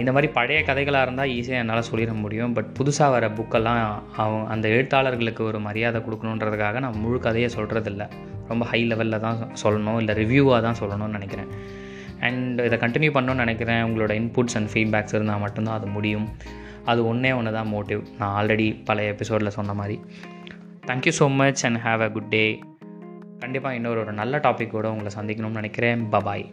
இந்த 0.00 0.10
மாதிரி 0.14 0.28
பழைய 0.38 0.60
கதைகளாக 0.68 1.04
இருந்தால் 1.06 1.30
ஈஸியாக 1.36 1.62
என்னால் 1.62 1.86
சொல்லிட 1.90 2.12
முடியும். 2.22 2.52
பட் 2.56 2.70
புதுசாக 2.78 3.14
வர 3.14 3.28
புக்கெல்லாம் 3.38 3.78
அவங்க 4.22 4.48
அந்த 4.54 4.66
எழுத்தாளர்களுக்கு 4.68 5.42
ஒரு 5.50 5.58
மரியாதை 5.66 6.00
கொடுக்கணுன்றதுக்காக 6.06 6.80
நான் 6.84 7.00
முழு 7.04 7.18
கதையை 7.26 7.48
சொல்கிறதில்ல 7.56 8.06
ரொம்ப 8.50 8.64
ஹை 8.70 8.80
லெவலில் 8.90 9.22
தான் 9.26 9.38
சொல்லணும். 9.62 9.98
இல்லை 10.02 10.14
ரிவ்யூவாக 10.22 10.60
தான் 10.66 10.78
சொல்லணும்னு 10.80 11.16
நினைக்கிறேன். 11.18 11.50
அண்ட் 12.28 12.60
இதை 12.68 12.78
கண்டினியூ 12.84 13.12
பண்ணணும்னு 13.16 13.44
நினைக்கிறேன். 13.44 13.82
உங்களோட 13.88 14.12
இன்புட்ஸ் 14.20 14.56
அண்ட் 14.60 14.70
ஃபீட்பேக்ஸ் 14.72 15.14
இருந்தால் 15.16 15.42
மட்டும்தான் 15.44 15.78
அது 15.80 15.88
முடியும். 15.96 16.26
அது 16.90 17.00
ஒன்றே 17.10 17.32
ஒன்று 17.38 17.56
தான் 17.58 17.70
மோட்டிவ் 17.74 18.02
நான் 18.18 18.32
ஆல்ரெடி 18.38 18.68
பழைய 18.88 19.14
எபிசோடில் 19.14 19.56
சொன்ன 19.58 19.74
மாதிரி. 19.80 19.98
Thank you 20.88 21.12
so 21.20 21.28
much 21.40 21.62
and 21.68 21.80
have 21.86 22.02
a 22.06 22.10
good 22.16 22.32
day 22.36 22.44
கண்டிப்பாக 23.44 23.78
இன்னொரு 23.78 24.00
ஒரு 24.04 24.12
நல்ல 24.12 24.36
டாப்பிக்கோடு 24.46 24.90
உங்களை 24.94 25.12
சந்திக்கணும்னு 25.18 25.60
நினைக்கிறேன். 25.62 26.00
பபாய் 26.14 26.44